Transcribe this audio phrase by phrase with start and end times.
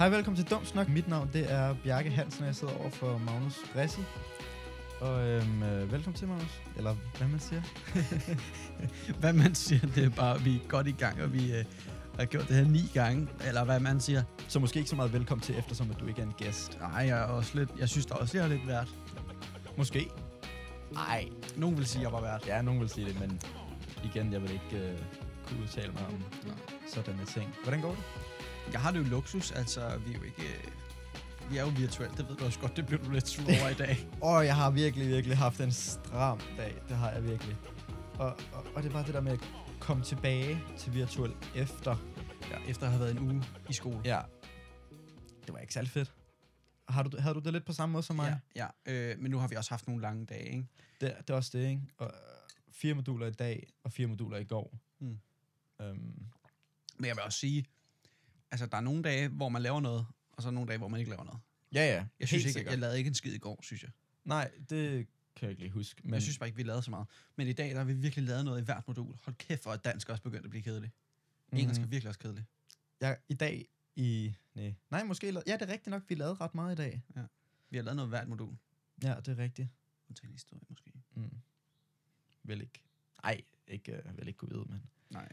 [0.00, 0.88] Hej, velkommen til Dum Snak.
[0.88, 4.00] Mit navn det er Bjarke Hansen, og jeg sidder over for Magnus Bressi.
[5.00, 6.60] Og øhm, øh, velkommen til, Magnus.
[6.76, 7.62] Eller hvad man siger.
[9.20, 11.64] hvad man siger, det er bare, at vi er godt i gang, og vi øh,
[12.18, 14.22] har gjort det her ni gange, eller hvad man siger.
[14.48, 16.78] Så måske ikke så meget velkommen til, eftersom at du ikke er en gæst.
[16.80, 18.88] Nej, jeg er også lidt, jeg synes da også, jeg er lidt værd.
[19.76, 20.10] Måske.
[20.92, 22.46] Nej, nogen vil sige, at jeg var værd.
[22.46, 23.40] Ja, nogen vil sige det, men
[24.04, 24.98] igen, jeg vil ikke øh,
[25.48, 26.54] kunne udtale mig om Nej.
[26.94, 27.54] sådanne ting.
[27.62, 28.29] Hvordan går det?
[28.72, 30.42] Jeg har det jo luksus, altså vi er jo ikke...
[30.42, 33.44] øh, Vi er jo virtuelt, det ved du også godt, det bliver du lidt sur
[33.44, 34.08] over i dag.
[34.22, 36.74] Åh, oh, jeg har virkelig, virkelig haft en stram dag.
[36.88, 37.56] Det har jeg virkelig.
[38.14, 39.40] Og, og, og det er bare det der med at
[39.80, 41.96] komme tilbage til virtuel efter.
[42.50, 44.00] Ja, efter at have været en uge i skole.
[44.04, 44.20] Ja.
[45.46, 46.12] Det var ikke særlig fedt.
[46.88, 48.40] Har du, havde du det lidt på samme måde som mig?
[48.56, 48.92] Ja, ja.
[49.12, 50.66] Øh, men nu har vi også haft nogle lange dage, ikke?
[51.00, 51.80] Det, det er også det, ikke?
[51.98, 52.12] Og, øh,
[52.72, 54.78] fire moduler i dag, og fire moduler i går.
[55.00, 55.18] Mm.
[55.80, 55.96] Øhm,
[56.98, 57.64] Men jeg vil også sige,
[58.50, 60.88] altså der er nogle dage, hvor man laver noget, og så er nogle dage, hvor
[60.88, 61.40] man ikke laver noget.
[61.72, 62.06] ja, ja.
[62.20, 63.90] Jeg synes ikke, jeg lavede ikke en skid i går, synes jeg.
[64.24, 65.06] Nej, det
[65.36, 66.00] kan jeg ikke lige huske.
[66.04, 67.06] Men jeg synes bare ikke, vi lavede så meget.
[67.36, 69.16] Men i dag, der har vi virkelig lavet noget i hvert modul.
[69.24, 70.90] Hold kæft, for at dansk også begyndt at blive kedelig.
[71.52, 71.58] Mm.
[71.58, 72.44] Engelsk er virkelig også kedelig.
[73.00, 74.34] Ja, i dag i...
[74.54, 75.28] Nej, nej måske...
[75.30, 76.02] la- Ja, det er rigtigt nok.
[76.08, 77.02] Vi lavede ret meget i dag.
[77.70, 78.56] Vi har lavet noget i hvert modul.
[79.02, 79.68] Ja, det er rigtigt.
[80.08, 80.92] Undtagen historie, måske.
[81.14, 81.30] Mm.
[82.42, 82.82] Vel ikke.
[83.22, 84.82] Nej, ikke, uh, vel ikke kunne vide, men...
[85.10, 85.28] Nej.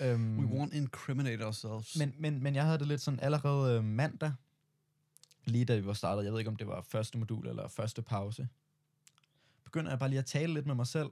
[0.00, 1.96] Øhm, We won't incriminate ourselves.
[1.96, 4.32] men, men, men jeg havde det lidt sådan allerede øh, mandag,
[5.44, 8.02] lige da vi var startet, jeg ved ikke, om det var første modul eller første
[8.02, 8.48] pause,
[9.64, 11.10] begynder jeg bare lige at tale lidt med mig selv,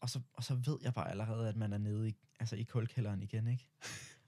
[0.00, 2.62] og så, og så ved jeg bare allerede, at man er nede i, altså i
[2.62, 3.66] kulkælderen igen, ikke?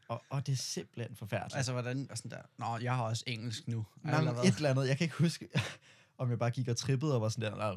[0.08, 1.56] Og, og det er simpelthen forfærdeligt.
[1.56, 2.42] Altså, hvordan er sådan der?
[2.58, 3.86] Nå, jeg har også engelsk nu.
[4.02, 4.88] Nej, men et eller andet.
[4.88, 5.48] Jeg kan ikke huske,
[6.18, 7.50] om jeg bare gik og trippede og var sådan der.
[7.52, 7.68] Eller,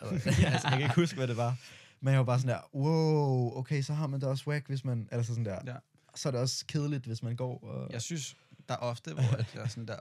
[0.00, 0.12] eller,
[0.52, 1.56] altså, jeg kan ikke huske, hvad det var.
[2.04, 4.84] Men jeg var bare sådan der, wow, okay, så har man det også whack, hvis
[4.84, 5.72] man, altså sådan der.
[5.72, 5.76] Ja.
[6.14, 7.92] Så er det også kedeligt, hvis man går og...
[7.92, 8.36] Jeg synes,
[8.68, 9.98] der er ofte, hvor at jeg er sådan der...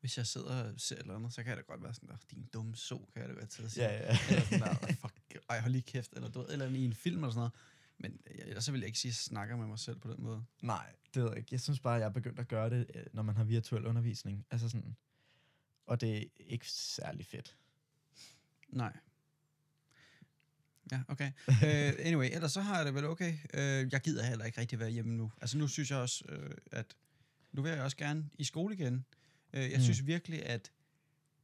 [0.00, 2.16] Hvis jeg sidder og ser eller andet, så kan jeg da godt være sådan der,
[2.30, 3.84] din dumme så, kan jeg da godt til at sige.
[3.84, 4.18] Ja, ja.
[4.30, 5.14] Eller sådan der, fuck,
[5.50, 7.52] ej, hold lige kæft, eller, du ved, eller i en film eller sådan noget.
[7.98, 10.08] Men jeg- ellers så vil jeg ikke sige, at jeg snakker med mig selv på
[10.12, 10.44] den måde.
[10.62, 11.48] Nej, det ved jeg ikke.
[11.52, 14.46] Jeg synes bare, jeg er begyndt at gøre det, øh, når man har virtuel undervisning.
[14.50, 14.96] Altså sådan...
[15.86, 17.56] Og det er ikke særlig fedt.
[18.68, 18.96] Nej.
[20.92, 21.30] Ja, okay.
[21.48, 21.62] uh,
[22.08, 23.32] anyway, ellers så har jeg det vel okay.
[23.54, 25.32] Uh, jeg gider heller ikke rigtig være hjemme nu.
[25.40, 26.96] Altså nu synes jeg også, uh, at
[27.52, 29.04] nu vil jeg også gerne i skole igen.
[29.52, 29.80] Uh, jeg Mm.
[29.82, 30.72] synes virkelig, at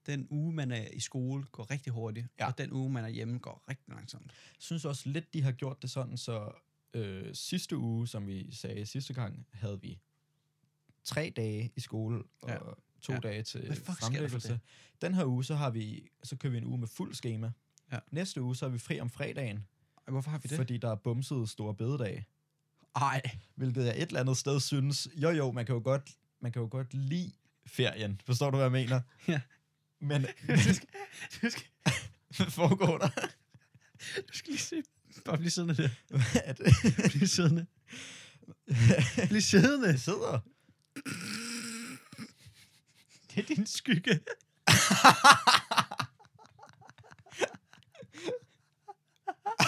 [0.07, 2.27] den uge, man er i skole, går rigtig hurtigt.
[2.39, 2.47] Ja.
[2.47, 4.27] Og den uge, man er hjemme, går rigtig langsomt.
[4.27, 6.53] Jeg synes også lidt, de har gjort det sådan, så
[6.95, 10.01] øh, sidste uge, som vi sagde sidste gang, havde vi
[11.05, 12.57] tre dage i skole og Ja.
[13.03, 13.19] to Ja.
[13.19, 14.61] dage til fremlæggelse.
[15.03, 17.53] Den her uge, så har vi, så kører vi en uge med fuld schema.
[17.93, 17.99] Ja.
[18.11, 19.57] Næste uge, så er vi fri om fredagen,
[20.07, 20.57] Ej, Hvorfor har vi det?
[20.57, 22.27] fordi der er bumset store bededag.
[22.97, 23.23] Ej,
[23.55, 26.63] Hvilket jeg et eller andet sted synes, jo jo, man kan jo godt, man kan
[26.63, 27.33] jo godt lide
[27.67, 28.21] ferien.
[28.27, 29.01] Forstår du, hvad jeg mener?
[29.29, 29.41] Ja.
[30.01, 30.89] Men, du skal,
[31.43, 31.63] du skal,
[32.37, 33.09] hvad foregår der?
[34.29, 34.83] du skal lige se.
[35.25, 35.89] Bare blive siddende der.
[36.09, 36.75] Hvad er det?
[37.13, 37.67] Bliv siddende.
[39.29, 39.89] Bliv siddende.
[39.89, 40.39] Jeg sidder.
[43.35, 44.21] Det er din skygge.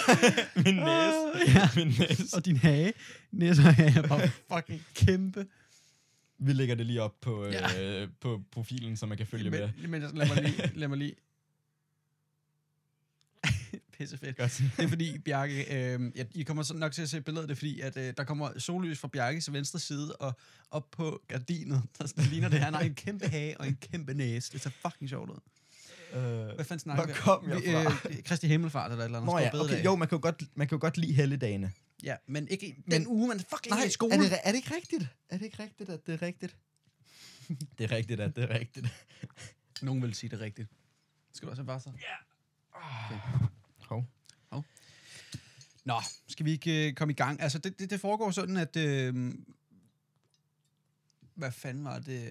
[0.65, 1.53] Min næse.
[1.59, 1.69] Ja.
[1.77, 2.37] Min næse.
[2.37, 2.93] Og din hage.
[3.31, 5.47] Næste hage er bare fucking kæmpe.
[6.39, 8.07] Vi lægger det lige op på, øh, Ja.
[8.21, 9.69] på profilen, så man kan følge med.
[9.81, 10.71] Men, men lad mig lige...
[10.81, 11.15] Lad mig lige.
[13.99, 14.37] Pisse fedt.
[14.37, 14.63] Godt.
[14.77, 15.65] Det er fordi, Bjarke,
[15.95, 18.15] øh, ja, I kommer så nok til at se billedet, det er fordi, at øh,
[18.17, 20.33] der kommer sollys fra Bjarkes venstre side, og
[20.71, 24.53] op på gardinet, der ligner det, han har en kæmpe hage og en kæmpe næse.
[24.53, 25.39] Det ser fucking sjovt ud.
[26.15, 26.21] Øh,
[26.55, 28.09] Hvad fanden snakker Hvor vi kom jeg Vi, fra?
[28.11, 29.35] Øh, Kristi Himmelfart eller et eller andet.
[29.35, 31.73] Nå ja, okay, jo, man kan jo godt, man kan jo godt lide helligdagene.
[32.03, 34.15] Ja, men ikke den Men- uge, man fucking Nej, er i skole.
[34.15, 35.07] er det, er det ikke rigtigt?
[35.29, 36.57] Er det ikke rigtigt, at det er rigtigt?
[37.79, 38.87] det er rigtigt, at det er rigtigt.
[39.83, 40.69] Nogen vil sige det rigtigt.
[41.35, 41.91] Skal du også have bare så?
[43.89, 44.05] Hov.
[45.85, 45.95] Nå,
[46.29, 47.41] skal vi ikke øh, komme i gang?
[47.41, 48.77] Altså, det, det, det foregår sådan, at...
[48.77, 49.35] Øh,
[51.35, 52.29] hvad fanden var det?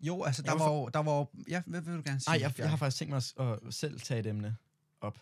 [0.00, 0.88] Jo, altså, der var jo...
[0.94, 2.30] Der var jo ja, hvad vil du gerne sige?
[2.30, 4.56] Nej, jeg, jeg har faktisk tænkt mig at, at selv tage et emne
[5.00, 5.18] op.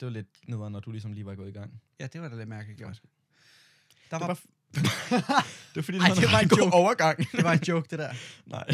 [0.00, 1.80] Det var lidt nederen, når du ligesom lige var gået i gang.
[2.00, 3.00] Ja, det var da lidt mærkeligt gjort.
[3.02, 4.34] Det Der var, var,
[5.68, 7.18] det var fordi, Ej, det, det var en en god overgang.
[7.32, 8.12] det var en joke, det der.
[8.46, 8.66] Nej.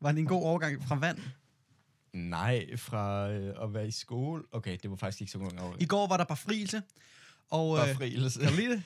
[0.00, 1.18] Var det en god overgang fra vand?
[2.12, 4.42] Nej, fra øh, at være i skole.
[4.52, 5.82] Okay, det var faktisk ikke så god overgang.
[5.82, 6.82] I går var der bare frielse.
[7.50, 8.40] Og, Bare øh, frielse.
[8.40, 8.82] kan du lide det?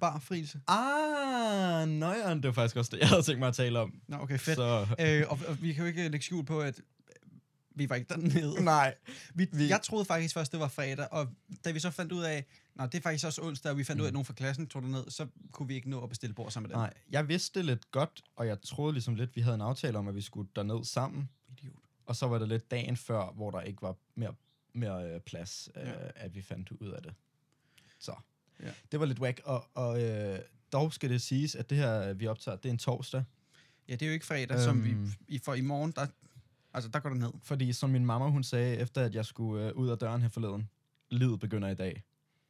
[0.00, 0.60] Bare frielse.
[0.68, 4.00] Ah, nøjeren, det var faktisk også det, jeg havde tænkt mig at tale om.
[4.08, 4.56] Nå, okay, fedt.
[4.56, 6.80] Så, Øh, og, og vi kan jo ikke lægge skjul på, at
[7.76, 8.64] Vi var ikke dernede.
[8.74, 8.94] Nej.
[9.34, 11.28] Vi, Vi- Jeg troede faktisk først, det var fredag, og
[11.64, 12.44] da vi så fandt ud af,
[12.74, 14.00] nej, det er faktisk også onsdag, og vi fandt mm.
[14.00, 16.34] ud af, at nogen fra klassen tog ned, så kunne vi ikke nå at bestille
[16.34, 16.80] bord sammen med dem.
[16.82, 19.98] Nej, jeg vidste det lidt godt, og jeg troede ligesom lidt, vi havde en aftale
[19.98, 21.28] om, at vi skulle derned sammen.
[21.48, 21.74] Idiot.
[22.06, 24.34] Og så var det lidt dagen før, hvor der ikke var mere,
[24.72, 25.92] mere øh, plads, øh, Ja.
[26.16, 27.14] at vi fandt ud af det.
[27.98, 28.14] Så
[28.62, 28.70] Ja.
[28.92, 29.40] det var lidt whack.
[29.44, 30.38] Og, og øh,
[30.72, 33.24] dog skal det siges, at det her, vi optager, det er en torsdag.
[33.88, 34.60] Ja, det er jo ikke fredag, øhm.
[34.64, 35.08] som vi, Øhm.
[35.28, 36.06] i, for i morgen, der,
[36.74, 37.30] altså, der går det ned.
[37.42, 40.28] Fordi som min mamma, hun sagde, efter at jeg skulle øh, ud af døren her
[40.28, 40.68] forleden,
[41.10, 42.02] livet begynder i dag.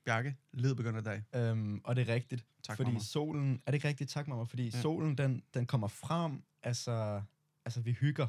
[0.05, 1.23] Bjarke, led begynder i dag.
[1.35, 2.45] Øhm, og det er rigtigt.
[2.63, 3.01] Tak, fordi mamma.
[3.01, 4.11] solen, er det ikke rigtigt?
[4.11, 4.45] Tak, mamma.
[4.45, 4.71] Fordi Ja.
[4.75, 4.83] ja.
[4.83, 7.23] solen, den, den kommer frem, altså,
[7.65, 8.27] altså vi hygger.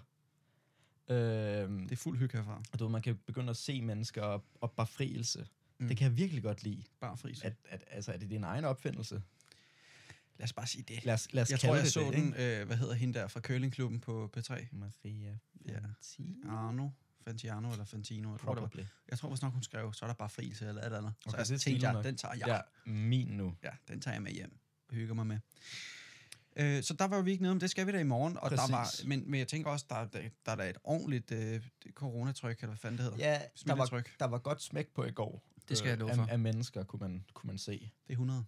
[1.10, 2.62] Øhm, Det er fuld hygge herfra.
[2.74, 5.48] og du ved, man kan begynde at se mennesker og, og befrielse.
[5.80, 5.88] Mm.
[5.88, 6.84] Det kan jeg virkelig godt lide.
[7.00, 7.42] Bare fris.
[7.44, 9.22] At, at, altså, er det din egen opfindelse?
[10.38, 11.06] Lad os bare sige det.
[11.06, 12.60] Lad os, lad os Jeg kalde tror, jeg det så det, den, ikke?
[12.60, 14.66] øh, hvad hedder hende der fra curlingklubben på P3?
[14.72, 15.74] Maria Ja.
[15.80, 16.36] Fanti?
[16.50, 16.90] Arno,
[17.24, 18.32] Fantiano eller Fantino.
[18.32, 18.68] Jeg tror, det var.
[18.68, 18.84] Probably.
[19.10, 21.14] jeg tror, hvis nok hun skrev, så er der bare frise eller et eller andet.
[21.24, 22.04] så Okay, jeg det tænkte, jeg, nok.
[22.06, 22.48] den tager jeg.
[22.48, 23.56] Ja, min nu.
[23.64, 25.40] Ja, den tager jeg med hjem og hygger mig med.
[26.58, 28.38] Øh, så der var vi ikke nede om, det skal vi da i morgen.
[28.38, 29.06] Og der var, Præcis.
[29.06, 31.62] men, men jeg tænker også, der, der, der er da et ordentligt øh,
[31.94, 33.18] coronatryk, eller hvad fanden det hedder.
[33.18, 35.44] Ja, der var, der var godt smæk på i går.
[35.70, 36.26] Det skal jeg love af, for.
[36.26, 37.72] Af mennesker, kunne man, kunne man se.
[38.08, 38.46] Det er 100.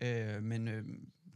[0.00, 0.84] Øh, men øh,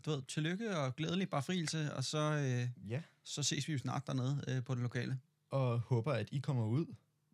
[0.07, 3.03] du ved, tillykke og glædelig befrielse, og så, øh, Ja.
[3.23, 5.21] så ses vi jo snart dernede øh, på det lokale.
[5.51, 6.87] Og håber, at I kommer ud.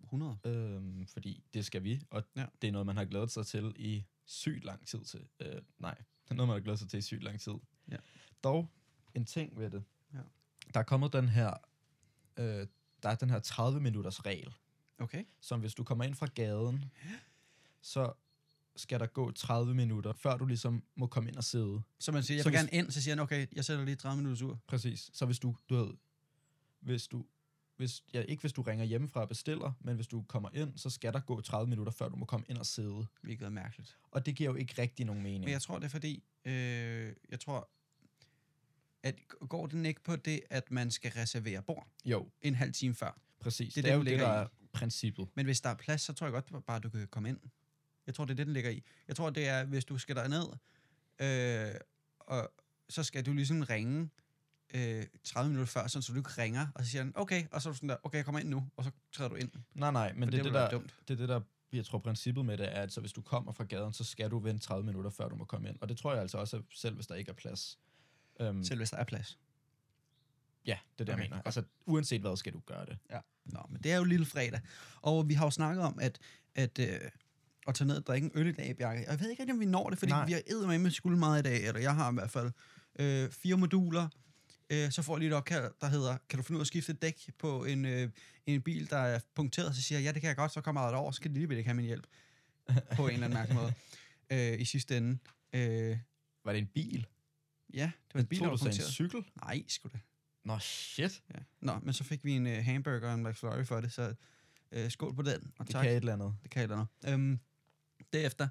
[0.05, 0.39] 100.
[0.45, 2.47] Øhm, fordi det skal vi, og Ja.
[2.63, 5.27] det er noget, man har glædet sig til i sygt lang tid til.
[5.41, 5.95] Øh, nej,
[6.25, 7.53] det er noget, man har glædet sig til i sygt lang tid.
[7.91, 7.97] Ja.
[8.45, 8.69] Dog,
[9.15, 9.85] en ting ved det.
[10.15, 10.19] Ja.
[10.75, 11.55] Der er kommet den her,
[12.37, 12.67] øh,
[13.03, 14.55] der er den her 30 minutters regel,
[14.99, 15.25] Okay.
[15.41, 16.85] som hvis du kommer ind fra gaden,
[17.83, 18.13] så
[18.77, 21.83] skal der gå 30 minutter, før du ligesom må komme ind og sidde.
[21.99, 23.85] Så man siger, jeg Så vil hvis- gerne ind, så siger han, okay, jeg sætter
[23.85, 24.61] lige 30 minutter ur.
[24.67, 25.11] Præcis.
[25.13, 25.91] Så hvis du, du ved,
[26.81, 27.25] hvis du,
[27.77, 30.91] hvis, ja, ikke hvis du ringer hjemmefra og bestiller, men hvis du kommer ind, så
[30.91, 33.07] skal der gå 30 minutter, før du må komme ind og sidde.
[33.23, 33.97] Hvilket er mærkeligt.
[34.11, 35.45] Og det giver jo ikke rigtig nogen mening.
[35.45, 37.69] Men jeg tror, det er fordi, øh, jeg tror,
[39.03, 39.15] at
[39.49, 43.21] går den ikke på det, at man skal reservere bord Jo, en halv time før.
[43.41, 43.75] præcis.
[43.75, 44.43] Det Det, er det er jo det, der i.
[44.43, 45.29] er princippet.
[45.35, 47.39] Men hvis der er plads, så tror jeg godt bare, at du kan komme ind.
[48.07, 48.83] Jeg tror, det er det, den ligger i.
[49.09, 50.47] Jeg tror, det er, hvis du skal derned,
[51.21, 51.75] øh,
[52.21, 52.53] og
[52.89, 54.11] så skal du ligesom ringe
[54.75, 57.63] øh, 30 minutter før, sådan, så du ikke ringer, og så siger den, okay, og
[57.63, 59.51] så er du sådan der, okay, jeg kommer ind nu, og så træder du ind.
[59.75, 60.95] Nej, nej, men For det, er det det, der, dumt.
[61.09, 61.41] det er det, der,
[61.73, 64.31] jeg tror, princippet med det er, at så hvis du kommer fra gaden, så skal
[64.31, 65.77] du vente 30 minutter, før du må komme ind.
[65.81, 67.79] Og det tror jeg altså også, selv hvis der ikke er plads.
[68.41, 69.39] Um, Selv hvis der er plads.
[70.67, 71.37] ja, det er det, Okay, jeg mener.
[71.37, 71.47] godt.
[71.47, 72.99] Altså, uanset hvad, skal du gøre det.
[73.45, 74.61] Nå, men det er jo lille fredag.
[75.03, 76.19] Og vi har jo snakket om, at,
[76.55, 77.01] at, øh,
[77.69, 79.01] at tage ned og drikke en øl i dag, Bjarke.
[79.07, 80.27] Og jeg ved ikke rigtig, om vi når det, fordi Nej.
[80.27, 82.53] Vi har eddermame med skuld meget i dag, eller jeg har i hvert fald
[82.99, 84.09] øh, fire moduler.
[84.71, 86.67] Øh, så får jeg lige et opkald, der hedder, kan du finde ud af at
[86.67, 88.11] skifte et dæk på en, øh,
[88.47, 89.77] en bil, der er punkteret?
[89.77, 91.35] Så siger jeg, ja, det kan jeg godt, så kommer jeg derover, så skal de
[91.35, 92.07] alligevel ikke have min hjælp.
[92.97, 93.73] på en eller anden mærkelig måde.
[94.53, 95.19] Øh, I sidste ende.
[95.53, 95.99] Øh,
[96.45, 97.07] Var det en bil?
[97.75, 98.91] ja, det var en bil, der var så en punkteret.
[98.93, 99.25] cykel?
[99.45, 99.99] Nej, sgu da.
[100.45, 101.23] Nå, shit.
[101.35, 101.39] Ja.
[101.61, 104.15] Nå, men så fik vi en øh, hamburger og en McFlurry for det, så
[104.73, 105.53] øh, skål på den.
[105.59, 105.83] Og Det tak.
[105.83, 106.35] kan et eller andet.
[106.43, 107.13] Det kan jeg eller andet.
[107.15, 107.39] Øhm,
[108.13, 108.49] derefter,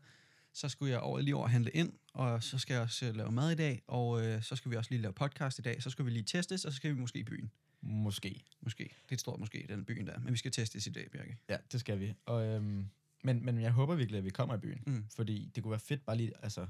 [0.54, 3.32] så skulle jeg over, lige over handle ind, og så skal jeg også øh, lave
[3.32, 5.90] mad i dag, og øh, så skal vi også lige lave podcast i dag, så
[5.90, 7.52] skal vi lige testes, og så skal vi måske i byen.
[7.82, 8.44] Måske.
[8.62, 8.84] Måske.
[8.84, 10.20] Det er et stort måske, den byen der.
[10.20, 11.38] Men vi skal testes i dag, Bjarke.
[11.50, 12.14] Ja, det skal vi.
[12.26, 12.90] Og, øhm,
[13.24, 14.84] men, men jeg håber virkelig, at vi kommer i byen.
[14.88, 15.06] Mm.
[15.16, 16.68] Fordi det kunne være fedt bare lige, altså,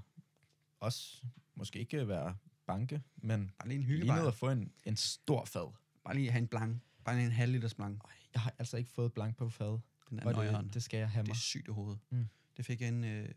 [0.79, 1.23] også
[1.55, 2.35] måske ikke være
[2.67, 4.21] banke, men Bare lige en lige ned hyggebar.
[4.25, 5.73] og få en, en stor fad.
[6.03, 6.81] Bare lige have en blank.
[7.05, 8.01] Bare lige en halv liters blank.
[8.33, 11.21] Jeg har altså ikke fået blank på fad, Den er det, det skal jeg have
[11.21, 11.33] Det mig.
[11.33, 11.99] er sygt i hovedet.
[12.09, 12.27] Mm.
[12.59, 13.29] Det fik jeg en, øh,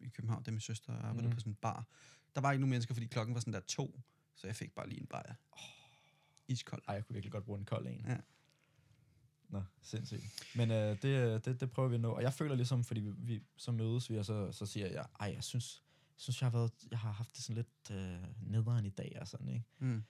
[0.00, 1.34] i København, da min søster arbejdede Mm.
[1.34, 1.86] på sådan en bar.
[2.34, 4.00] Der var ikke nogen mennesker, fordi klokken var sådan der to,
[4.34, 5.34] så jeg fik bare lige en bajer.
[5.52, 5.58] Oh,
[6.48, 6.82] iskold.
[6.88, 8.04] Ej, jeg kunne virkelig godt bruge en kold en.
[8.08, 8.16] Ja.
[9.48, 10.22] Nå, sindssygt.
[10.56, 12.10] Men øh, det, øh, det, det prøver vi at nå.
[12.12, 15.06] Og jeg føler ligesom, fordi vi, vi så mødes vi, og så, så siger jeg,
[15.20, 15.82] ej, jeg synes,
[16.16, 19.18] jeg synes, jeg har, været, jeg har haft det sådan lidt øh, nederen i dag
[19.20, 19.64] og sådan, ikke?
[19.78, 20.02] Mm.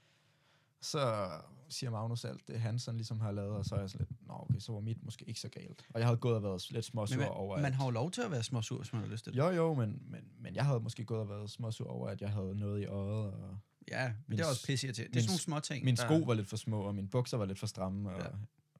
[0.80, 1.30] Så
[1.68, 4.26] siger Magnus alt det, han sådan ligesom har lavet, og så er jeg sådan lidt,
[4.28, 5.86] nå okay, så var mit måske ikke så galt.
[5.94, 7.90] Og jeg havde gået og været lidt småsur Men over, man, man at, har jo
[7.90, 9.38] lov til at være småsur, hvis man har lyst til det.
[9.38, 12.30] Jo, jo, men, men, men jeg havde måske gået og været småsur over, at jeg
[12.30, 13.58] havde noget i øjet, og
[13.90, 14.96] Ja, men Min det er også pisse til.
[14.96, 15.84] Det er min sådan nogle små ting.
[15.84, 18.28] mine sko var lidt for små, og mine bukser var lidt for stramme, og ja.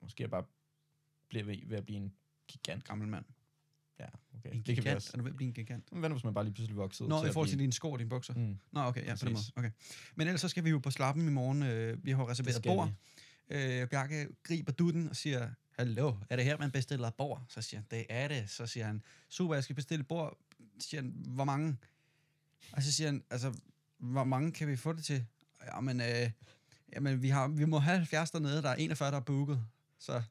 [0.02, 0.44] måske jeg bare
[1.28, 2.12] blev ved, ved at blive en
[2.48, 2.84] gigant.
[2.84, 3.24] gammel mand.
[4.00, 4.04] Ja,
[4.38, 4.50] okay.
[4.52, 4.96] En det kan gigant.
[4.96, 5.10] også.
[5.14, 5.84] Er du ved at blive en gigant?
[5.92, 7.92] Hvad nu, hvis man bare lige pludselig voksede Nå, i forhold til blive- dine sko
[7.92, 8.34] og dine bukser.
[8.34, 9.44] Mm, Nå, okay, ja, på den måde.
[9.56, 9.70] Okay.
[10.16, 11.62] Men ellers så skal vi jo på slappen i morgen.
[11.62, 12.92] Øh, vi har reserveret bord.
[13.50, 17.44] Øh, Bjarke griber dutten og siger, Hallo, er det her, man bestiller bord?
[17.48, 18.50] Så siger han, det er det.
[18.50, 20.38] Så siger han, super, jeg skal bestille bord.
[20.80, 21.76] Så siger han, hvor mange?
[22.72, 23.54] Og så siger han, altså,
[23.98, 25.24] hvor mange kan vi få det til?
[25.74, 26.30] Jamen, øh,
[26.94, 29.60] jamen vi, har, vi må have 70 dernede, der er 41, der er booket.
[29.98, 30.22] Så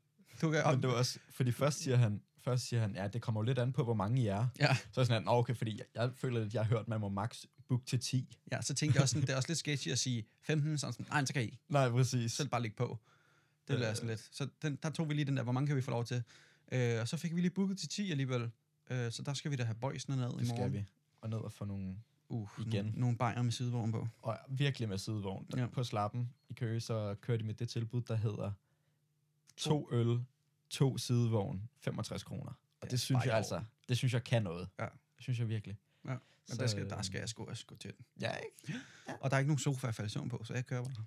[0.42, 3.22] Du kan, Men det var også, fordi først siger han, først siger han, ja, det
[3.22, 4.48] kommer jo lidt an på, hvor mange I er.
[4.60, 6.80] ja, Så er jeg sådan, "Nå, okay, fordi jeg, jeg føler, at jeg har hørt,
[6.82, 8.38] at man må max book til 10.
[8.52, 10.94] ja, så tænkte jeg også, sådan, det er også lidt sketchy at sige 15, sådan
[10.94, 12.32] sådan, nej, så kan I Nej, præcis.
[12.32, 13.00] selv bare ligge på.
[13.68, 13.96] Det bliver Øh.
[13.96, 14.30] sådan lidt.
[14.32, 16.24] Så den, der tog vi lige den der, hvor mange kan vi få lov til?
[16.72, 18.52] Øh, og så fik vi lige booket til 10 alligevel.
[18.90, 20.48] Øh, så der skal vi da have boysene ned i det morgen.
[20.58, 20.86] skal vi.
[21.22, 21.96] Og ned og få nogle,
[22.30, 22.86] Uh, Igen.
[22.86, 24.08] Nogle, nogle bajer med sidevogn på.
[24.22, 25.46] og virkelig med sidevogn.
[25.56, 25.62] Ja.
[25.62, 25.68] Ja.
[25.68, 28.52] På slappen i Køge, så kører de med det tilbud, der hedder
[29.58, 30.20] to øl,
[30.76, 32.54] to sidevogn, 65 kroner.
[32.82, 34.70] Og Det synes jeg altså, det synes jeg kan noget.
[34.80, 34.84] Ja.
[34.84, 35.78] Det synes jeg virkelig.
[36.06, 38.06] Ja, Men Så, der skal, der øh, skal jeg sgu også gå til den.
[38.22, 38.80] Ja, ikke?
[39.22, 41.06] Og der er ikke nogen sofa at falde søvn på, så jeg kører bare.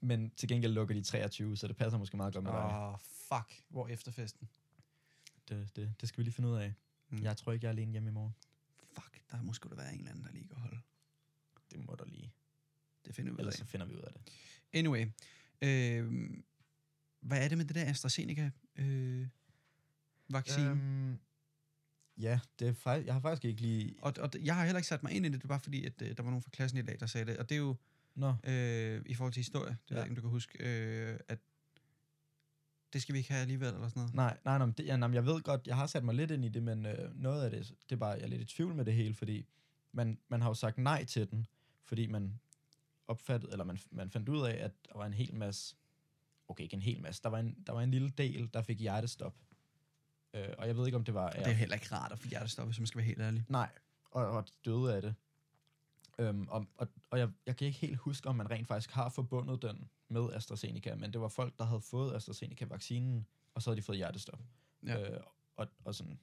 [0.00, 2.60] Men til gengæld lukker de 23, så det passer måske meget godt med dig.
[2.60, 3.64] Åh, oh, fuck.
[3.68, 4.48] Hvor efterfesten?
[5.48, 6.74] Det, det, det skal vi lige finde ud af.
[7.08, 7.22] Mm.
[7.22, 8.34] Jeg tror ikke, jeg er alene hjemme i morgen.
[8.92, 10.78] Fuck, der må sgu da være en eller anden, der lige kan holde.
[11.70, 12.32] Det må der lige.
[13.04, 13.58] Det finder vi ud Ellers af.
[13.58, 14.22] så finder vi ud af det.
[14.72, 15.06] Anyway.
[15.62, 16.30] Øh,
[17.20, 19.26] hvad er det med det der AstraZeneca øh,
[20.28, 20.70] vaccine?
[20.70, 21.18] Øhm,
[22.18, 23.94] ja, det er faktisk, jeg har faktisk ikke lige...
[24.02, 26.02] og, og jeg har heller ikke sat mig ind i det, det bare fordi, at
[26.02, 27.36] øh, der var nogen fra klassen i dag, der sagde det.
[27.36, 27.76] Og det er jo
[28.14, 29.94] Nå, øh, i forhold til historie, det ja.
[29.94, 31.38] ved jeg ikke, om du kan huske, øh, at
[32.92, 34.14] det skal vi ikke have alligevel, eller sådan noget.
[34.14, 36.44] nej, nej, nej, det, ja, nej, jeg ved godt, jeg har sat mig lidt ind
[36.44, 38.74] i det, men øh, noget af det, det er bare, jeg er lidt i tvivl
[38.74, 39.46] med det hele, fordi
[39.92, 41.46] man, man har jo sagt nej til den,
[41.84, 42.40] fordi man
[43.08, 45.76] opfattede, eller man, man fandt ud af, at der var en hel masse,
[46.48, 48.80] okay, ikke en hel masse, der var en, der var en lille del, der fik
[48.80, 49.34] hjertestop.
[50.34, 51.26] Øh, og jeg ved ikke, om det var...
[51.26, 53.44] Og det er heller ikke rart at få hjertestop, hvis man skal være helt ærlig.
[53.48, 53.70] Nej,
[54.10, 55.14] og, og de døde af det.
[56.18, 59.08] Øhm, og og, og jeg, jeg kan ikke helt huske, om man rent faktisk har
[59.08, 63.76] forbundet den med AstraZeneca, men det var folk, der havde fået AstraZeneca-vaccinen, og så havde
[63.76, 64.40] de fået hjertestop.
[64.86, 65.10] Ja.
[65.10, 65.20] Øh,
[65.56, 66.18] og, og sådan,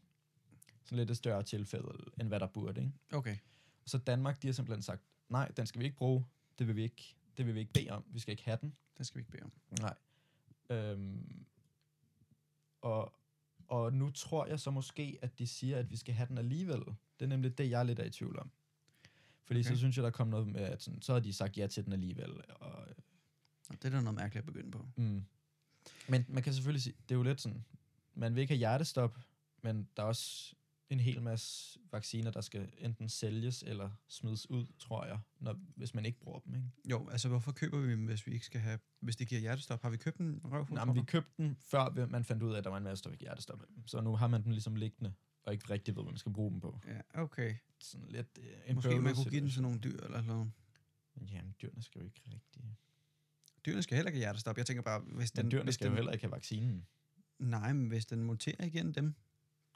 [0.84, 2.82] sådan lidt et større tilfælde, end hvad der burde.
[2.82, 2.94] Ikke?
[3.12, 3.38] Okay.
[3.86, 6.26] Så Danmark, de har simpelthen sagt, nej, den skal vi ikke bruge.
[6.60, 8.06] Det vil vi ikke, det vil vi ikke bede om.
[8.08, 8.76] Vi skal ikke have den.
[8.98, 9.52] Det skal vi ikke bede om.
[9.80, 9.94] Nej.
[10.70, 11.46] Øhm,
[12.82, 13.14] og,
[13.68, 16.80] og nu tror jeg så måske, at de siger, at vi skal have den alligevel.
[17.20, 18.52] Det er nemlig det, jeg er lidt af i tvivl om.
[19.44, 19.70] Fordi Okay.
[19.70, 21.86] så synes jeg, der kom noget med, at sådan, så har de sagt ja til
[21.86, 22.32] den alligevel.
[22.50, 22.72] Og,
[23.70, 24.88] Og det er da noget mærkeligt at begynde på.
[24.96, 25.24] mm.
[26.10, 27.66] Men man kan selvfølgelig sige, det er jo lidt sådan,
[28.14, 29.20] man vil ikke have hjertestop,
[29.62, 30.56] men der er også
[30.90, 35.94] en hel masse vacciner, der skal enten sælges eller smides ud, tror jeg, når, hvis
[35.94, 36.56] man ikke bruger dem.
[36.56, 36.68] Ikke?
[36.90, 39.82] Jo, altså hvorfor køber vi dem, hvis vi ikke skal have, hvis det giver hjertestop?
[39.82, 40.78] Har vi købt en røvfuld?
[40.78, 43.04] Nej, men vi købte den, før man fandt ud af, at der var en masse,
[43.04, 43.64] der fik hjertestop.
[43.86, 45.14] Så nu har man den ligesom liggende,
[45.44, 46.80] og ikke rigtig ved, hvad man skal bruge dem på.
[46.88, 47.56] Ja, okay.
[47.80, 50.52] Sådan lidt en Måske man kunne give den til nogle dyr eller noget.
[51.32, 52.78] Jamen, dyrene skal jo ikke rigtig...
[53.66, 54.58] Dyrene skal heller ikke have hjertestop.
[54.58, 55.46] Jeg tænker bare, hvis den...
[55.46, 56.86] Men dyrene hvis skal den, jo heller ikke have vaccinen.
[57.40, 59.16] Nej, men hvis den muterer igen dem,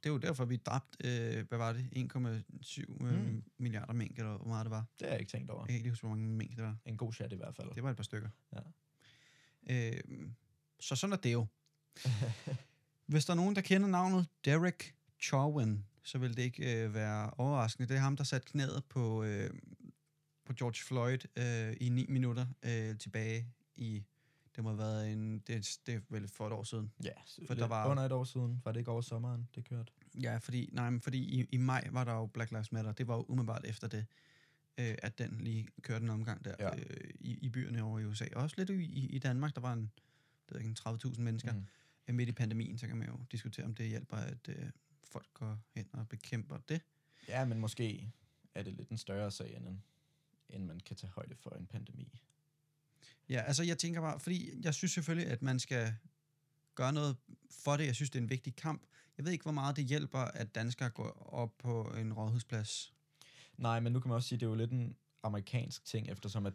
[0.03, 3.43] det er jo derfor, vi dræbte, øh, hvad var det, 1,7 øh, Mm.
[3.57, 4.85] milliarder mink, eller hvor meget det var.
[4.99, 5.61] Det har jeg ikke tænkt over.
[5.61, 6.77] Jeg kan ikke huske, hvor mange mink det var.
[6.85, 7.75] En god chat i hvert fald.
[7.75, 8.29] Det var et par stykker.
[8.53, 8.59] Ja.
[9.69, 10.29] Øh,
[10.79, 11.45] så sådan er det jo.
[13.07, 17.29] Hvis der er nogen, der kender navnet Derek Chauvin, så vil det ikke øh, være
[17.29, 17.87] overraskende.
[17.89, 19.49] Det er ham, der satte knæet på, øh,
[20.45, 24.03] på George Floyd øh, i 9 minutter øh, tilbage i...
[24.55, 25.39] Det må have været en...
[25.39, 26.91] Det, det er vel for et år siden.
[27.03, 27.11] Ja,
[27.47, 28.61] For der var- under et år siden.
[28.65, 29.91] Var det ikke over sommeren, det kørte?
[30.21, 32.91] Ja, fordi, nej, men fordi i, i maj var der jo Black Lives Matter.
[32.91, 34.05] Det var jo umiddelbart efter det,
[34.79, 36.75] øh, at den lige kørte en omgang der ja.
[36.75, 38.25] Øh, i, i byerne over i USA.
[38.35, 41.65] Også lidt i, i Danmark, der var en, det ved ikke, en 30.000 mennesker mm.
[42.07, 42.15] Mm.
[42.15, 44.69] midt i pandemien, så kan man jo diskutere, om det hjælper, at øh,
[45.03, 46.81] folk går hen og bekæmper det.
[47.27, 48.11] Ja, men måske
[48.55, 49.83] er det lidt en større sag, end, en,
[50.49, 52.21] end man kan tage højde for en pandemi.
[53.29, 55.93] Ja, altså jeg tænker bare, fordi jeg synes selvfølgelig, at man skal
[56.75, 57.17] gøre noget
[57.63, 57.85] for det.
[57.85, 58.85] Jeg synes, det er en vigtig kamp.
[59.17, 62.93] Jeg ved ikke, hvor meget det hjælper, at danskere går op på en rådhusplads.
[63.57, 66.09] Nej, men nu kan man også sige, at det er jo lidt en amerikansk ting,
[66.09, 66.53] eftersom at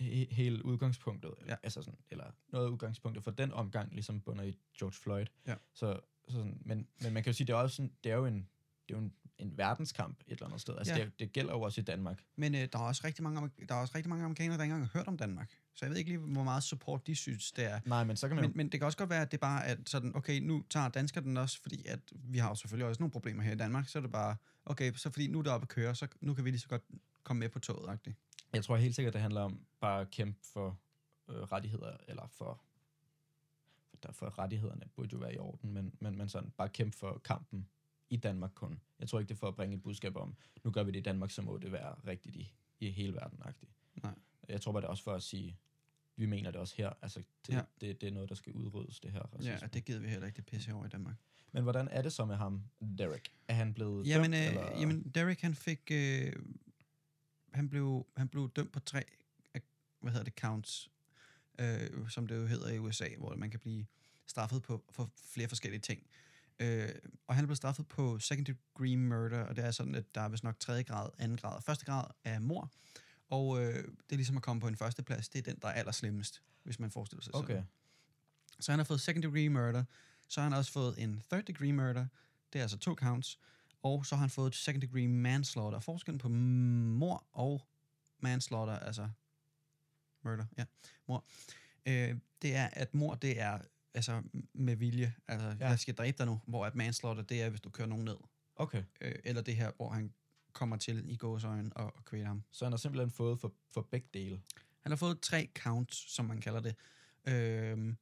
[0.00, 1.56] he- hele udgangspunktet, Ja.
[1.62, 5.26] altså sådan, eller noget af udgangspunktet for den omgang, ligesom bunder i George Floyd.
[5.46, 5.54] Ja.
[5.74, 8.16] Så, så sådan, men, men man kan jo sige, det er også sådan, det er
[8.16, 8.48] jo en,
[8.88, 10.76] det er jo en, en verdenskamp et eller andet sted.
[10.78, 11.04] Altså, Ja.
[11.04, 12.24] det, det gælder jo også i Danmark.
[12.36, 14.72] Men øh, der, er også rigtig mange, der er også rigtig mange amerikanere, der ikke
[14.74, 15.50] engang har hørt om Danmark.
[15.74, 17.80] Så jeg ved ikke lige, hvor meget support de synes, det er.
[17.86, 19.40] Nej, men så kan man Men, jo, men det kan også godt være, at det
[19.40, 22.88] bare er sådan, okay, nu tager danskere den også, fordi at vi har jo selvfølgelig
[22.88, 24.36] også nogle problemer her i Danmark, så er det bare,
[24.66, 26.68] okay, så fordi nu er det oppe at køre, så nu kan vi lige så
[26.68, 26.82] godt
[27.22, 28.16] komme med på toget, agtigt.
[28.52, 30.78] jeg tror helt sikkert, det handler om bare at kæmpe for
[31.30, 32.60] øh, rettigheder, eller for,
[34.02, 37.20] der, for rettighederne burde jo være i orden, men, men, men sådan bare kæmpe for
[37.24, 37.68] kampen
[38.14, 38.80] i Danmark kun.
[38.98, 40.98] Jeg tror ikke, det er for at bringe et budskab om, nu gør vi det
[40.98, 43.38] i Danmark, så må det være rigtigt i, i hele verden.
[43.42, 44.00] -agtigt.
[44.02, 44.14] Nej.
[44.48, 45.58] Jeg tror bare, det er også for at sige,
[46.16, 46.92] vi mener det også her.
[47.02, 47.62] Altså, det, Ja.
[47.80, 49.52] det, det er noget, der skal udryddes, det her racisme.
[49.52, 51.16] Ja, og det gider vi heller ikke det pisse over i Danmark.
[51.52, 52.62] Men hvordan er det så med ham,
[52.98, 53.32] Derek?
[53.48, 54.80] Er han blevet Jamen, dømt, øh, eller?
[54.80, 56.32] jamen Derek, han fik, øh,
[57.52, 59.02] han, blev, han blev dømt på tre,
[60.00, 60.90] hvad hedder det, counts,
[61.58, 63.86] øh, som det jo hedder i USA, hvor man kan blive
[64.26, 66.06] straffet på for flere forskellige ting.
[66.60, 66.88] Øh,
[67.26, 70.20] og han er blevet straffet på second degree murder, og det er sådan, at der
[70.20, 72.72] er vist nok tredje grad, anden grad og første grad af mor.
[73.28, 75.28] Og øh, det er ligesom at komme på en første plads.
[75.28, 77.54] Det er den, der er allerslemmest, hvis man forestiller sig Okay.
[77.54, 77.68] sådan.
[78.60, 79.84] Så han har fået second degree murder.
[80.28, 82.06] Så har han også fået en third degree murder.
[82.52, 83.38] Det er altså to counts.
[83.82, 85.80] Og så har han fået second degree manslaughter.
[85.80, 87.68] Forskellen på mor og
[88.20, 89.08] manslaughter, altså
[90.24, 90.64] murder, ja,
[91.08, 91.24] mor.
[91.86, 93.58] Øh, det er, at mor, det er
[93.94, 94.22] altså
[94.52, 95.14] med vilje.
[95.28, 95.68] Altså, ja.
[95.68, 96.40] Jeg skal dræbe dig nu.
[96.46, 98.16] Hvor at manslaughter, det er, hvis du kører nogen ned.
[98.56, 98.82] Okay.
[99.00, 100.12] Øh, eller det her, hvor han
[100.52, 102.42] kommer til i gåsøjen og, og kvæler ham.
[102.50, 104.40] Så han har simpelthen fået for, for begge dele.
[104.80, 106.74] Han har fået tre counts, som man kalder det.
[107.24, 107.96] Øhm,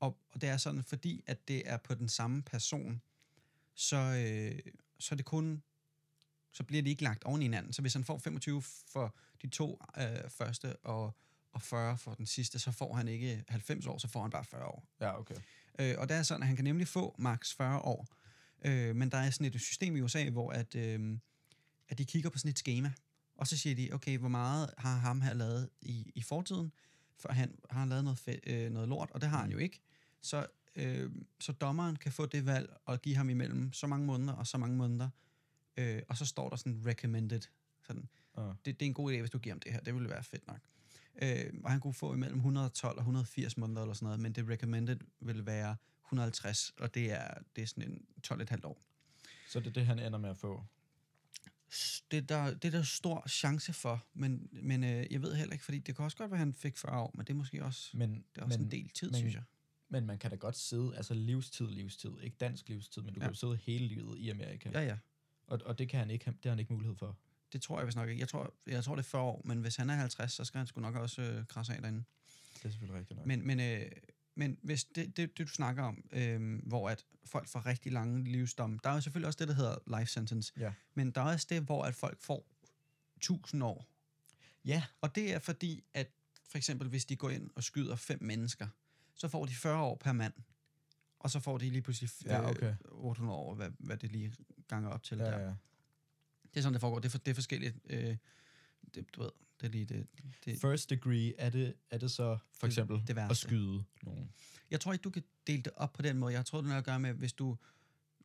[0.00, 3.02] og, og det er sådan, fordi at det er på den samme person,
[3.74, 5.62] så, øh, så er det kun,
[6.52, 7.72] så bliver det ikke lagt oven i hinanden.
[7.72, 11.16] Så hvis han får 25 for de to øh, første og,
[11.56, 14.44] og 40 for den sidste, så får han ikke 90 år, så får han bare
[14.44, 14.84] 40 år.
[15.00, 15.34] Ja, okay.
[15.78, 18.06] Øh, og det er sådan, at han kan nemlig få maks 40 år.
[18.64, 21.18] Øh, men der er sådan et system i USA, hvor at, øh,
[21.88, 22.92] at de kigger på sådan et schema,
[23.36, 26.72] og så siger de, okay, hvor meget har ham her lavet i, i fortiden,
[27.18, 29.58] for han har han lavet noget, fe, øh, noget lort, og det har han jo
[29.58, 29.80] ikke.
[30.20, 30.46] Så,
[30.76, 31.10] øh,
[31.40, 34.58] så dommeren kan få det valg og give ham imellem så mange måneder og så
[34.58, 35.08] mange måneder,
[35.76, 37.42] øh, og så står der sådan recommended.
[37.86, 38.08] Sådan,
[38.38, 38.54] Uh.
[38.64, 39.80] det, det er en god idé, hvis du giver ham det her.
[39.80, 40.60] Det ville være fedt nok.
[41.22, 44.48] Øh, og han kunne få imellem 112 og 180 måneder eller sådan noget, men det
[44.48, 48.82] recommended vil være 150, og det er, det er sådan en 12,5 år.
[49.48, 50.64] Så det er det, han ender med at få.
[52.10, 55.52] Det er der, det er der stor chance for, men, men øh, jeg ved heller
[55.52, 57.36] ikke, fordi det kan også godt være, at han fik 40 år, men det er
[57.36, 59.42] måske også, Men, det er også men, en del tid, men- synes jeg.
[59.88, 62.10] men man kan da godt sidde, altså livstid, livstid.
[62.22, 63.24] Ikke dansk livstid, men du Ja.
[63.24, 64.70] kan jo sidde hele livet i Amerika.
[64.74, 64.98] Ja, ja.
[65.46, 67.16] Og, og det, kan han ikke, det har han ikke mulighed for.
[67.52, 68.20] Det tror jeg vist nok ikke.
[68.20, 70.58] Jeg tror, jeg tror, det er 40 år, men hvis han er 50, så skal
[70.58, 72.04] han sgu nok også øh, krasse af derinde.
[72.54, 73.26] Det er selvfølgelig rigtigt nok.
[73.26, 73.90] Men, men, øh,
[74.34, 78.24] men hvis det, det, det, du snakker om, øh, hvor at folk får rigtig lange
[78.24, 80.52] livsdomme, der er jo selvfølgelig også det, der hedder life sentence.
[80.56, 80.72] Ja.
[80.94, 82.46] Men der er også det, hvor at folk får
[83.16, 83.86] 1000 år.
[84.64, 86.10] ja, Og det er fordi, at
[86.48, 88.68] for eksempel, hvis de går ind og skyder fem mennesker,
[89.14, 90.32] så får de 40 år per mand.
[91.18, 92.74] Og så får de lige pludselig øh, Ja, okay.
[92.84, 94.32] 800 år, hvad, hvad det lige
[94.68, 95.18] ganger op til.
[95.18, 95.38] ja, der.
[95.38, 95.54] ja.
[96.56, 96.98] Det er sådan, det foregår.
[96.98, 97.76] Det er, for, det er forskelligt.
[97.90, 98.16] Øh,
[98.94, 100.06] det, du ved, det er lige det.
[100.44, 103.34] det First degree, er det, er det så for Det- eksempel det at værste.
[103.46, 104.32] skyde nogen?
[104.70, 106.34] Jeg tror ikke, du kan dele det op på den måde.
[106.34, 107.56] Jeg tror, det har at gøre med, hvis du,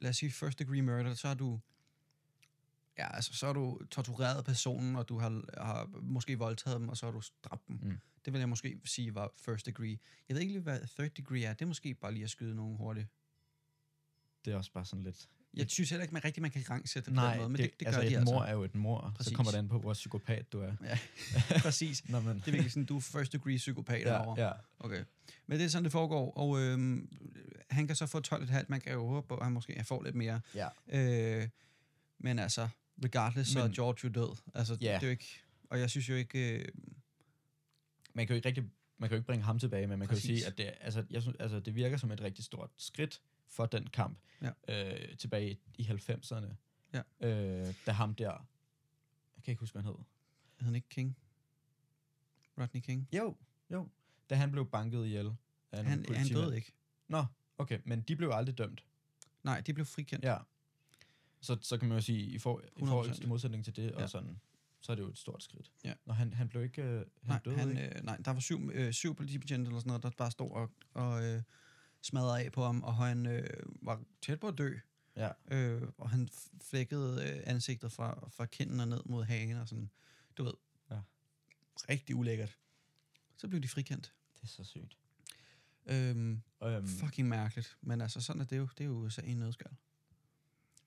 [0.01, 1.59] lad os sige first degree murder, så er du,
[2.97, 6.97] ja, altså, så har du tortureret personen, og du har, har måske voldtaget dem, og
[6.97, 7.79] så har du dræbt dem.
[7.81, 7.97] Mm.
[8.25, 9.97] Det vil jeg måske sige var first degree.
[10.29, 11.53] Jeg ved ikke lige, hvad third degree er.
[11.53, 13.07] Det er måske bare lige at skyde nogen hurtigt.
[14.45, 15.29] Det er også bare sådan lidt...
[15.53, 17.57] Jeg synes heller ikke, man rigtig man kan rangsætte det på Nej, den måde, men
[17.61, 18.33] det, det, det, altså gør de et altså.
[18.33, 19.13] mor er jo et mor.
[19.15, 19.29] Præcis.
[19.29, 20.73] Så kommer det an på, hvor psykopat du er.
[20.83, 20.99] Ja,
[21.63, 22.09] præcis.
[22.09, 24.51] Nå, men, Det er virkelig sådan, du er first degree psykopat ja, ja.
[24.79, 25.03] Okay.
[25.47, 27.09] Men det er sådan, det foregår, og øhm,
[27.69, 28.65] han kan så få 12,5.
[28.67, 30.41] Man kan jo håbe på, at han måske får lidt mere.
[30.55, 30.67] ja.
[31.41, 31.47] Øh,
[32.19, 32.67] men altså,
[33.03, 34.35] regardless, så er Men- George jo død.
[34.55, 34.93] Altså, Ja.
[34.95, 35.41] det er jo ikke...
[35.69, 36.59] Og jeg synes jo ikke...
[36.59, 36.65] Øh,
[38.13, 38.63] Man kan jo ikke rigtig
[38.97, 40.39] man kan jo ikke bringe ham tilbage, men man kan jo Præcis.
[40.39, 43.65] sige, at det, altså, jeg synes, altså, det virker som et rigtig stort skridt for
[43.65, 44.51] den kamp Ja.
[45.09, 46.53] øh, tilbage i 90'erne.
[46.93, 47.01] Ja.
[47.27, 48.31] Øh, da ham der,
[49.35, 50.03] jeg kan ikke huske, hvad han hed.
[50.57, 51.17] hed han ikke King?
[52.57, 53.07] Rodney King?
[53.13, 53.35] Jo,
[53.69, 53.87] jo.
[54.29, 55.35] Da han blev banket ihjel.
[55.71, 56.73] af Han, han døde ikke.
[57.07, 57.25] Nå,
[57.57, 58.85] okay, men de blev aldrig dømt.
[59.43, 60.25] Nej, de blev frikendt.
[60.25, 60.37] Ja.
[61.41, 63.23] Så, så kan man jo sige, i, for, i, forhold, 100%.
[63.23, 64.03] i modsætning til det, ja.
[64.03, 64.39] Og sådan,
[64.81, 65.71] så er det jo et stort skridt.
[65.83, 65.93] Ja.
[66.05, 67.97] Nå, han, han blev ikke, øh, han nej, døde han, ikke.
[67.97, 70.71] øh, nej, der var syv, øh, syv politibetjente eller sådan noget, der bare stod og,
[70.93, 71.41] og øh,
[72.01, 73.49] smadrede af på ham, og han øh,
[73.81, 74.77] var tæt på at dø.
[75.15, 75.31] Ja.
[75.51, 76.29] Øh, og han
[76.61, 79.89] flækkede øh, ansigtet fra, fra kinden og ned mod hagen og sådan.
[80.37, 80.53] Du ved.
[80.91, 80.99] Ja.
[81.89, 82.57] Rigtig ulækkert.
[83.37, 84.13] Så blev de frikendt.
[84.35, 84.97] Det er så sygt.
[85.85, 87.77] Øhm, Øhm, fucking mærkeligt.
[87.81, 88.67] Men altså, sådan er det jo.
[88.77, 89.71] Det er jo USA i en nødskal.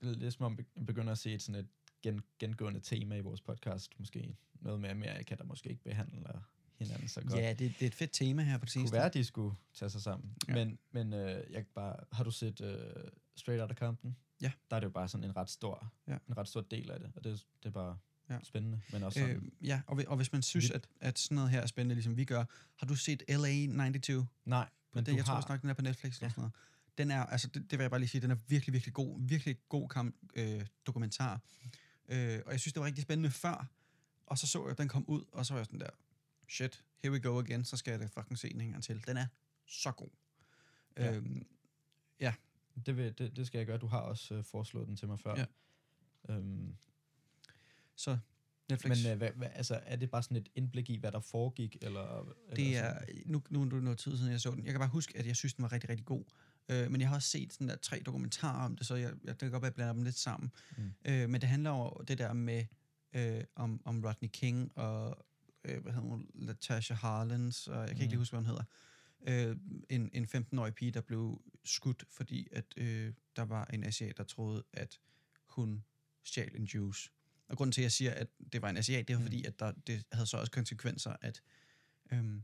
[0.03, 1.69] det er som om, vi begynder at se et sådan et
[2.03, 3.99] gen, gengående tema i vores podcast.
[3.99, 6.41] Måske noget med Amerika, der måske ikke behandler
[6.79, 7.33] hinanden så godt.
[7.41, 9.57] Ja, det, det er et fedt tema her på det det kunne være, de skulle
[9.75, 10.31] tage sig sammen.
[10.49, 10.55] Ja.
[10.55, 12.79] Men, men øh, jeg bare, har du set øh,
[13.37, 14.17] Straight Outta Compton?
[14.41, 14.53] Ja.
[14.71, 16.17] Der er det jo bare sådan en ret stor, Ja.
[16.29, 17.99] en ret stor del af det, og det, det er bare
[18.31, 18.39] Ja.
[18.43, 18.81] spændende.
[18.93, 21.61] Men også sådan, Øh, ja, og, og hvis man synes, at, at sådan noget her
[21.61, 22.45] er spændende, ligesom vi gør,
[22.77, 24.27] har du set LA 92?
[24.45, 26.31] nej, men det, du jeg har, tror også nok, den er på Netflix eller Ja.
[26.31, 26.53] sådan noget.
[26.99, 29.21] Den er, altså, det, det vil jeg bare lige sige, den er virkelig, virkelig god.
[29.21, 31.41] Virkelig god kamp, øh, dokumentar.
[32.09, 33.67] Øh, og jeg synes, det var rigtig spændende før.
[34.27, 35.91] Og så så jeg, at den kom ud, og så var jeg sådan der,
[36.49, 39.07] shit, here we go again, så skal jeg da fucking se den en gang til.
[39.07, 39.27] Den er
[39.67, 40.11] så god.
[40.97, 41.15] Ja.
[41.15, 41.47] Øhm,
[42.87, 43.79] det, vil, det, det skal jeg gøre.
[43.79, 45.35] Du har også øh, foreslået den til mig før.
[45.37, 45.47] Ja.
[46.35, 46.77] Øhm,
[47.97, 48.19] så
[48.71, 49.05] Netflix.
[49.05, 51.77] Men øh, hvad, hvad, altså, er det bare sådan et indblik i, hvad der foregik?
[51.83, 54.65] Eller, Det eller er, nu, nu er det noget tid siden, jeg så den.
[54.65, 56.25] Jeg kan bare huske, at jeg synes, den var rigtig, rigtig god.
[56.69, 59.29] Øh, men jeg har også set sådan der tre dokumentarer om det, så jeg, jeg
[59.29, 60.53] det kan godt være, at jeg blander dem lidt sammen.
[60.77, 60.93] Mm.
[61.05, 62.65] Øh, men det handler om det der med,
[63.13, 65.27] øh, om, om Rodney King og,
[65.65, 68.01] øh, hvad hedder hun, Latasha Harlens, og jeg kan mm.
[68.03, 68.21] ikke lige Mm.
[68.21, 68.65] huske, hvad hun hedder.
[69.51, 69.57] Øh,
[69.91, 74.25] en, en 15-årig pige, der blev skudt, fordi at øh, der var en asiat, der
[74.25, 75.01] troede, at
[75.49, 75.85] hun
[76.25, 77.11] stjal en juice.
[77.49, 79.27] Og grunden til, at jeg siger, at det var en asiat, det var Mm.
[79.27, 81.43] fordi, at der, det havde så også konsekvenser, at,
[82.13, 82.43] øhm,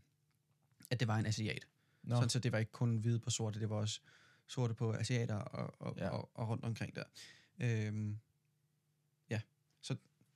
[0.90, 1.66] at det var en asiat.
[2.02, 4.00] Nå, Sådan, så det var ikke kun hvide på sorte, det var også
[4.46, 6.08] sorte på asiater og, og, Ja.
[6.08, 7.04] og, og rundt omkring der.
[7.58, 8.14] Så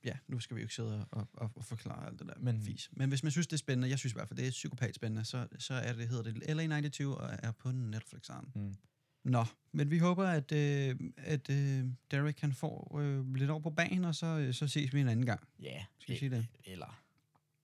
[0.05, 2.43] ja, nu skal vi jo ikke sidde og, og, og forklare alt det der Men-
[2.45, 2.89] Men, fis.
[2.93, 4.95] Men hvis man synes, det er spændende, jeg synes i hvert fald, det er psykopat
[4.95, 8.29] spændende, så, så er det, hedder det LA92 og er på Netflix.
[8.55, 8.75] mm.
[9.23, 13.69] Nå, men vi håber, at, øh, at øh, Derek kan få øh, lidt over på
[13.69, 15.47] banen, og så, øh, så ses vi en anden gang.
[15.59, 16.47] Ja, Skal jeg sige det?
[16.65, 17.01] eller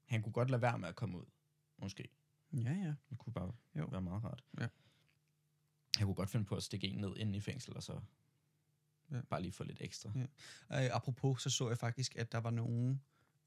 [0.05, 1.25] han kunne godt lade være med at komme ud,
[1.81, 2.09] måske.
[2.53, 2.93] Ja, ja.
[3.09, 3.85] Det kunne bare Jo.
[3.85, 4.43] være meget rart.
[4.59, 4.67] Ja.
[5.99, 7.99] Jeg kunne godt finde på at stikke en ned ind i fængsel, og så
[9.11, 9.15] Ja.
[9.15, 9.21] ja.
[9.21, 10.09] bare lige få lidt ekstra.
[10.15, 10.25] Øh,
[10.69, 13.01] apropos, så så jeg faktisk, at der var nogen...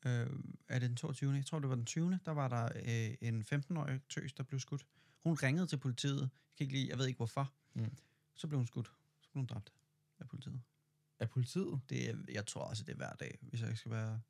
[0.07, 0.27] Øh,
[0.68, 1.33] er det den 22.
[1.35, 2.18] Jeg tror, det var den 20.
[2.24, 4.87] Der var der øh, en 15-årig tøs, der blev skudt.
[5.22, 6.20] Hun ringede til politiet.
[6.20, 7.53] Jeg, kan ikke lige, jeg ved ikke hvorfor.
[7.74, 7.96] Mm.
[8.35, 8.92] Så blev hun skudt.
[9.20, 9.72] Så blev hun dræbt
[10.20, 10.61] af politiet.
[11.18, 11.81] Er politiet?
[11.88, 14.20] Det er, jeg tror også, det er hver dag, hvis jeg ikke skal være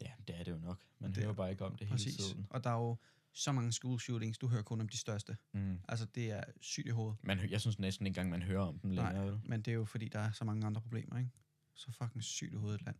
[0.00, 0.80] Ja, det er det jo nok.
[0.98, 2.16] Man Det er- hører bare ikke om det præcis.
[2.16, 2.46] hele tiden.
[2.50, 2.96] Og der er jo
[3.38, 4.38] så mange school shootings.
[4.38, 5.36] Du hører kun om de største.
[5.52, 5.78] Mm.
[5.88, 7.18] Altså, det er sygt i hovedet.
[7.22, 9.04] Man, jeg synes næsten ikke engang, man hører om dem Nej.
[9.04, 9.26] længere.
[9.26, 9.40] vel?
[9.44, 11.30] Men det er jo fordi, der er så mange andre problemer, ikke?
[11.74, 12.96] Så fucking sygt i hovedet et land.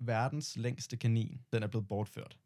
[0.00, 2.38] Verdens længste kanin, den er blevet bortført.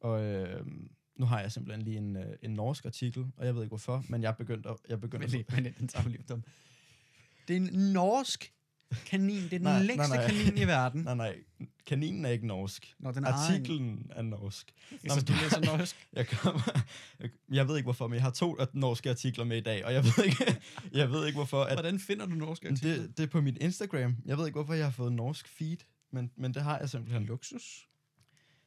[0.00, 0.66] Og øh,
[1.14, 4.04] nu har jeg simpelthen lige en, øh, en norsk artikel, og jeg ved ikke hvorfor,
[4.08, 4.76] men jeg begyndte at...
[4.88, 6.44] Jeg begyndte Men, at det, men den tager vi lige om.
[7.48, 8.54] Det er en norsk
[9.06, 9.36] kanin.
[9.42, 10.26] Det er den Nej, nej, længste nej.
[10.28, 11.02] kanin i verden.
[11.10, 11.38] nej, nej,
[11.86, 12.94] kaninen er ikke norsk.
[12.98, 14.72] Når den Artiklen er norsk.
[15.04, 15.96] Nå, så du læser norsk.
[16.12, 16.82] Jeg, kommer,
[17.20, 19.92] jeg, jeg ved ikke hvorfor, men jeg har to norske artikler med i dag, og
[19.92, 20.60] jeg ved ikke,
[21.00, 21.62] jeg ved ikke hvorfor.
[21.64, 22.94] At, Hvordan finder du norske artikler?
[22.96, 24.16] det, det er på mit Instagram.
[24.26, 25.76] Jeg ved ikke, hvorfor jeg har fået norsk feed,
[26.10, 27.24] men, men det har jeg simpelthen.
[27.24, 27.86] luksus.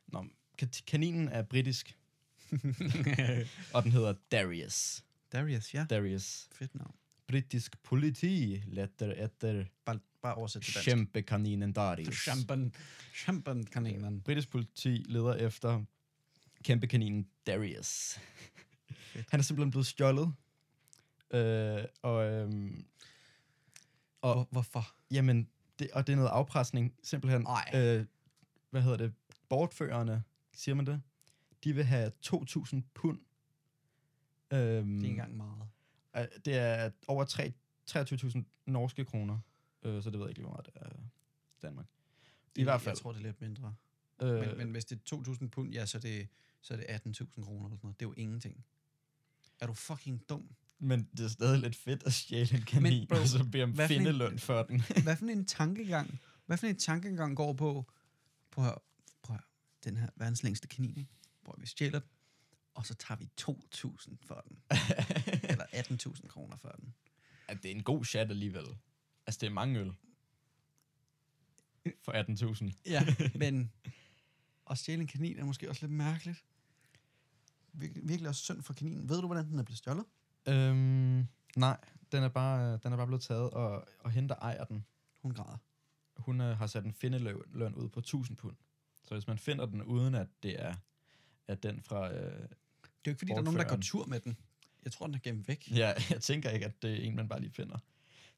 [0.07, 0.25] Nå,
[0.61, 1.97] ka- kaninen er britisk,
[3.73, 5.03] og den hedder Darius.
[5.33, 5.85] Darius, ja.
[5.89, 6.47] Darius.
[6.55, 6.91] Fedt navn.
[7.27, 10.89] Britisk politi letter efter Bare, bare oversæt til dansk.
[10.89, 12.15] kæmpekaninen Darius.
[12.23, 12.75] Champen.
[13.15, 14.21] Champen kaninen.
[14.21, 15.83] Britisk politi leder efter
[16.63, 18.19] kæmpekaninen Darius.
[19.29, 20.33] Han er simpelthen blevet stjålet.
[21.33, 22.85] Øh, og, øhm,
[24.21, 24.95] og Hvor, hvorfor?
[25.11, 27.45] jamen, det, og det er noget afpresning, simpelthen.
[27.47, 27.71] Ej.
[27.75, 28.05] Øh,
[28.69, 29.13] hvad hedder det?
[29.49, 31.01] Bortførerne, siger man det?
[31.63, 33.19] De vil have 2.000 pund.
[34.53, 35.67] Øhm, Det er ikke engang meget.
[36.17, 37.53] øh, Det er over tre-
[37.91, 39.39] 23.000 norske kroner.
[39.83, 41.85] Øh, så det ved jeg ikke lige, hvor meget det er i Danmark.
[42.55, 42.95] I hvert fald.
[42.95, 43.75] Jeg tror, det er lidt mindre.
[44.21, 46.27] Øh, Men, men hvis det er 2.000 pund, ja, så er det,
[46.61, 47.99] så er det 18.000 kroner eller sådan noget.
[47.99, 48.65] Det er jo ingenting.
[49.59, 50.49] Er du fucking dum?
[50.79, 53.63] Men det er stadig lidt fedt at stjæle en kanin, Men bro, og så bede
[53.63, 54.81] om findeløn for den.
[55.03, 57.91] Hvad for en tankegang, hvad for en tankegang går på,
[58.51, 58.79] prøv at, høre,
[59.23, 59.45] prøv at, høre,
[59.83, 61.11] den her verdens længste kanin, ikke?
[61.45, 62.09] Prøv at, vi stjæler den,
[62.73, 64.57] og så tager vi 2.000 for den,
[65.51, 66.93] eller 18.000 kroner for den.
[67.47, 68.65] at det er en god chat alligevel.
[69.27, 69.93] Altså, det er mange øl.
[72.01, 72.11] For
[72.71, 72.71] 18.000.
[72.85, 73.05] Ja,
[73.39, 73.71] men
[74.69, 76.43] at stjæle en kanin er måske også lidt mærkeligt.
[77.73, 79.09] Virkelig, virkelig også synd for kaninen.
[79.09, 80.05] Ved du, hvordan den er blevet stjålet?
[80.47, 81.77] Øhm, nej,
[82.11, 84.85] den er bare, den er bare blevet taget, og, og hende, der ejer den,
[85.21, 85.57] Hun græder.
[86.17, 88.55] hun øh, har sat en findeløn løn ud på 1000 pund.
[89.03, 90.75] Så hvis man finder den, uden at det er
[91.47, 92.13] at den fra...
[92.13, 92.47] Øh, Det er
[93.05, 94.37] jo ikke, fordi der er nogen, der går tur med den.
[94.83, 95.71] Jeg tror, den er gemt væk.
[95.71, 97.77] ja, jeg tænker ikke, at det er en, man bare lige finder.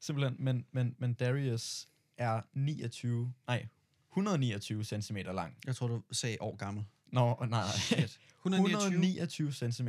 [0.00, 3.68] Simpelthen, men, men, men Darius er 29, nej,
[4.10, 5.56] 129 cm lang.
[5.66, 6.84] Jeg tror, du sagde år gammel.
[7.06, 7.62] Nå, nej, nej.
[7.76, 8.20] Shit.
[8.46, 8.86] 129.
[8.86, 9.88] 129 cm.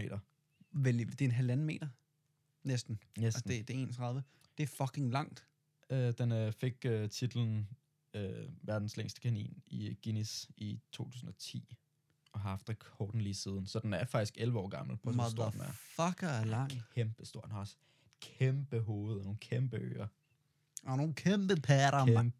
[0.71, 1.87] Vel, det er en halvanden meter.
[2.63, 2.99] Næsten.
[3.19, 3.25] Yes.
[3.25, 4.23] Altså, det, det er 31.
[4.57, 5.47] Det er fucking langt.
[5.89, 7.67] Øh, den øh, fik øh, titlen
[8.13, 11.75] øh, verdens længste kanin i Guinness i 2010,
[12.33, 13.67] og har haft rekorden lige siden.
[13.67, 15.13] Så den er faktisk 11 år gammel på er.
[15.13, 16.71] Motherfucker er lang.
[16.95, 17.41] Kæmpe stor.
[17.41, 17.75] Den har også
[18.21, 20.07] kæmpe hoved og nogle kæmpe ører.
[20.83, 22.31] Og nogle kæmpe patter, mand.
[22.31, 22.33] Kæmpe.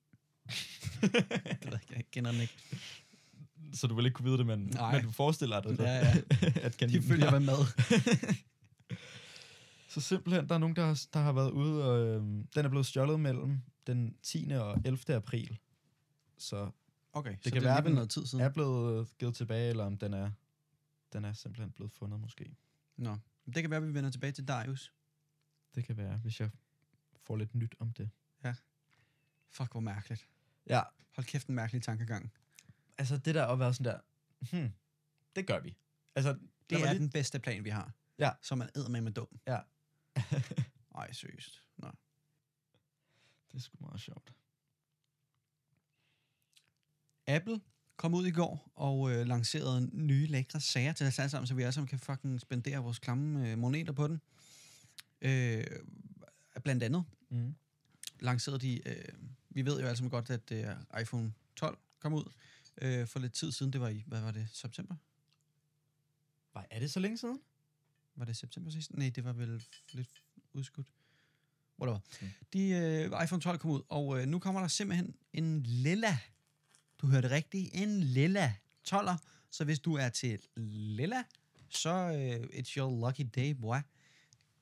[1.61, 2.53] Det ved jeg ikke, jeg kender den ikke.
[3.73, 4.95] så du vil ikke kunne vide det, men, Nej.
[4.95, 5.83] men du forestiller dig det.
[5.83, 6.13] Ja, ja.
[6.65, 7.65] at De følger med mad.
[9.89, 12.69] Så simpelthen, der er nogen, der har, der har været ude, og øhm, den er
[12.69, 14.51] blevet stjålet mellem den 10.
[14.51, 15.15] og 11.
[15.15, 15.57] april.
[16.37, 16.69] Så
[17.13, 18.45] Okay, det kan så det være, den noget tid siden.
[18.45, 20.31] er blevet øh, givet tilbage, eller om den er,
[21.13, 22.55] den er simpelthen blevet fundet måske.
[22.97, 23.17] Nå.
[23.45, 24.93] Det kan være, at vi vender tilbage til Darius.
[25.77, 26.49] Det kan være, hvis jeg
[27.23, 28.09] får lidt nyt om det.
[29.49, 30.27] Fuck, hvor mærkeligt.
[30.67, 30.81] Ja,
[31.15, 32.31] Hold kæft, en mærkelig tankegang.
[32.97, 33.99] altså det der at være sådan der,
[34.51, 34.73] hmm,
[35.35, 35.77] det gør vi.
[36.15, 37.93] Altså, Det er lige- den bedste plan, vi har.
[38.19, 38.31] Ja.
[38.41, 39.39] Så man æder med med dum.
[39.47, 39.59] Ja.
[40.95, 41.63] Ej, seriøst.
[41.77, 41.87] Nå.
[43.51, 44.33] det er sgu meget sjovt.
[47.27, 47.61] Apple
[47.95, 51.53] kom ud i går og øh, lancerede nye lækre sager til os alle sammen, så
[51.55, 54.21] vi alle sammen kan fucking spendere vores klamme øh, moneter på den.
[55.21, 55.63] Øh,
[56.63, 57.55] blandt andet Mm.
[58.19, 59.05] lancerede de, øh,
[59.49, 62.23] vi ved jo sammen godt, at øh, iPhone 12 kom ud
[62.81, 63.73] øh, for lidt tid siden.
[63.73, 64.95] Det var i, hvad var det, september?
[66.51, 67.39] Hvad, er det så længe siden?
[68.15, 68.93] Var det september sidst?
[68.93, 70.87] Nej, det var vel lidt udskudt.
[71.79, 71.99] Whatever.
[72.21, 72.27] Mm.
[72.53, 76.19] De, øh, iPhone 12 kom ud, og øh, nu kommer der simpelthen en lilla.
[77.01, 78.55] Du hørte rigtigt, en lilla
[78.89, 79.17] 12'er.
[79.49, 81.23] Så hvis du er til lilla,
[81.69, 83.77] så øh, it's your lucky day, boy.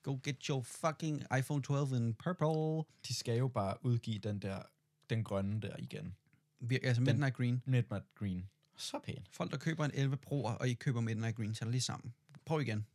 [0.05, 2.83] Go get your fucking iPhone 12 in purple.
[3.07, 4.61] De skal jo bare udgive den der,
[5.09, 6.15] den grønne der igen.
[6.59, 7.61] Vi, altså Den- Midnight Green.
[7.65, 8.49] Midnight Green.
[8.77, 9.27] Så pæn.
[9.31, 11.81] Folk, der køber en 11 Pro'er, og I køber Midnight Green, så er det lige
[11.81, 12.13] sammen.
[12.45, 12.85] Prøv igen.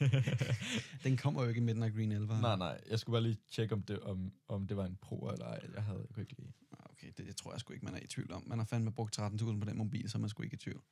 [1.04, 2.40] Den kommer jo ikke i Midnight Green 11.
[2.40, 2.80] nej, nej.
[2.90, 5.60] Jeg skulle bare lige tjekke, om det, om, om det var en pro eller ej.
[5.74, 6.52] Jeg havde jeg kunne ikke lige.
[6.72, 8.42] Ah, Okay, det, det tror jeg sgu ikke, man er i tvivl om.
[8.46, 10.82] Man har fandme brugt 13.000 på den mobil, så man sgu ikke i tvivl.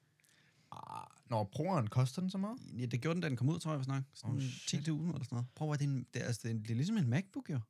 [0.73, 2.59] Ah, når proeren koster den så meget?
[2.79, 4.03] Ja, det gjorde den, da den kom ud, tror jeg, snak.
[4.15, 4.89] Sådan Oh, oh, shit.
[4.89, 5.47] 10.000 eller sådan noget.
[5.55, 7.51] Prøv at det er, en, det, er, altså, det, er, det er ligesom en MacBook,
[7.51, 7.61] jo.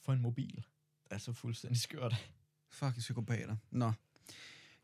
[0.00, 0.56] For en mobil.
[1.04, 2.30] Det er så fuldstændig skørt.
[2.70, 3.56] Fucking psykopater.
[3.70, 3.92] Nå.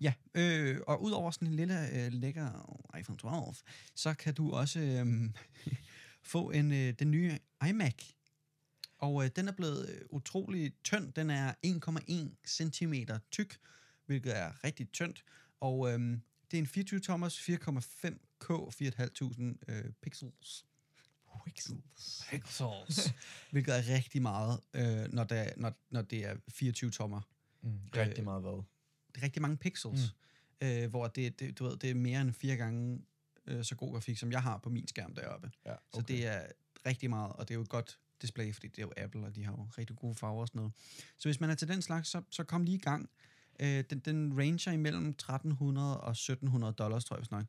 [0.01, 3.55] Ja, øh, og udover sådan en lille øh, lækker iPhone 12,
[3.95, 5.31] så kan du også øh,
[6.33, 8.05] få en, øh, den nye iMac.
[8.99, 11.13] Og øh, den er blevet øh, utrolig tynd.
[11.13, 12.95] Den er 1,1 cm
[13.31, 13.59] tyk,
[14.07, 15.25] hvilket er rigtig tyndt.
[15.61, 16.19] Og øh,
[16.55, 20.67] det er en 24-tommers 4,5K 4.500 øh, pixels.
[21.47, 22.27] Pixels.
[22.31, 23.13] Pixels.
[23.53, 27.21] hvilket er rigtig meget, øh, når, det, er- når, når det er 24 tommer.
[27.63, 28.53] Mm, rigtig Øh, meget hvad?
[29.15, 30.15] Det er rigtig mange pixels,
[30.61, 30.67] mm.
[30.67, 33.03] øh, hvor det, det, du ved, det er mere end fire gange
[33.47, 35.51] øh, så god grafik, som jeg har på min skærm deroppe.
[35.67, 35.81] Ja, Okay.
[35.95, 36.47] Så det er
[36.87, 39.35] rigtig meget, og det er jo et godt display, fordi det er jo Apple, og
[39.35, 40.73] de har jo rigtig gode farver og sådan noget.
[41.19, 43.11] Så hvis man er til den slags, så, så kom lige i gang.
[43.61, 47.45] Øh, den, den ranger imellem 1300 og 1700 dollars, tror jeg nok.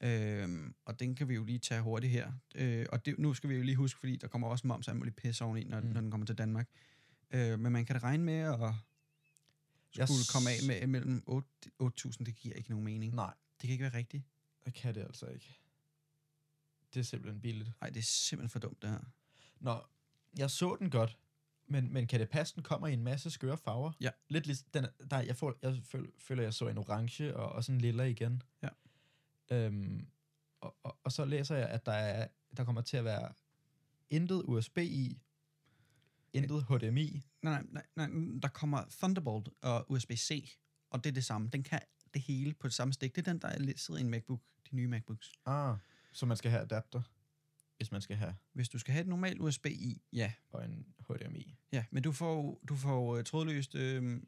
[0.00, 2.32] Øh, og den kan vi jo lige tage hurtigt her.
[2.54, 4.92] Øh, og det, nu skal vi jo lige huske, fordi der kommer også moms og
[4.92, 5.86] alt muligt pis oveni, når, Mm.
[5.86, 6.68] når den kommer til Danmark.
[7.30, 8.60] Øh, men man kan da regne med at
[9.96, 11.48] Jeg skulle s- komme af med mellem 8
[11.82, 13.14] 8.000, det giver ikke nogen mening.
[13.14, 14.24] Nej, Det kan ikke være rigtigt.
[14.64, 15.58] det kan det altså ikke.
[16.94, 17.70] Det er simpelthen billigt.
[17.80, 19.00] Nej, det er simpelthen for dumt, det her.
[19.60, 19.80] Nå,
[20.38, 21.18] jeg så den godt,
[21.68, 23.92] men, men kan det passe, den kommer i en masse skøre farver?
[24.00, 24.10] Ja.
[24.28, 27.48] Lidt ligesom, den, er- der, jeg, får, jeg føl, føler, jeg så en orange og
[27.52, 28.42] også en lilla igen.
[28.62, 28.68] Ja.
[29.50, 30.06] Øhm,
[30.60, 33.32] og, og, og så læser jeg, at der, er, der kommer til at være
[34.10, 35.18] intet USB i,
[36.32, 37.22] intet HDMI.
[37.42, 40.56] Nej, nej, nej, nej, der kommer Thunderbolt og USB-C,
[40.90, 41.48] og det er det samme.
[41.52, 41.80] Den kan
[42.14, 43.16] det hele på det samme stik.
[43.16, 45.32] Det er den, der er lidt- sidder i en MacBook, de nye MacBooks.
[45.46, 45.76] Ah,
[46.12, 47.02] så man skal have adapter,
[47.76, 50.32] hvis man skal have, Hvis du skal have et normalt USB i, ja.
[50.50, 51.57] og en HDMI.
[51.72, 54.20] Ja, men du får, du får uh, trådløst, øh,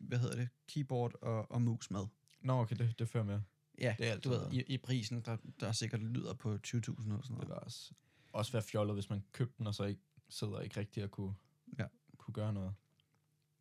[0.00, 2.06] hvad hedder det, keyboard og, og mus med.
[2.40, 3.40] Nå, okay, det, det fører med.
[3.80, 6.74] Ja, Det er du ved, altid- i, i prisen, der, der sikkert lyder på 20.000
[6.76, 7.48] eller sådan Det noget.
[7.48, 7.92] var også,
[8.32, 11.34] også være fjollet, hvis man købte den, og så ikke sidder ikke rigtig at kunne,
[11.78, 11.84] Ja.
[12.18, 12.74] kunne gøre noget.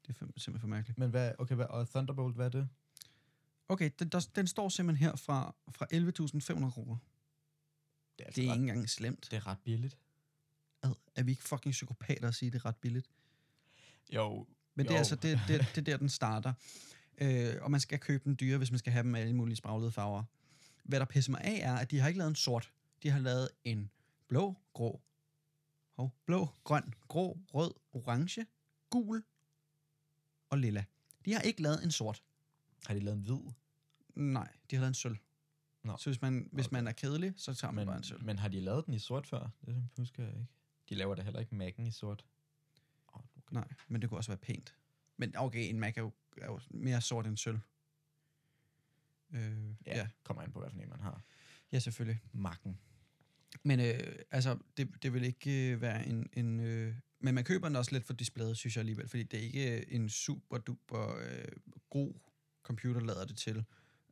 [0.01, 0.99] Det er fem- simpelthen for mærkeligt.
[0.99, 2.69] Men hvad, okay, hvad, og Thunderbolt, hvad er det?
[3.69, 5.85] Okay, den, der, den står simpelthen her fra, fra
[6.65, 6.97] 11.500 kroner.
[8.17, 9.27] Det er, Det er ikke engang slemt.
[9.31, 9.97] det er ret billigt.
[10.83, 13.09] Ad, er vi ikke fucking psykopater at sige, det er ret billigt?
[14.13, 14.97] Jo, Men det er Jo.
[14.97, 16.53] altså det, det, det er der, den starter.
[17.17, 19.55] Øh, og man skal købe den dyre, hvis man skal have dem med alle mulige
[19.55, 20.23] spraglede farver.
[20.83, 22.73] Hvad der pisser mig af, er, at de har ikke lavet en sort.
[23.03, 23.89] De har lavet en
[24.27, 25.01] blå, grå,
[25.95, 28.45] hov, blå, grøn, grå, rød, orange,
[28.89, 29.23] gul
[30.49, 30.85] og lilla.
[31.25, 32.23] De har ikke lavet en sort.
[32.85, 33.51] har de lavet en hvid?
[34.15, 35.17] Nej, de har lavet en sølv.
[35.83, 35.97] Nå.
[35.97, 36.73] Så hvis man, hvis Okay.
[36.73, 38.23] man er kedelig, så tager man Men, bare en sølv.
[38.25, 39.49] men har de lavet den i sort før?
[39.65, 40.47] Det husker jeg ikke.
[40.89, 42.25] De laver da heller ikke Mac'en i sort.
[43.07, 43.53] Oh, okay.
[43.53, 44.75] Nej, men det kunne også være pænt.
[45.17, 47.59] Men okay, en Mac er jo, er jo mere sort end sølv.
[49.33, 50.07] Øh, Ja, ja.
[50.23, 51.21] kommer ind på, hvad for en man har.
[51.71, 52.21] ja, selvfølgelig.
[52.33, 52.71] Mac'en.
[53.63, 56.29] Men øh, altså, det, det vil ikke øh, være en...
[56.33, 59.39] en øh, men man køber den også lidt for displayet, synes jeg alligevel, fordi det
[59.39, 61.51] er ikke øh, en super duper øh,
[61.89, 62.13] god
[62.63, 63.65] computer, lader det til.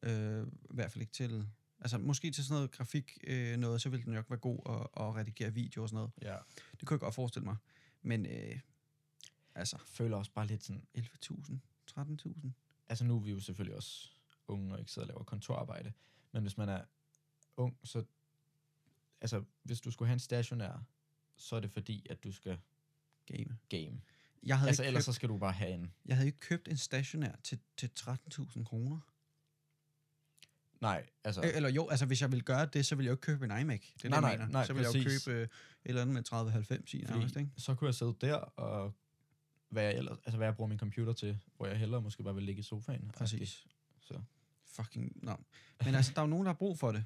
[0.04, 1.48] Øh, I hvert fald ikke til...
[1.80, 5.04] Altså, måske til sådan noget grafik øh, noget, så vil den nok være god at,
[5.06, 6.12] at redigere video og sådan noget.
[6.22, 6.38] Ja.
[6.80, 7.56] Det kunne jeg godt forestille mig.
[8.02, 8.60] Men øh,
[9.56, 10.88] altså, Jeg føler også bare lidt sådan...
[10.98, 11.54] 11.000,
[11.92, 12.50] 13.000.
[12.88, 14.10] Altså nu er vi jo selvfølgelig også
[14.48, 15.94] unge og ikke sidder og laver kontorarbejde.
[16.32, 16.82] Men hvis man er
[17.58, 18.04] ung, så...
[19.22, 20.84] Altså, hvis du skulle have en stationær,
[21.36, 22.60] så er det fordi, at du skal
[23.26, 23.58] Game.
[23.70, 24.02] game.
[24.44, 25.94] jeg havde, Altså, ikke ellers købt, så skal du bare have en...
[26.06, 29.00] jeg havde ikke købt en stationær til, til 13.000 kroner.
[30.82, 31.42] Nej, altså...
[31.42, 33.46] Øh, Eller jo, altså hvis jeg ville gøre det, så ville jeg jo ikke købe
[33.46, 33.82] en iMac.
[33.94, 35.26] Det er Nej, det, jeg nej, nej, så ville jeg jo præcis.
[35.26, 35.50] købe øh, et
[35.86, 37.52] eller andet med 3090 i nærmest, ikke?
[37.58, 38.94] så kunne jeg sidde der og
[39.70, 42.36] hvad jeg, ellers, altså hvad jeg bruger min computer til, hvor jeg hellere måske bare
[42.36, 43.12] vil ligge i sofaen.
[43.18, 43.66] Præcis.
[44.02, 44.20] Så.
[44.66, 45.36] Fucking, nå.
[45.86, 47.06] Men altså, der er jo nogen, der har brug for det.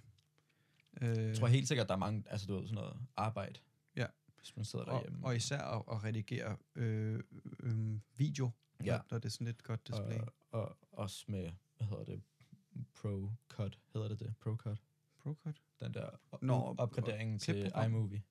[1.02, 3.60] Øh, Jeg tror helt sikkert, der er mange, altså du ved, sådan noget arbejde.
[3.96, 4.06] Ja.
[4.38, 5.26] Hvis man sidder og, derhjemme.
[5.26, 7.20] og især at, at redigere øh,
[7.60, 8.50] øh, video,
[8.86, 8.92] Ja.
[8.92, 10.18] der, der er det sådan lidt godt display.
[10.18, 12.22] og, og også med, hvad hedder det,
[12.94, 14.34] Pro Cut, hedder det det?
[14.40, 14.82] Pro Cut.
[15.20, 15.62] ProCut?
[15.80, 18.24] Den der op- Nå, opgradering og til iMovie.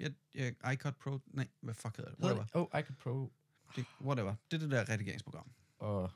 [0.00, 2.20] Ja, ja, iCut Pro, nej, hvad fuck hedder det?
[2.24, 2.46] Whatever.
[2.54, 3.32] Oh, iCut Pro.
[3.76, 4.34] Det, whatever.
[4.50, 5.50] Det er det der redigeringsprogram.
[5.78, 6.10] Og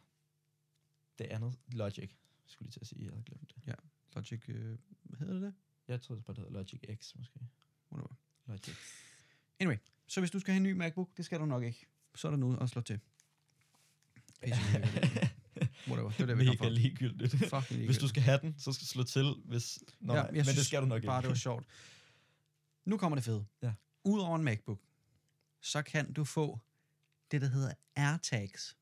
[1.19, 2.11] det andet, Logic,
[2.47, 3.75] skulle lige til at sige, jeg havde glemt det.
[4.15, 5.55] Logic, øh, hvad hedder det det?
[5.89, 7.41] Jeg tror det bare, det hedder Logic X, måske.
[7.93, 8.15] Whatever.
[8.47, 8.75] Logic.
[10.07, 11.87] Så hvis du skal have en ny MacBook, det skal du nok ikke.
[12.15, 13.01] Så er der noget at slå til.
[14.43, 14.61] Pisse
[15.91, 17.33] Whatever, det er det, vi Mega ligegyldigt.
[17.49, 19.79] Fucking Hvis du skal have den, så skal du slå til, hvis...
[20.01, 21.23] Nå, ja, jeg men synes det skal du nok bare, ikke.
[21.23, 21.67] det var sjovt.
[22.85, 23.45] Nu kommer det fede.
[23.63, 23.73] Ja.
[24.05, 24.81] Udover en MacBook,
[25.61, 26.59] så kan du få
[27.31, 28.77] det, der hedder AirTags.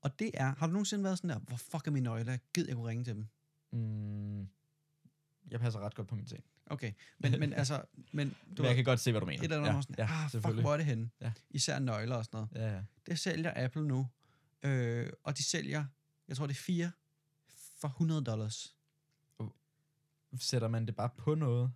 [0.00, 2.38] Og det er, har du nogensinde været sådan der, hvor fuck er mine nøgler?
[2.54, 3.26] Gid jeg kunne ringe til dem?
[3.72, 4.48] Mm,
[5.50, 6.44] jeg passer ret godt på mine ting.
[6.66, 9.38] Okay, men, men altså, men du Men jeg kan godt se, hvad du mener.
[9.38, 11.10] et eller andet ja, sådan, ja, ah, fuck, hvor er det henne?
[11.20, 11.32] Ja.
[11.50, 12.68] Især nøgler og sådan noget.
[12.68, 12.82] Ja, ja.
[13.06, 14.08] Det sælger Apple nu,
[14.64, 15.84] øh, og de sælger,
[16.28, 16.90] jeg tror det er fire
[17.80, 18.76] for 100 dollars.
[20.40, 21.72] Sætter man det bare på noget?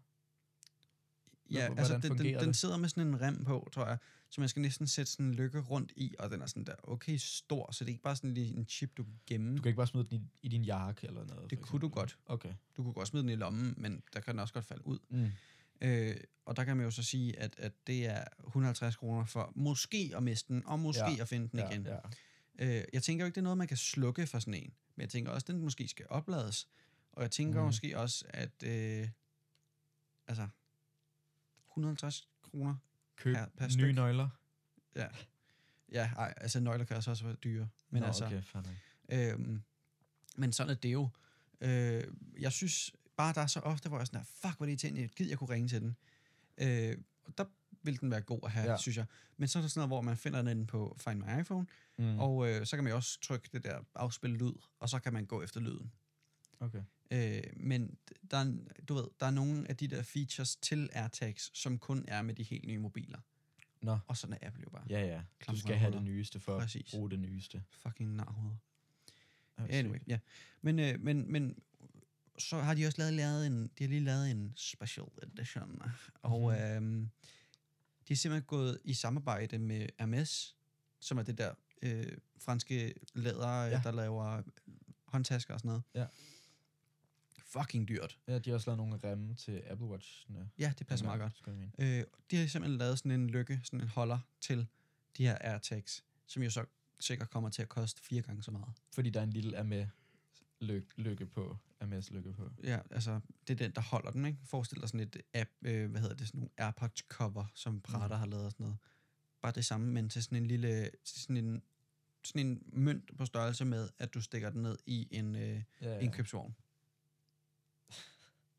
[1.51, 3.99] Ja, Hvordan altså den, den, den sidder med sådan en rem på, tror jeg,
[4.31, 6.75] så man skal næsten sætte sådan en lykke rundt i, og den er sådan der
[6.83, 9.57] okay stor, så det er ikke bare sådan lige en chip, du kan gemme.
[9.57, 11.51] Du kan ikke bare smide den i, i din jakke eller noget?
[11.51, 12.19] Det kunne du godt.
[12.27, 12.53] Okay.
[12.77, 14.99] Du kunne godt smide den i lommen, men der kan den også godt falde ud.
[15.09, 15.31] Mm.
[15.81, 19.53] Øh, og der kan man jo så sige, at, at det er 150 kroner for
[19.57, 21.87] måske at miste den, og måske Ja, at finde den Ja, igen.
[21.87, 21.99] ja.
[22.59, 24.73] Øh, jeg tænker jo ikke, det er noget, man kan slukke for sådan en.
[24.97, 26.69] Men jeg tænker også, at den måske skal oplades.
[27.13, 27.67] Og jeg tænker mm.
[27.67, 29.09] måske også, at øh,
[30.27, 30.49] altså
[31.71, 32.75] 150 kroner.
[33.17, 33.95] Køb Per- per nye styk.
[33.95, 34.29] nøgler.
[35.93, 37.69] Ja, ej, altså nøgler kan også være dyre.
[37.91, 38.43] Men Nå, altså, okay,
[39.09, 39.63] øhm,
[40.37, 41.09] men sådan er det jo.
[41.61, 42.05] Øh,
[42.39, 44.67] jeg synes bare, der er så ofte, hvor jeg er sådan her, fuck, hvor er
[44.67, 45.97] det irriterende, gid jeg kunne ringe til den.
[46.59, 47.45] Øh, og der
[47.89, 48.77] vil den være god at have, ja.
[48.77, 49.07] Synes jeg.
[49.37, 51.67] Men så er der sådan noget, hvor man finder den på Find My iPhone,
[51.99, 52.05] Mm.
[52.05, 52.19] mm.
[52.19, 55.13] og øh, så kan man jo også trykke det der afspil lyd, og så kan
[55.13, 55.93] man gå efter lyden.
[56.61, 56.83] Okay.
[57.11, 57.97] Øh, men
[58.31, 58.53] der er,
[58.89, 62.35] du ved, der er nogle af de der features til AirTags, som kun er med
[62.35, 63.19] de helt nye mobiler.
[63.83, 63.99] Nå.
[64.07, 64.85] Og sådan er Apple jo bare.
[64.91, 65.21] Ja, ja.
[65.51, 66.83] Du skal have det nyeste for Præcis.
[66.83, 67.63] at bruge det nyeste.
[67.71, 68.57] Fucking narhoved.
[69.59, 70.19] Ja, Anyway, ja.
[70.63, 71.59] Men, øh, men, men
[72.39, 75.83] så har de også lavet, lavet en, de har lige lavet en special edition,
[76.23, 76.61] og Mhm.
[76.61, 77.11] øhm,
[78.09, 80.57] de er simpelthen gået i samarbejde med Hermes,
[81.01, 83.69] som er det der øh, franske læder, ja.
[83.69, 83.81] Ja.
[83.85, 84.43] der laver
[85.05, 85.83] håndtasker og sådan noget.
[85.95, 86.07] Ja.
[87.45, 88.19] Fucking dyrt.
[88.29, 90.27] Ja, de har også lavet nogle remme til Apple Watch.
[90.59, 91.43] Ja, det passer meget godt.
[91.79, 94.67] Øh, de har simpelthen lavet sådan en lykke, sådan en holder til
[95.17, 96.65] de her AirTags, som jo så
[97.01, 98.73] sikkert kommer til at koste fire gange så meget.
[98.93, 99.87] Fordi der er en lille er med
[100.61, 101.57] lykke, lykke på.
[101.87, 102.51] MS lykke på.
[102.65, 104.39] Ja, altså, det er den, der holder den, ikke?
[104.45, 108.15] Forestil dig sådan et app, øh, hvad hedder det, sådan nogle AirPods cover, som Prada
[108.15, 108.19] Mm.
[108.21, 108.79] har lavet og sådan noget.
[109.43, 111.63] Bare det samme, men til sådan en lille, til sådan en,
[112.25, 115.63] sådan en mønt på størrelse med, at du stikker den ned i en øh, Ja,
[115.95, 115.99] ja.
[115.99, 116.55] indkøbsvogn.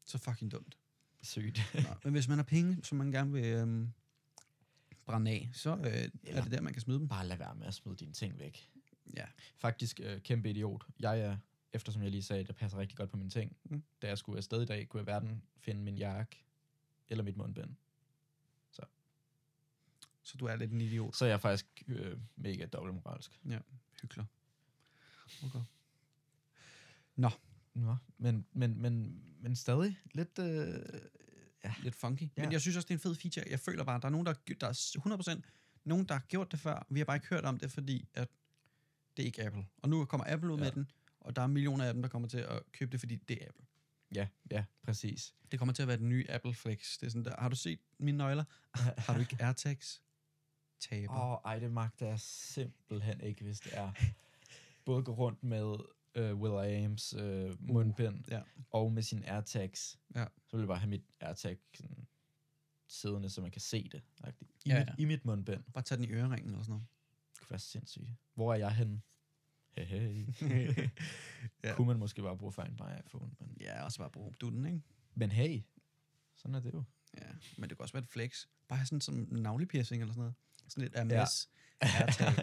[0.06, 0.78] Så fucking dumt.
[1.22, 1.62] Sygt.
[1.74, 3.92] Nå, men hvis man har penge, som man gerne vil øhm,
[5.06, 7.08] brænde af, så øh, er det der, man kan smide dem.
[7.08, 8.70] Bare lad være med at smide dine ting væk.
[9.16, 9.26] Ja.
[9.58, 10.86] Faktisk øh, kæmpe idiot.
[11.00, 11.38] Jeg er,
[11.74, 13.58] eftersom jeg lige sagde, at jeg passer rigtig godt på mine ting.
[13.64, 13.84] Mm.
[14.02, 16.46] Da jeg skulle afsted i dag, kunne jeg hverken finde min jakke
[17.10, 17.76] eller mit mundbind.
[20.30, 21.16] Så du er lidt en idiot.
[21.16, 23.40] Så er jeg faktisk øh, mega dobbeltmoralsk.
[24.02, 24.26] Hykler.
[25.44, 25.60] Okay.
[27.16, 27.30] Nå,
[28.18, 30.40] men, men, men, men stadig lidt...
[30.40, 30.76] Øh,
[31.84, 32.22] Lidt funky.
[32.22, 32.30] Ja.
[32.38, 32.44] Ja.
[32.44, 33.46] Men jeg synes også, det er en fed feature.
[33.50, 35.42] Jeg føler bare, at der er nogen, der, der er 100%
[35.84, 36.86] nogen, der har gjort det før.
[36.90, 38.28] Vi har bare ikke hørt om det, fordi at
[39.18, 39.66] det er ikke Apple.
[39.78, 40.64] Og nu kommer Apple ud ja.
[40.64, 40.72] Ja.
[40.72, 40.92] med den,
[41.30, 43.48] og der er millioner af dem, der kommer til at købe det, fordi det er
[43.48, 43.66] Apple.
[44.16, 45.36] ja, ja, præcis.
[45.52, 46.98] Det kommer til at være den nye Apple Flex.
[47.00, 48.44] Det er sådan der, har du set mine nøgler?
[49.06, 50.02] har du ikke AirTags?
[50.80, 51.14] Taber.
[51.14, 53.92] Åh, oh, ej, det magter jeg simpelthen ikke, hvis det er.
[54.86, 55.76] Både gå rundt med
[56.16, 58.42] øh, Will I Ams øh, mundbind, ja.
[58.72, 60.00] og med sin AirTags.
[60.16, 60.26] Ja.
[60.48, 62.08] Så vil jeg bare have mit AirTag sådan,
[62.88, 64.02] siddende, så man kan se det.
[64.20, 64.32] I, Ja,
[64.66, 64.94] ja, mit, ja.
[64.98, 65.64] I mit mundbind.
[65.74, 66.88] Bare tage den i øreringen eller sådan noget.
[67.34, 68.10] Det kunne være sindssygt.
[68.34, 69.02] Hvor er jeg henne?
[69.86, 70.90] Hey, hey.
[71.64, 71.76] Ja.
[71.76, 73.32] Kunne man måske bare bruge Find My iPhone.
[73.40, 74.82] Men, Ja, og så bare bruge du den, ikke?
[75.16, 75.62] men hey,
[76.36, 76.84] sådan er det jo.
[77.18, 77.28] Ja,
[77.58, 78.48] men det kan også være et flex.
[78.68, 80.36] Bare have sådan som navlepiercing eller sådan noget.
[80.68, 81.50] Sådan lidt MS.
[81.84, 82.34] Ja.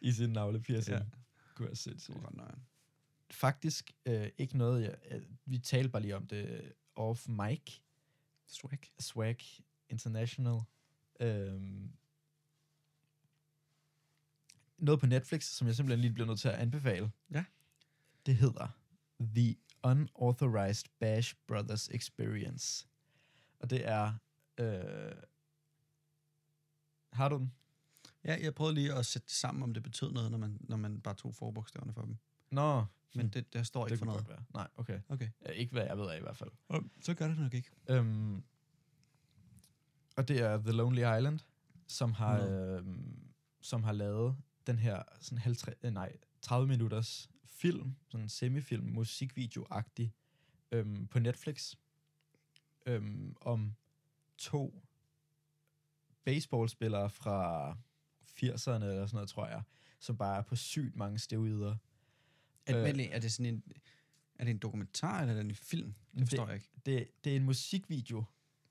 [0.08, 0.96] I sin navlepiercing.
[0.96, 1.04] Ja.
[1.54, 2.16] Kunne være sindssygt.
[2.24, 2.62] Ret nøjeren.
[3.30, 7.78] Faktisk øh, ikke noget, jeg, øh, vi talte bare lige om det off mic,
[8.46, 8.78] Swag.
[9.00, 9.36] Swag
[9.88, 10.60] International.
[11.20, 11.92] Øhm,
[14.78, 17.10] noget på Netflix, som jeg simpelthen lige bliver nødt til at anbefale.
[17.30, 17.44] Ja.
[18.26, 18.68] Det hedder
[19.20, 22.86] The Unauthorized Bash Brothers Experience.
[23.60, 24.12] Og det er...
[24.58, 25.12] Øh,
[27.12, 27.52] har du den?
[28.24, 30.76] Ja, jeg prøvede lige at sætte det sammen, om det betød noget, når man, når
[30.76, 32.16] man bare tog forbogstaverne for dem.
[32.50, 34.28] Nå, Men det, der står ikke det for noget.
[34.28, 34.44] være.
[34.54, 35.00] Nej, okay.
[35.08, 35.28] Okay.
[35.46, 36.50] Ja, ikke hvad jeg ved af i hvert fald.
[37.02, 37.70] Så gør det nok ikke.
[37.88, 38.42] Øhm,
[40.16, 41.38] og det er The Lonely Island,
[41.86, 42.52] som har, Nå.
[42.52, 43.28] øhm,
[43.60, 48.98] som har lavet den her sådan 50, øh, nej, 30 minutters film, sådan en semifilm,
[48.98, 50.10] musikvideo-agtig,
[50.72, 51.74] øhm, på Netflix,
[52.86, 53.74] øhm, om
[54.38, 54.82] to
[56.24, 57.70] baseballspillere fra
[58.22, 59.62] 80'erne eller sådan noget, tror jeg,
[60.00, 61.76] som bare er på sygt mange steroider.
[62.66, 62.88] Er, Øh.
[62.88, 63.62] øh, er det sådan en...
[64.38, 65.94] Er det en dokumentar, eller er det en film?
[66.14, 66.70] Det forstår det, jeg ikke.
[66.86, 68.24] Det, det er en musikvideo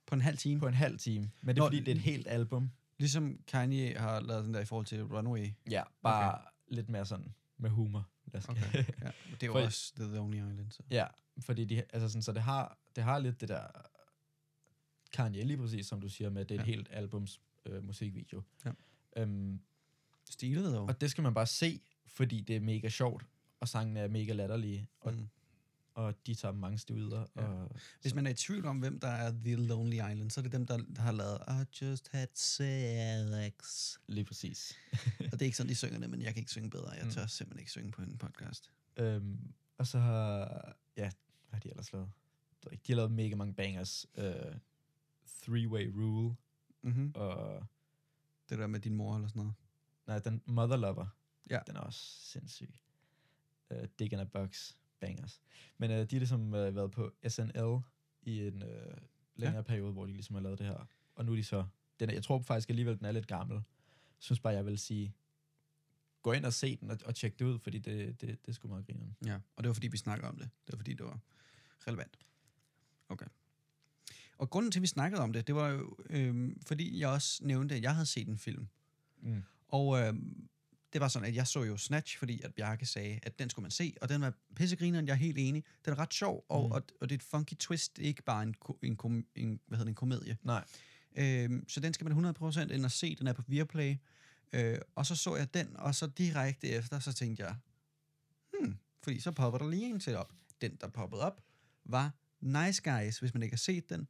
[0.05, 0.59] På en halv time?
[0.59, 2.71] på en halv time, men det er Nå, fordi, det er et helt album.
[2.97, 5.47] Ligesom Kanye har lavet den der i forhold til Runaway.
[5.71, 6.47] Ja, bare okay.
[6.67, 8.09] lidt mere sådan med humor.
[8.25, 8.73] Lad os Okay.
[9.01, 9.11] ja.
[9.31, 10.71] Det er jo også The Lonely Island.
[10.71, 10.83] Så.
[10.91, 11.07] ja,
[11.39, 13.67] fordi de, altså sådan, så det har, det har lidt det der
[15.13, 16.71] Kanye lige præcis, som du siger, med det er et Ja.
[16.71, 18.41] helt albums øh, musikvideo.
[18.65, 18.71] Ja.
[19.17, 19.59] Øhm,
[20.29, 20.87] Stilet dog.
[20.87, 23.25] og det skal man bare se, fordi det er mega sjovt,
[23.59, 25.27] og sangene er mega latterlige, og, mm.
[25.97, 26.03] Mm.
[26.03, 27.25] og de tager mange stivider.
[27.35, 27.41] Ja.
[27.41, 27.71] Og,
[28.01, 30.51] Hvis man er i tvivl om, hvem der er The Lonely Island, så er det
[30.51, 33.95] dem, der, har lavet I just had sex.
[34.07, 34.73] lige præcis.
[35.19, 36.89] og det er ikke sådan, de synger det, men jeg kan ikke synge bedre.
[36.91, 37.11] Jeg Mm.
[37.11, 38.71] tør simpelthen ikke synge på en podcast.
[38.97, 40.39] Øhm, og så har,
[40.97, 41.11] ja,
[41.49, 42.09] hvad har de ellers lavet?
[42.63, 44.05] De har lavet mega mange bangers.
[44.17, 44.23] Uh,
[45.27, 46.35] Three-Way Rule,
[46.81, 47.11] Mm-hmm.
[47.15, 47.65] og
[48.49, 49.53] Det der med din mor eller sådan noget.
[50.07, 51.07] nej, den Mother Lover,
[51.49, 51.59] Ja.
[51.67, 52.73] den er også sindssyg.
[53.71, 54.71] Uh, Dick in a Box,
[55.05, 55.41] bangers.
[55.77, 57.79] Men uh, de har ligesom uh, været på SNL
[58.21, 58.69] i en uh,
[59.35, 59.61] længere ja.
[59.61, 60.87] periode, hvor de ligesom har lavet det her.
[61.15, 61.65] Og nu er de så,
[61.99, 63.55] den er, jeg tror faktisk alligevel, den er lidt gammel.
[63.55, 63.63] Jeg
[64.19, 65.13] synes bare, jeg vil sige,
[66.21, 68.67] gå ind og se den og, og tjek det ud, fordi det, det, det sgu
[68.67, 69.15] meget grineren.
[69.25, 70.49] Ja, og det var fordi, vi snakker om det.
[70.67, 71.19] Det var fordi, det var
[71.87, 72.17] relevant.
[73.09, 73.25] Okay.
[74.37, 77.45] Og grunden til, at vi snakkede om det, det var jo, øhm, fordi jeg også
[77.45, 78.67] nævnte, at jeg havde set en film.
[79.21, 79.43] Mm.
[79.67, 80.49] Og øhm,
[80.95, 83.63] det var sådan, at jeg så jo Snatch, fordi at Bjarke sagde, at den skulle
[83.63, 85.63] man se, og den var pissegrineren, jeg er helt enig.
[85.85, 86.71] Den er ret sjov, og, Mm.
[86.71, 89.83] og, og det er et funky twist, ikke bare en, en, kom, en, hvad hedder
[89.85, 90.37] det, en komedie.
[90.43, 90.63] Nej.
[91.15, 93.95] Øhm, så den skal man 100% ind og se, den er på Viaplay.
[94.53, 97.55] Øh, og så så jeg den, og så direkte efter, så tænkte jeg,
[98.53, 100.33] hmm, fordi så popper der lige en til op.
[100.61, 101.41] Den, der poppede op,
[101.85, 104.07] var Nice Guys, hvis man ikke har set den.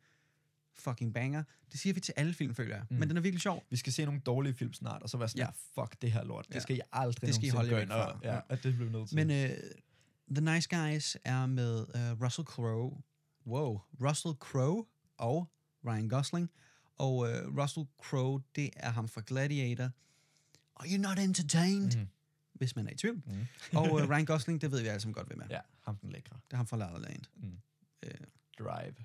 [0.75, 1.43] Fucking banger.
[1.71, 2.85] Det siger vi til alle film, føler jeg.
[2.89, 2.93] Mm.
[2.95, 2.99] Mm.
[2.99, 3.63] Men den er virkelig sjov.
[3.69, 5.45] Vi skal se nogle dårlige film snart, og så være sådan,
[5.75, 5.81] ja.
[5.81, 6.47] Fuck det her lort.
[6.47, 6.59] Det Ja.
[6.59, 8.19] skal I aldrig Det skal I holde og- fra.
[8.23, 8.41] Ja, Ja.
[8.49, 9.15] at det bliver nødt til.
[9.25, 9.57] Men uh,
[10.35, 13.01] The Nice Guys er med uh, Russell Crowe.
[13.47, 13.81] Wow.
[14.01, 14.85] Russell Crowe
[15.17, 15.51] og
[15.87, 16.49] Ryan Gosling.
[16.97, 17.27] Og uh,
[17.61, 19.89] Russell Crowe, det er ham fra Gladiator.
[20.75, 21.97] Are you not entertained?
[21.97, 22.07] Mhm.
[22.53, 23.15] Hvis man er i tvivl.
[23.25, 23.45] Mm.
[23.79, 25.47] Og uh, Ryan Gosling, det ved vi alle sammen godt, hvem er.
[25.49, 26.35] Ja, ham den lækre.
[26.45, 27.21] Det er ham fra La La Land.
[27.35, 27.57] Mm.
[28.03, 28.11] Øh,
[28.59, 28.95] Drive.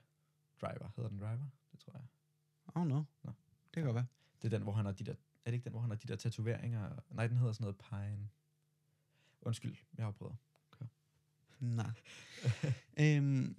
[0.61, 0.93] Driver.
[0.97, 1.47] Hedder den Driver?
[1.91, 2.83] Tror jeg.
[2.83, 3.03] oh no.
[3.25, 3.33] Nå.
[3.65, 4.07] Det kan godt være.
[4.43, 5.15] Det er den, hvor han har de der...
[5.45, 7.01] Er det ikke den, hvor han har de der tatoveringer?
[7.11, 8.29] Nej, den hedder sådan noget Pine.
[9.43, 10.37] Undskyld, jeg har prøvet.
[11.61, 11.91] Nej.
[13.01, 13.57] øhm,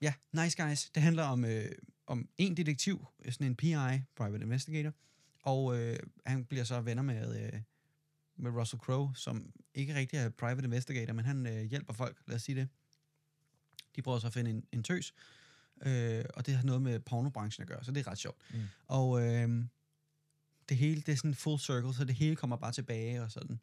[0.00, 0.90] ja, Nice Guys.
[0.90, 1.70] Det handler om, øh,
[2.06, 4.92] om en detektiv, sådan en PI, Private Investigator,
[5.42, 7.60] og øh, han bliver så venner med, øh,
[8.36, 12.36] med Russell Crowe, som ikke rigtig er Private Investigator, men han øh, hjælper folk, lad
[12.36, 12.68] os sige det.
[13.96, 15.14] De prøver så at finde en, en tøs,
[15.82, 18.38] øh, og det har noget med pornobranchen at gøre, så det er ret sjovt.
[18.54, 18.60] Mm.
[18.86, 19.64] Og øh,
[20.68, 23.60] det hele, det er sådan full circle, så det hele kommer bare tilbage og sådan.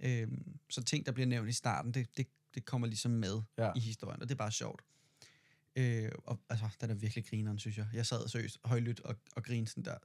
[0.00, 0.28] Øh,
[0.70, 3.70] så ting, der bliver nævnt i starten, det, det, det kommer ligesom med Ja.
[3.76, 4.82] i historien, og det er bare sjovt.
[5.76, 7.86] Øh, og altså, den er virkelig grineren, synes jeg.
[7.94, 9.98] Jeg sad seriøst højlydt og, og grinede sådan der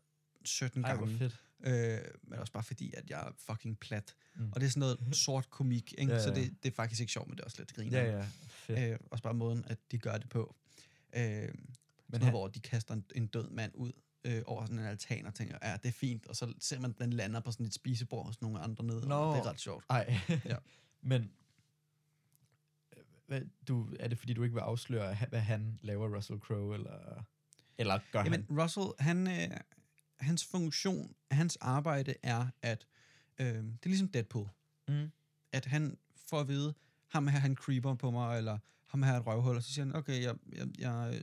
[0.45, 1.17] 17 Ej, gange.
[1.17, 1.41] fedt.
[1.63, 4.15] Øh, men også bare fordi, at jeg er fucking plat.
[4.35, 4.51] Mm.
[4.51, 6.13] Og det er sådan noget sort komik, ikke?
[6.13, 6.35] Ja, så ja.
[6.35, 8.01] det, det er faktisk ikke sjovt, men det er også lidt griner.
[8.01, 8.25] Ja, ja.
[8.49, 8.79] Fedt.
[8.93, 10.55] Øh, også bare måden, at de gør det på.
[11.15, 11.53] Øh,
[12.07, 13.91] men han, hvor de kaster en, en død mand ud
[14.23, 16.27] øh, over sådan en altan og tænker, ja, det er fint.
[16.27, 19.07] Og så ser man, at den lander på sådan et spisebord hos nogle andre nede.
[19.07, 19.15] Nå.
[19.15, 19.85] Og det er ret sjovt.
[19.89, 20.19] Ej.
[20.45, 20.55] Ja.
[21.01, 21.31] Men
[23.27, 27.23] hvad, du, er det fordi, du ikke vil afsløre, hvad han laver, Russell Crowe, eller,
[27.77, 28.61] eller gør Jamen, han?
[28.61, 29.57] Russell, han, øh,
[30.19, 32.87] hans funktion, hans arbejde er, at
[33.39, 34.49] øh, det er ligesom Deadpool.
[34.87, 35.11] Mm.
[35.51, 35.97] At han
[36.29, 36.73] får at vide,
[37.07, 39.85] ham her, han creeper på mig, eller ham her er et røvhul, og så siger
[39.85, 41.21] han, okay, jeg, jeg, jeg øh,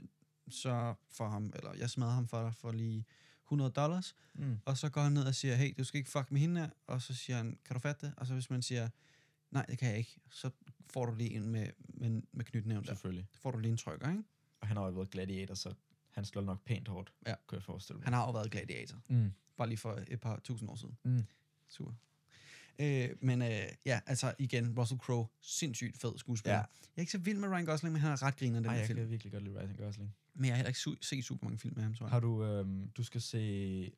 [0.49, 3.05] sørger for ham, eller jeg smadrer ham for dig, for lige
[3.47, 4.59] 100 dollars, Mm.
[4.65, 6.71] og så går han ned og siger, hey, du skal ikke fuck med hende her,
[6.87, 8.15] og så siger han, kan du fatte det?
[8.17, 8.89] Og så hvis man siger,
[9.51, 10.51] nej, det kan jeg ikke, så
[10.91, 12.87] får du lige en med, med, med knytnævn der.
[12.87, 13.27] Selvfølgelig.
[13.33, 14.23] Så får du lige en trykker, ikke?
[14.61, 15.75] Og han har jo været gladiator, så
[16.11, 17.35] han slår nok pænt hårdt, Ja.
[17.47, 18.05] kunne jeg forestille mig.
[18.05, 19.33] Han har jo været gladiator, Mm.
[19.57, 20.99] bare lige for et par tusind år siden.
[21.05, 21.25] Mm.
[21.69, 21.93] Super.
[22.79, 23.49] Øh, men øh,
[23.87, 26.55] ja, altså igen, Russell Crowe, sindssygt fed skuespiller.
[26.57, 26.61] Ja.
[26.61, 28.73] Jeg er ikke så vild med Ryan Gosling, men han er ret griner den Ej,
[28.73, 28.99] her jeg film.
[28.99, 30.15] kan virkelig godt lide Ryan Gosling.
[30.35, 32.11] Men jeg har heller ikke su- set super mange film med ham, tror jeg.
[32.13, 33.93] Har du, øhm, du skal se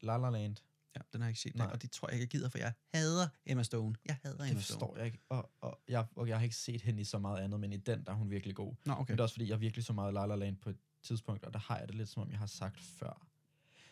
[0.00, 0.56] La La Land.
[0.96, 1.54] Ja, den har jeg ikke set.
[1.56, 1.66] Nej.
[1.66, 3.94] Og det tror jeg ikke, jeg gider, for jeg hader Emma Stone.
[4.06, 4.78] Jeg hader Det Emma Stone.
[4.80, 5.18] forstår jeg ikke.
[5.28, 7.76] Og, og, jeg, og jeg har ikke set hende i så meget andet, men i
[7.76, 8.74] den, der er hun virkelig god.
[8.84, 9.10] Nå, okay.
[9.10, 11.44] Men det er også fordi, jeg virkelig så meget La La Land på et tidspunkt,
[11.44, 13.26] og der har jeg det lidt, som om jeg har sagt før.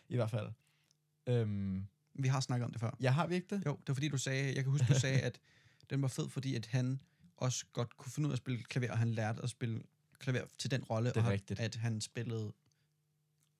[0.09, 0.49] I hvert fald.
[1.27, 1.87] Øhm,
[2.19, 2.91] Vi har snakket om det før.
[2.99, 3.65] jeg har vi ikke det?
[3.65, 5.39] Jo, det var fordi, du sagde, jeg kan huske, du sagde, at
[5.89, 6.99] den var fed, fordi at han
[7.37, 9.81] også godt kunne finde ud af at spille klaver, og han lærte at spille
[10.19, 11.59] klaver til den rolle, og rigtigt.
[11.59, 12.53] at han spillede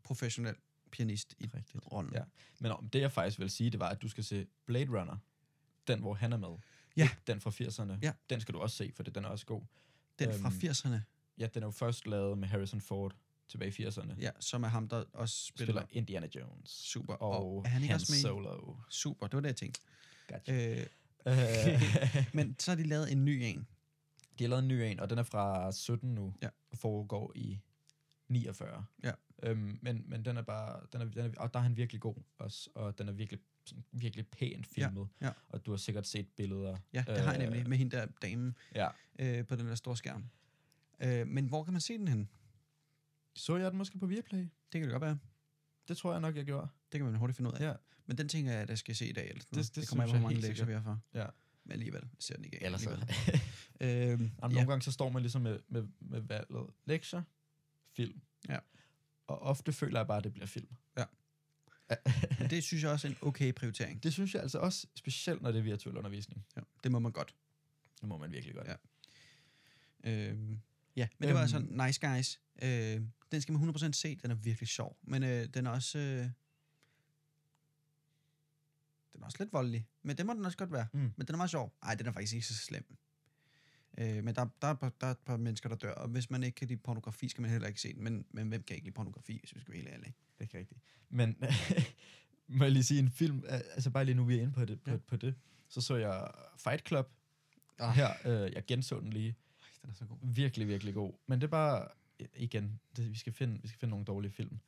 [0.03, 0.55] professionel
[0.91, 1.91] pianist i Rigtigt.
[1.91, 2.13] rollen.
[2.13, 2.23] Ja.
[2.59, 5.17] Men om det, jeg faktisk vil sige, det var, at du skal se Blade Runner.
[5.87, 6.49] Den, hvor han er med.
[6.97, 7.03] Ja.
[7.03, 7.97] Ikke Den fra 80'erne.
[8.01, 8.11] Ja.
[8.29, 9.61] Den skal du også se, for det, den er også god.
[10.19, 10.99] Den fra Øhm, 80'erne,
[11.37, 13.15] Ja, den er jo først lavet med Harrison Ford
[13.47, 14.15] tilbage i 80'erne.
[14.19, 15.65] ja, som er ham, der også spiller.
[15.73, 16.69] Spiller Indiana Jones.
[16.69, 17.13] Super.
[17.13, 18.75] Og, Og er han ikke Han også med i- Solo.
[18.89, 19.81] Super, det var det, jeg tænkte.
[20.27, 20.79] Gotcha.
[20.79, 20.85] Øh,
[21.27, 21.33] Øh,
[22.37, 23.67] men så har de lavet en ny en.
[24.39, 26.49] de har lavet en ny en, og den er fra 17 nu, Ja.
[26.71, 27.59] og foregår i
[28.27, 28.85] 49.
[29.03, 29.11] Ja.
[29.43, 32.01] Øhm, men, men den er bare, den er, den er, og der er han virkelig
[32.01, 35.07] god også, og den er virkelig, sådan, virkelig pænt filmet.
[35.21, 35.29] ja.
[35.49, 36.77] Og du har sikkert set billeder.
[36.93, 38.87] Ja, det har jeg Øh, nemlig med hende der dame Ja.
[39.19, 40.25] øh, på den der store skærm.
[40.99, 42.29] Øh, men hvor kan man se den hen?
[43.35, 44.39] Så jeg den måske på Viaplay?
[44.39, 45.17] Det kan det godt være.
[45.87, 46.67] Det tror jeg nok, jeg gjorde.
[46.91, 47.67] Det kan man hurtigt finde ud af.
[47.67, 47.73] Ja.
[48.05, 49.29] Men den tænker jeg, at jeg skal se i dag.
[49.29, 49.43] Eller.
[49.43, 50.99] Det- det det kommer jeg hvor mange lektier vi har for.
[51.13, 51.25] Ja.
[51.63, 52.63] Men alligevel, jeg ser den ikke.
[52.63, 52.89] Ellers så.
[52.89, 52.99] øhm,
[53.81, 54.47] Jamen, ja.
[54.47, 57.23] Nogle gange så står man ligesom med, med, med valget lektier,
[57.93, 58.21] film.
[58.49, 58.59] Ja.
[59.27, 60.75] Og ofte føler jeg bare, at det bliver film.
[60.97, 61.03] Ja.
[62.39, 64.03] Men det synes jeg også er en okay prioritering.
[64.03, 66.45] Det synes jeg altså også, specielt når det er virtuel undervisning.
[66.55, 67.35] Ja, det må man godt.
[68.01, 68.67] Det må man virkelig godt.
[68.67, 68.75] Ja.
[70.03, 70.59] Øhm,
[70.95, 71.81] ja, men det var altså Øhm.
[71.85, 72.41] Nice Guys.
[72.61, 74.15] Øh, den skal man 100% se.
[74.15, 74.97] Den er virkelig sjov.
[75.03, 75.99] Men øh, den er også...
[75.99, 76.29] Øh,
[79.13, 79.87] den er også lidt voldelig.
[80.03, 80.87] Men det må den også godt være.
[80.93, 80.99] Mm.
[80.99, 81.73] Men den er meget sjov.
[81.83, 82.95] Ej, den er faktisk ikke så slem.
[83.97, 85.91] Øh, men der, der, er, par- der er et par mennesker, der dør.
[85.91, 88.03] Og hvis man ikke kan lide pornografi, skal man heller ikke se den.
[88.03, 90.15] Men, men hvem kan ikke lide pornografi, hvis vi skal være helt ærlige?
[90.33, 90.79] Det er ikke rigtigt.
[91.09, 91.37] Men
[92.57, 94.65] må jeg lige sige en film, al- altså bare lige nu vi er inde på
[94.65, 94.97] det, på, Ja.
[94.97, 95.35] på det,
[95.69, 97.11] så så jeg Fight Club
[97.79, 97.95] Ah.
[97.95, 99.35] her, øh, jeg genså den lige,
[99.85, 100.17] den er så god.
[100.21, 101.13] virkelig, virkelig god.
[101.27, 101.87] Men det er bare,
[102.19, 104.59] øh, igen, det, vi, skal finde, vi skal finde nogle dårlige film,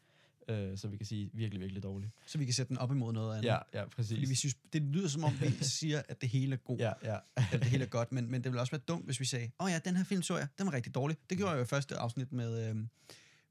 [0.48, 2.12] øh, så vi kan sige virkelig, virkelig dårlige.
[2.26, 3.50] Så vi kan sætte den op imod noget andet.
[3.50, 4.18] Ja, ja, præcis.
[4.18, 6.78] Fordi vi synes, det lyder som om, vi siger, at det hele er god.
[6.78, 7.18] Ja, ja.
[7.36, 9.52] at det hele er godt, men, men det ville også være dumt, hvis vi sagde,
[9.60, 11.18] åh oh ja, den her film så jeg, den var rigtig dårlig.
[11.30, 12.90] Det gjorde jeg jo i første afsnit med, øhm,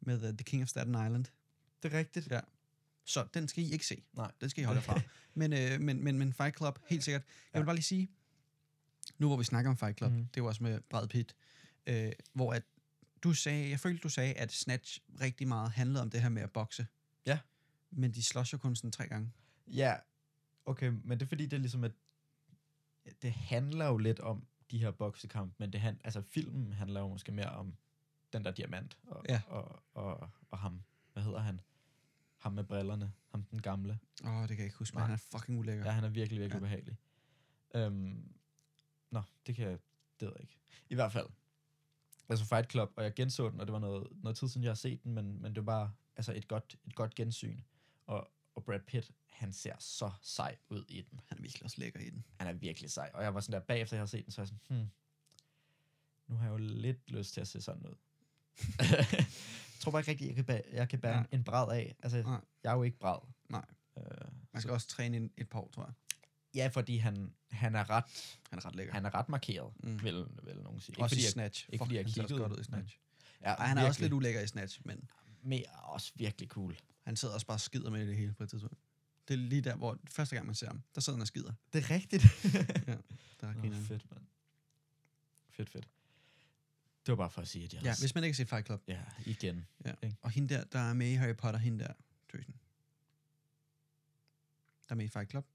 [0.01, 1.25] med uh, The King of Staten Island.
[1.83, 2.31] det er rigtigt.
[2.31, 2.41] Ja.
[3.05, 4.03] Så den skal I ikke se.
[4.13, 4.31] Nej.
[4.41, 5.01] Den skal I holde fra.
[5.35, 7.23] men, øh, men, men, men Fight Club, helt sikkert.
[7.53, 8.09] Jeg vil bare lige sige,
[9.19, 10.29] nu hvor vi snakker om Fight Club, mm-hmm.
[10.35, 11.37] det var også med Brad Pitt,
[11.87, 12.63] øh, hvor at
[13.23, 16.43] du sagde, jeg følte, du sagde, at Snatch rigtig meget handlede om det her med
[16.43, 16.87] at bokse.
[17.27, 17.39] Ja.
[17.91, 19.33] Men de slås jo kun sådan tre gange.
[19.67, 19.97] Ja,
[20.65, 21.93] okay, men det er fordi, det er ligesom, at
[23.23, 27.09] det handler jo lidt om de her boksekamp, men det han, altså filmen handler jo
[27.09, 27.75] måske mere om
[28.33, 29.41] den der diamant, og, Ja.
[29.47, 30.83] og, og, og ham,
[31.13, 31.61] hvad hedder han?
[32.37, 33.99] Ham med brillerne, ham den gamle.
[34.25, 35.85] Åh, oh, det kan jeg ikke huske, men han er fucking ulækker.
[35.85, 36.69] Ja, han er virkelig, virkelig Ja.
[36.69, 36.77] ja.
[36.77, 36.97] behagelig.
[37.75, 38.33] Øhm,
[39.11, 39.79] nå, det kan jeg,
[40.21, 40.57] det ved jeg ikke.
[40.89, 41.27] I hvert fald,
[42.29, 44.71] altså Fight Club, og jeg genså den, og det var noget, noget tid siden, jeg
[44.71, 47.61] har set den, men, men det var bare altså et godt, et godt gensyn.
[48.07, 51.21] Og, og Brad Pitt, han ser så sej ud i den.
[51.27, 52.25] Han er virkelig også lækker i den.
[52.41, 53.11] Han er virkelig sej.
[53.15, 54.89] Og jeg var sådan der, bagefter jeg har set den, så jeg sådan, hmm,
[56.27, 57.95] nu har jeg jo lidt lyst til at se sådan ud.
[58.81, 59.27] jeg
[59.81, 61.27] tror bare ikke rigtigt, jeg kan bære, jeg kan bære Nej.
[61.33, 61.97] en, bræd af.
[62.03, 62.41] Altså, Nej.
[62.63, 63.19] jeg er jo ikke bræd.
[63.49, 63.65] Nej.
[63.99, 64.05] Øh,
[64.53, 65.93] Man skal også træne en, et par år, tror jeg.
[66.57, 68.05] Ja, fordi han, han er ret
[68.51, 68.93] Han er ret lækker.
[68.95, 70.03] han er ret markeret, Mm.
[70.03, 70.93] vil, vil nogen sige.
[70.93, 71.67] Ikke også fordi i jeg, Snatch.
[71.73, 72.99] ikke fordi jeg han ser også kiggede, godt ud i Snatch.
[73.43, 75.09] ja, Ej, han er også lidt ulækker i Snatch, men
[75.43, 76.77] mere, også virkelig cool.
[77.05, 78.79] han sidder også bare og skider med det hele på et tidspunkt.
[79.29, 81.53] Det er lige der, hvor første gang man ser ham, der sidder han og skider.
[81.73, 82.23] Det er rigtigt.
[83.41, 84.25] Der er Nå, fedt, mand.
[85.51, 85.89] Fedt, fedt.
[87.07, 88.67] Det var bare for at sige, at jeg Ja, også- hvis man ikke set Fight
[88.67, 88.83] Club.
[88.89, 89.67] ja, igen.
[90.23, 91.93] Og hende der, der er med i Harry Potter, hende der,
[92.33, 92.55] tøsen.
[94.89, 95.47] Der er med i Fight Club.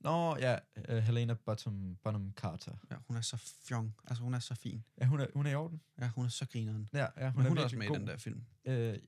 [0.00, 2.72] Nå, ja, uh, Helena Bottom, Bonham Carter.
[2.90, 3.94] Ja, hun er så fjong.
[4.04, 4.84] Altså, hun er så fin.
[5.00, 5.80] Ja, hun er, hun er i orden.
[6.00, 6.88] Ja, hun er så grineren.
[6.92, 7.96] Ja, ja hun, Hun, er, hun er også med i god.
[7.98, 8.44] den der film.
[8.64, 8.98] Øh,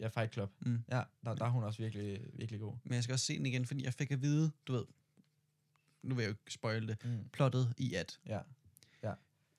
[0.00, 0.52] ja, Fight Club.
[0.60, 0.84] Mm.
[0.90, 2.76] Ja, der, der er hun også virkelig, virkelig god.
[2.84, 4.84] Men jeg skal også se den igen, fordi jeg fik at vide, du ved,
[6.02, 7.28] nu vil jeg jo ikke spoil det, Mm.
[7.32, 8.20] plottet i at.
[8.26, 8.40] Ja.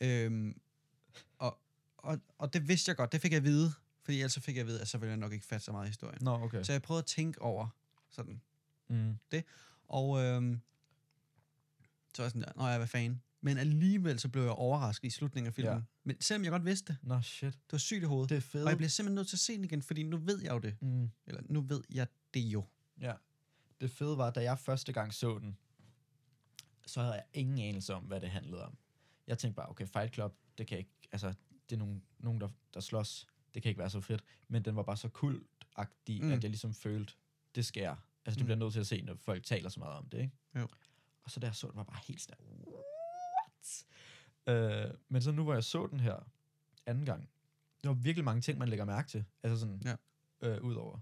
[0.04, 0.62] Øhm,
[1.38, 1.60] og,
[1.98, 3.74] og, og det vidste jeg godt, det fik jeg at vide
[4.04, 5.88] Fordi ellers fik jeg at vide, at så ville jeg nok ikke fatte så meget
[5.88, 6.18] historien.
[6.22, 6.64] Nå, okay.
[6.64, 7.68] Så jeg prøvede at tænke over
[8.10, 8.42] sådan.
[8.88, 9.18] Mm.
[9.88, 10.62] Og øhm,
[12.16, 13.22] så var jeg sådan nå ja, hvad fanden.
[13.44, 15.74] Men alligevel så blev jeg overrasket i slutningen af filmen.
[15.74, 15.82] Ja.
[16.04, 17.54] Men selvom jeg godt vidste det, Nå, shit.
[17.54, 18.30] det var sygt i hovedet.
[18.30, 18.64] Det er fedt.
[18.64, 20.60] Og jeg bliver simpelthen nødt til at se den igen, fordi nu ved jeg jo
[20.60, 20.82] det.
[20.82, 21.10] Mm.
[21.28, 22.66] Eller nu ved jeg det jo.
[23.00, 23.14] Ja.
[23.82, 25.58] Det fede var, da jeg første gang så den,
[26.86, 28.78] så havde jeg ingen anelse om, hvad det handlede om.
[29.28, 31.34] Jeg tænkte bare, okay, Fight Club, det kan ikke, altså,
[31.70, 33.28] det er nogen, nogen der, der slås.
[33.54, 34.24] Det kan ikke være så fedt.
[34.48, 36.32] Men den var bare så kultagtig, Mm.
[36.32, 37.14] at jeg ligesom følte,
[37.56, 37.96] det jeg.
[38.26, 38.46] Altså, det Mm.
[38.46, 40.34] bliver jeg nødt til at se, når folk taler så meget om det, ikke?
[40.56, 40.68] Jo.
[41.24, 43.86] Og så da jeg så den, var jeg bare helt sådan, what?
[44.48, 46.20] Øh, men så nu, hvor jeg så den her
[46.86, 47.30] anden gang,
[47.84, 49.26] der var virkelig mange ting, man lægger mærke til.
[49.44, 49.96] Altså sådan, Ja.
[50.42, 51.00] øh, udover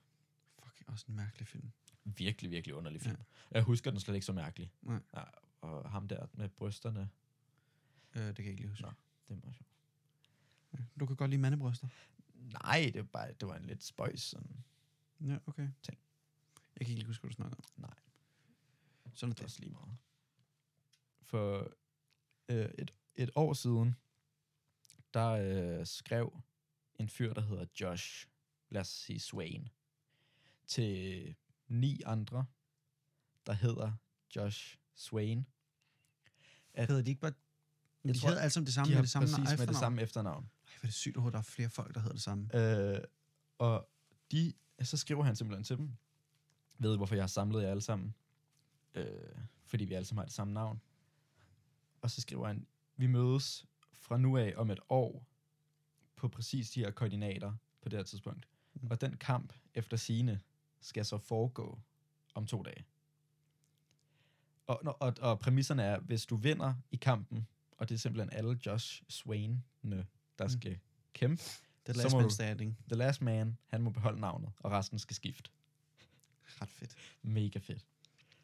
[0.64, 1.72] Fuck, også en mærkelig film.
[2.04, 3.16] virkelig, virkelig underlig film.
[3.20, 3.24] Ja.
[3.52, 4.72] Jeg husker den slet ikke så mærkelig.
[4.82, 5.00] Nej.
[5.16, 5.24] Ja,
[5.62, 7.10] og ham der med brysterne,
[8.16, 8.82] Øh, det kan jeg ikke lige huske.
[8.84, 8.92] Nå.
[9.28, 9.70] det er meget sjovt.
[10.74, 10.80] Ja.
[11.00, 11.88] Du kan godt lide mandebryster.
[12.34, 14.64] Nej, det var, bare, det var en lidt spøjs sådan.
[15.22, 15.70] Ja, okay.
[15.84, 15.98] Ting.
[16.80, 17.64] Jeg kan ikke lige huske, hvad du snakker om.
[17.78, 17.94] Nej.
[19.14, 19.44] Sådan er Det er det.
[19.46, 19.98] også lige meget.
[21.30, 21.72] For
[22.50, 23.96] øh, et, et år siden,
[25.14, 26.42] der øh, skrev
[27.00, 28.28] en fyr, der hedder Josh,
[28.70, 29.70] lad os sige Swain,
[30.68, 31.36] til
[31.68, 32.46] ni andre,
[33.46, 33.92] der hedder
[34.36, 35.46] Josh Swain.
[36.74, 37.34] At Hedder de ikke bare...
[38.04, 39.54] Jeg de tror, hedder alle sammen det samme de med det samme præcis med det
[39.54, 39.80] efternavn.
[39.80, 40.44] samme efternavn.
[40.44, 42.56] Ej, hvor er det sygt, at der er flere folk, der hedder det samme.
[42.96, 43.04] Øh,
[43.58, 43.90] og
[44.32, 45.92] de, så skriver han simpelthen til dem,
[46.78, 48.16] ved hvorfor jeg har samlet jer alle sammen?
[48.96, 49.06] Øh,
[49.66, 50.82] fordi vi alle sammen har det samme navn.
[52.02, 55.26] Og så skriver han, vi mødes fra nu af om et år
[56.16, 58.48] på præcis de her koordinater på det her tidspunkt.
[58.74, 58.82] Mm.
[58.82, 58.92] Mm.
[58.92, 60.40] Og den kamp efter sine
[60.82, 61.80] skal så foregå
[62.36, 62.86] om to dage.
[64.68, 67.48] Og, og, og, præmisserne er, hvis du vinder i kampen,
[67.78, 69.64] og det er simpelthen alle Josh Swain,
[70.38, 70.50] der Mm.
[70.50, 70.80] skal
[71.14, 71.44] kæmpe,
[71.88, 72.78] Det Så er last man standing.
[72.88, 75.50] The Last Man, han må beholde navnet, og resten skal skifte.
[76.62, 76.96] Ret fedt.
[77.22, 77.86] Mega fedt.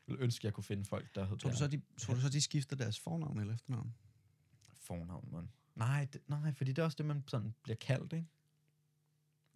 [0.07, 2.29] Ville ønske, jeg kunne finde folk, der hed Tror du, så, de, tror du så,
[2.29, 3.95] de skifter deres fornavn eller efternavn?
[4.81, 5.49] fornavn, man.
[5.75, 8.27] Nej, det, nej, fordi det er også det, man sådan bliver kaldt, ikke?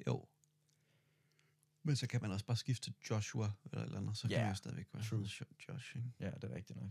[0.08, 0.26] Jo.
[1.84, 4.42] Men så kan man også bare skifte til Joshua eller eller andet, så kan Ja,
[4.42, 5.20] man jo stadigvæk være true.
[5.70, 6.12] Josh, ikke?
[6.20, 6.90] Ja, det er rigtigt nok.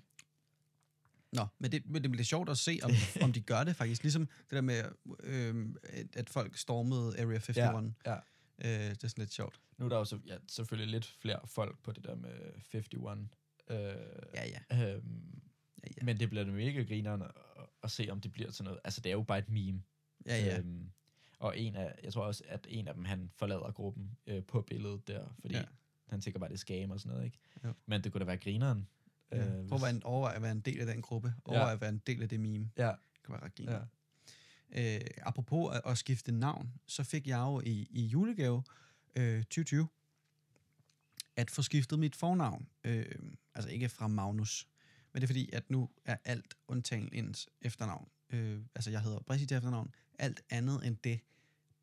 [1.33, 2.91] Nå, men det, men det bliver sjovt at se, om,
[3.25, 4.03] om de gør det faktisk.
[4.03, 4.85] Ligesom det der med,
[5.21, 7.57] øh, at, at folk stormede Area 51.
[7.57, 8.17] Ja, ja.
[8.65, 9.61] Øh, det er sådan lidt sjovt.
[9.79, 12.89] Nu er der jo så, ja, selvfølgelig lidt flere folk på det der med 51.
[13.71, 13.79] Øh,
[14.35, 14.93] Ja, ja.
[14.95, 15.41] Øhm,
[15.85, 16.05] ja, ja.
[16.05, 17.31] Men det bliver mega grineren at,
[17.83, 18.81] at se, om det bliver til noget.
[18.85, 19.83] Altså, det er jo bare et meme.
[20.27, 20.59] ja, ja.
[20.59, 20.91] Øhm,
[21.39, 24.62] og en af, jeg tror også, at en af dem, han forlader gruppen øh, på
[24.62, 25.61] billedet der, fordi Ja.
[25.61, 25.66] ja.
[26.09, 27.39] han tænker bare, det er scam og sådan noget, ikke?
[27.64, 27.73] Jo.
[27.87, 28.89] Men det kunne da være grineren.
[29.33, 29.37] ja.
[29.37, 31.29] Prøv at hvis- være en, overvej at være en del af den gruppe.
[31.29, 31.51] Ja.
[31.53, 32.71] Overvej at være en del af det meme.
[32.79, 33.73] Ja, Det kan være ret griner.
[33.73, 34.95] ja.
[34.97, 38.62] Øh, apropos at, at skifte navn, så fik jeg jo i, i julegave
[39.16, 39.89] øh, 2020
[41.39, 42.68] at få skiftet mit fornavn.
[42.84, 43.05] Øh,
[43.55, 44.68] altså ikke fra Magnus,
[45.12, 48.09] men det er fordi, at nu er alt undtagen ens efternavn.
[48.30, 49.95] Øh, altså jeg hedder Brisi til efternavn.
[50.18, 51.20] Alt andet end det,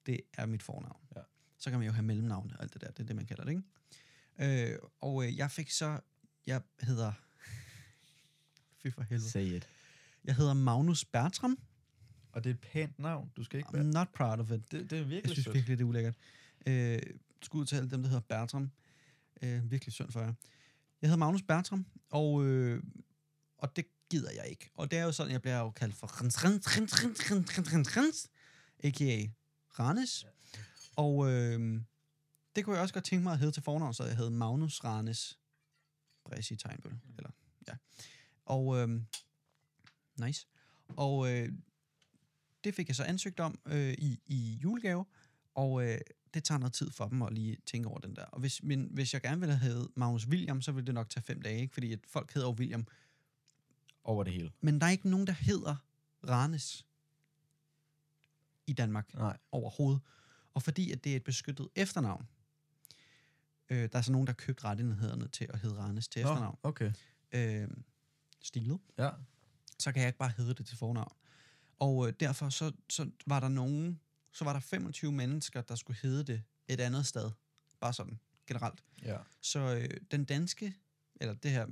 [0.05, 1.01] det er mit fornavn.
[1.15, 1.21] Ja.
[1.57, 2.91] Så kan man jo have mellemnavn og alt det der.
[2.91, 3.51] Det er det, man kalder det,
[4.39, 4.73] ikke?
[4.73, 5.99] Øh, og øh, jeg fik så...
[6.47, 7.11] Jeg hedder...
[8.83, 9.29] Fy for helvede.
[9.29, 9.69] Say it.
[10.23, 11.59] Jeg hedder Magnus Bertram.
[12.31, 13.31] Og det er et pænt navn.
[13.37, 13.83] Du skal ikke I'm være...
[13.83, 14.71] not proud of it.
[14.71, 15.55] Det, det er Jeg virkelig synes sødt.
[15.55, 16.15] virkelig, det er ulækkert.
[16.67, 16.99] Øh,
[17.67, 18.71] til alle dem, der hedder Bertram.
[19.41, 20.33] Øh, virkelig synd for jer.
[21.01, 22.83] Jeg hedder Magnus Bertram, og, øh,
[23.57, 24.71] og det gider jeg ikke.
[24.75, 27.57] Og det er jo sådan, jeg bliver jo kaldt for Rens, Rens, Rens, Rens, Rens,
[27.57, 28.29] Rens, Rens, Rens,
[28.83, 29.27] a.k.a.
[29.79, 30.25] Ranes.
[30.95, 31.81] Og øh,
[32.55, 34.83] det kunne jeg også godt tænke mig at hedde til fornavn, så jeg hed Magnus
[34.83, 35.39] Ranes
[36.25, 36.93] Bressi Tegnbøl.
[37.17, 37.29] Eller,
[37.67, 37.73] ja.
[38.45, 39.01] Og øh,
[40.19, 40.47] nice.
[40.87, 41.51] Og øh,
[42.63, 45.05] det fik jeg så ansøgt om øh, i, i julegave,
[45.55, 45.97] og øh,
[46.35, 48.25] det tager noget tid for dem at lige tænke over den der.
[48.25, 51.23] Og hvis, men, hvis jeg gerne ville have Magnus William, så ville det nok tage
[51.23, 51.73] fem dage, ikke?
[51.73, 52.87] fordi at folk hedder jo William.
[54.03, 54.51] Over det hele.
[54.61, 55.75] Men der er ikke nogen, der hedder
[56.29, 56.85] Ranes
[58.67, 59.37] i Danmark Nej.
[59.51, 60.01] overhovedet.
[60.53, 62.27] Og fordi at det er et beskyttet efternavn,
[63.69, 66.57] øh, der er så nogen, der har købt rettighederne til at hedde Ranes til efternavn.
[66.63, 66.91] okay.
[67.31, 67.67] Øh,
[68.41, 68.79] stilet.
[68.97, 69.09] Ja.
[69.79, 71.13] så kan jeg ikke bare hedde det til fornavn.
[71.79, 73.99] Og øh, derfor så, så var der nogen,
[74.35, 77.31] så var der 25 mennesker, der skulle hedde det et andet sted.
[77.79, 78.83] Bare sådan, generelt.
[79.03, 79.17] Ja.
[79.41, 80.73] Så øh, den danske,
[81.15, 81.65] eller det her,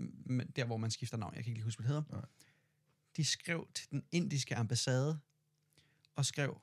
[0.56, 2.26] der hvor man skifter navn, jeg kan ikke lige huske, hvad det hedder, Nej.
[3.18, 5.20] de skrev til den indiske ambassade,
[6.16, 6.62] og skrev,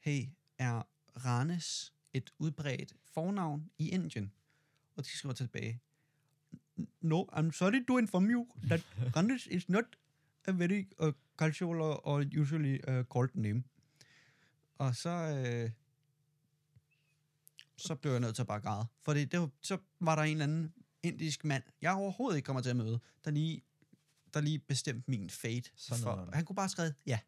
[0.00, 0.26] hey,
[0.58, 0.82] er
[1.24, 4.32] Ranes et udbredt fornavn i Indien?
[4.96, 5.80] Og de skriver tilbage,
[7.00, 8.86] no, I'm sorry to inform you that
[9.16, 9.84] Ranes is not
[10.46, 13.64] a very uh, cultural or, or usually uh, called name.
[14.78, 15.70] Og så, øh,
[17.76, 18.86] så blev jeg nødt til at bare græde.
[19.02, 22.62] For det, var, så var der en eller anden indisk mand, jeg overhovedet ikke kommer
[22.62, 23.62] til at møde, der lige,
[24.34, 25.70] der lige bestemte min fate.
[25.74, 27.18] Sådan for, han kunne bare skrive ja.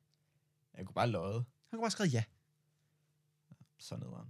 [0.75, 1.35] Jeg kunne bare løje.
[1.35, 2.25] Han kunne bare skrive ja.
[3.79, 4.27] Så nederen.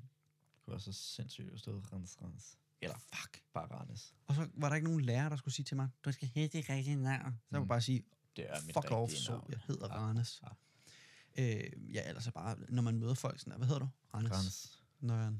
[0.54, 2.58] Det kunne være så sindssygt, at stå rens, rens.
[2.80, 3.42] Eller Fuck.
[3.52, 4.14] bare Rannes.
[4.26, 6.48] Og så var der ikke nogen lærer, der skulle sige til mig, du skal have
[6.48, 7.20] det rigtige navn.
[7.20, 7.62] Så jeg Mm.
[7.62, 8.04] kunne bare sige,
[8.36, 10.40] Det er mit fuck off, så jeg hedder Ah, Rannes.
[10.42, 10.50] ah.
[11.40, 13.88] Øh, ja, ellers er bare, når man møder folk sådan hvad hedder du?
[14.14, 14.32] Rannes.
[14.32, 14.82] Rannes.
[15.00, 15.32] Når jeg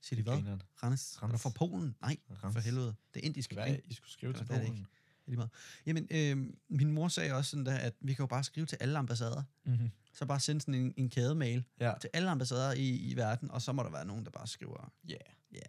[0.00, 0.34] siger de hvad?
[0.34, 0.62] Grineren.
[0.82, 1.14] Rannes.
[1.16, 1.42] Er du Rannes.
[1.42, 1.96] fra Polen?
[2.00, 2.64] Nej, for Rannes.
[2.64, 2.94] helvede.
[3.14, 3.56] Det er indisk.
[3.56, 4.86] Være, I skulle skrive Eller til er det Polen.
[5.26, 5.50] Lige meget.
[5.86, 8.76] Jamen, øh, min mor sagde også sådan der, at vi kan jo bare skrive til
[8.80, 9.42] alle ambassader.
[9.64, 9.90] Mm-hmm.
[10.12, 11.92] Så bare sende sådan en, en kædemail Ja.
[12.00, 14.92] til alle ambassader i, i verden, og så må der være nogen, der bare skriver.
[15.08, 15.12] Ja.
[15.12, 15.20] Yeah.
[15.52, 15.60] Ja.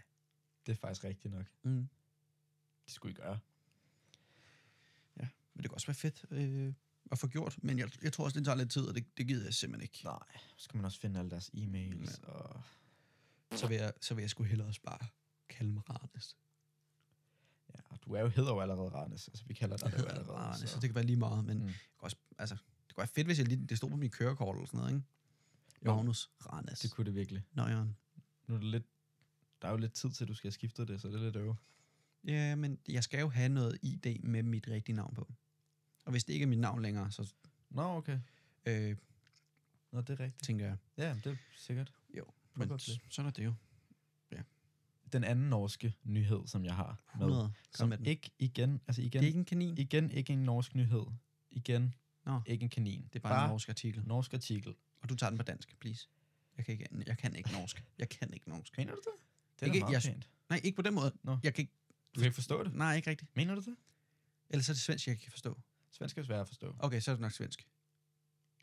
[0.65, 1.45] Det er faktisk rigtigt nok.
[1.63, 1.89] Mm.
[2.85, 3.39] Det skulle I gøre.
[5.53, 6.73] Men det kan også være fedt øh,
[7.11, 7.57] at få gjort.
[7.63, 9.83] Men jeg, jeg tror også, det tager lidt tid, og det, det gider jeg simpelthen
[9.83, 10.01] ikke.
[10.03, 10.19] Nej,
[10.57, 12.19] så skal man også finde alle deres e-mails.
[12.23, 12.27] Ja.
[12.31, 12.61] Og...
[13.55, 14.99] Så vil jeg, så vil jeg sgu hellere også bare
[15.49, 16.37] kalde mig Randes.
[17.75, 19.27] Ja, du er jo hedder jo allerede Rannes.
[19.27, 20.37] Altså, vi kalder dig det jo allerede.
[20.37, 21.45] Randes, så det kan være lige meget.
[21.45, 21.63] Men Mm.
[21.65, 22.55] det, kan også, altså,
[22.87, 24.93] det kunne være fedt, hvis jeg lige, det stod på min kørekort eller sådan noget,
[24.93, 25.05] ikke?
[25.85, 25.95] Jo.
[25.95, 26.79] Magnus Randes.
[26.79, 27.43] det kunne det virkelig.
[27.53, 27.95] Nøjeren.
[28.47, 28.83] Nu er det lidt...
[29.61, 31.19] Der er jo lidt tid til, at du skal have skiftet det, så det er
[31.19, 31.55] lidt øve.
[32.23, 35.33] Ja, men jeg skal jo have noget ID med mit rigtige navn på.
[36.07, 37.33] Og hvis det ikke er mit navn længere, så
[37.69, 38.19] Nå, okay.
[38.65, 38.95] øh,
[39.91, 40.43] Nå, det er rigtigt.
[40.43, 41.93] tænker jeg, Ja, det er sikkert.
[42.17, 42.25] jo.
[42.55, 42.99] Men det.
[43.09, 43.53] sådan er det jo.
[45.13, 47.41] Den anden norske nyhed, som jeg har 100.
[47.43, 48.05] Kom som med den.
[48.05, 49.77] ikke igen, altså igen, Det er ikke en kanin.
[49.77, 51.05] igen ikke en norsk nyhed.
[51.51, 51.95] Igen,
[52.25, 52.41] Nå.
[52.45, 53.01] ikke en kanin.
[53.03, 54.03] Det er bare, bare en norsk artikel.
[54.07, 54.75] norsk artikel.
[55.01, 56.07] Og du tager den på dansk, please.
[56.57, 57.83] Jeg kan ikke, jeg kan ikke norsk.
[57.97, 58.77] Jeg kan ikke norsk.
[58.77, 59.05] Mener du det?
[59.55, 60.29] Det er Ikke- ikke, meget jeg- pænt.
[60.49, 61.11] Nej, ikke på den måde.
[61.23, 61.37] Nå.
[61.43, 61.73] Jeg kan ikke,
[62.15, 62.73] Du kan ikke forstå det?
[62.73, 63.35] nej, ikke rigtigt.
[63.35, 63.75] Mener du det?
[64.49, 65.59] Ellers er det svensk, jeg ikke kan forstå.
[65.97, 66.75] Svensk er svært at forstå.
[66.79, 67.67] Okay, så er det nok svensk.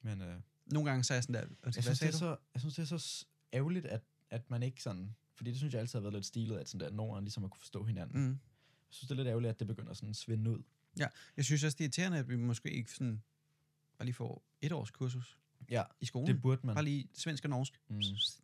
[0.02, 2.12] Men øh, Nogle gange så er jeg sådan der, jeg, hvad synes, det sagde er
[2.12, 2.18] du?
[2.18, 5.14] så, jeg synes, det er så ærgerligt, at, at man ikke sådan...
[5.34, 7.50] Fordi det synes jeg altid har været lidt stilet, at sådan der Norden ligesom at
[7.50, 8.20] kunne forstå hinanden.
[8.22, 8.28] Mm.
[8.28, 8.38] Jeg
[8.90, 10.62] synes, det er lidt ærgerligt, at det begynder sådan at svinde ud.
[11.36, 13.22] Jeg synes også, det er irriterende, at vi måske ikke sådan,
[13.98, 15.38] bare lige får et års kursus
[15.70, 16.26] Ja, i skolen.
[16.28, 16.74] det burde man.
[16.74, 17.80] Bare lige svensk og norsk.
[17.88, 18.02] Mm.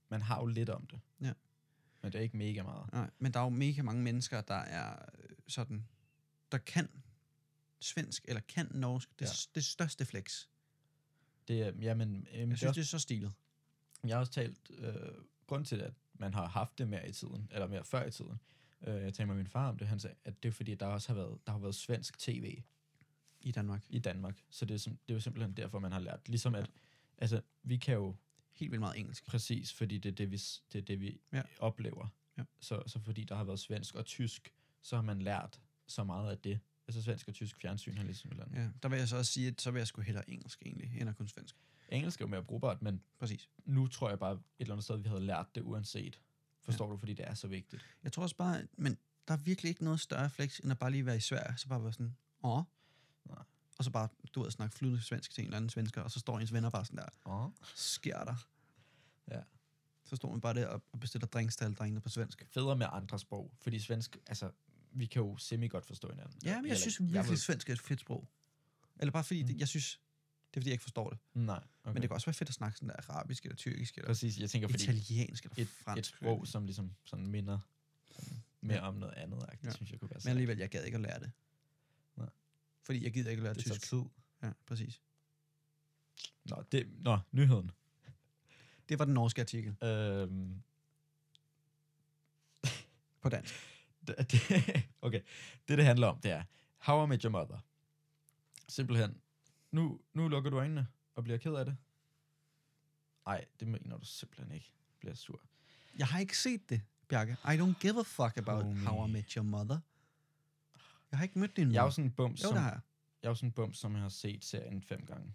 [0.08, 1.00] Man har jo lidt om det.
[1.20, 1.32] Ja.
[2.02, 2.92] Men det er ikke mega meget.
[2.92, 5.86] Nej, men der er jo mega mange mennesker, der er øh, sådan,
[6.52, 6.88] der kan
[7.80, 9.08] svensk eller kan norsk.
[9.18, 9.30] Det Ja.
[9.54, 10.46] det største flex.
[11.48, 13.32] Det er, ja, men, øhm, Jeg det synes, det er så stilet.
[14.04, 14.94] jeg har også talt, øh,
[15.46, 18.40] grund til, at man har haft det mere i tiden, eller mere før i tiden.
[18.86, 20.86] Øh, jeg talte med min far om det, han sagde, at det er fordi, der
[20.86, 22.62] også har været, der har været svensk tv
[23.40, 23.84] I Danmark.
[23.88, 24.42] i Danmark.
[24.50, 26.28] Så det er, sim- det er jo simpelthen derfor, man har lært.
[26.28, 26.70] Ligesom at,
[27.18, 28.16] altså, vi kan jo
[28.52, 29.26] Helt vildt meget engelsk.
[29.26, 31.42] præcis, fordi det er det, vi, s- det, er det, vi Ja.
[31.58, 32.08] oplever.
[32.38, 32.42] Ja.
[32.60, 34.52] Så, så fordi der har været svensk og tysk,
[34.82, 36.60] så har man lært så meget af det.
[36.90, 38.58] Altså svensk og tysk fjernsyn har ligesom et eller andet.
[38.62, 41.00] Ja, der vil jeg så også sige, at så vil jeg sgu hellere engelsk egentlig,
[41.00, 41.56] end at kun svensk.
[41.88, 43.48] Engelsk er jo mere brugbart, men Præcis.
[43.64, 46.20] nu tror jeg bare et eller andet sted, vi havde lært det uanset.
[46.62, 46.92] Forstår ja.
[46.92, 46.96] du?
[46.96, 47.84] Fordi det er så vigtigt.
[48.02, 50.90] Jeg tror også bare, men der er virkelig ikke noget større flex, end at bare
[50.90, 52.62] lige være i Sverige, så bare være sådan, åh.
[53.28, 53.42] Nej.
[53.78, 56.10] Og så bare, du ved, at snakke flydende svensk til en eller anden svensker, og
[56.10, 57.50] så står ens venner bare sådan der, Oh.
[57.74, 58.46] sker der?
[59.30, 59.40] Ja.
[60.04, 62.46] Så står man bare der og og bestiller drinks til alle drengene på svensk.
[62.50, 64.50] Federe med andre sprog, fordi svensk, altså,
[64.92, 66.40] vi kan jo semi godt forstå hinanden.
[66.44, 68.28] Ja, men jeg Eller- synes virkelig, ved- svensk er et fedt sprog.
[68.98, 69.48] Eller bare fordi, Mm.
[69.48, 70.00] det, jeg synes,
[70.50, 71.18] det er fordi, jeg ikke forstår det.
[71.34, 71.92] Nej, Okay.
[71.94, 74.38] Men det kan også være fedt at snakke sådan der arabisk, eller tyrkisk, eller Præcis,
[74.38, 75.98] jeg tænker, fordi italiensk, eller et, fransk.
[75.98, 77.58] et sprog, som ligesom sådan minder
[78.10, 78.88] sådan mere Ja.
[78.88, 79.70] om noget andet, det Ja.
[79.72, 81.32] synes jeg kunne være Men alligevel, jeg gad ikke at lære det.
[82.16, 82.28] Nej.
[82.82, 83.82] Fordi jeg gider ikke at lære Det tysk.
[83.82, 84.02] tid.
[84.42, 85.00] Ja, præcis.
[86.44, 87.70] Nå, det, nå, nyheden.
[88.88, 90.62] Det var den norske artikel Øhm,
[93.20, 93.54] på dansk.
[94.18, 95.20] Det, det, okay,
[95.68, 96.44] det det handler om, det er
[96.78, 97.58] How I Met Your Mother.
[98.68, 99.20] Simpelthen,
[99.70, 101.76] nu, nu lukker du øjnene og bliver ked af det.
[103.26, 104.72] Nej, det mener du simpelthen ikke.
[104.98, 105.40] Bliver sur.
[105.98, 107.32] Jeg har ikke set det, Bjarke.
[107.32, 108.86] I don't give a fuck about Homie.
[108.86, 109.78] How I Met Your Mother.
[111.10, 111.72] Jeg har ikke mødt din mor.
[111.72, 112.80] Jeg er jo sådan en bums, jo, som, det jeg.
[113.22, 115.34] jeg er sådan en bums, som jeg har set serien fem gange.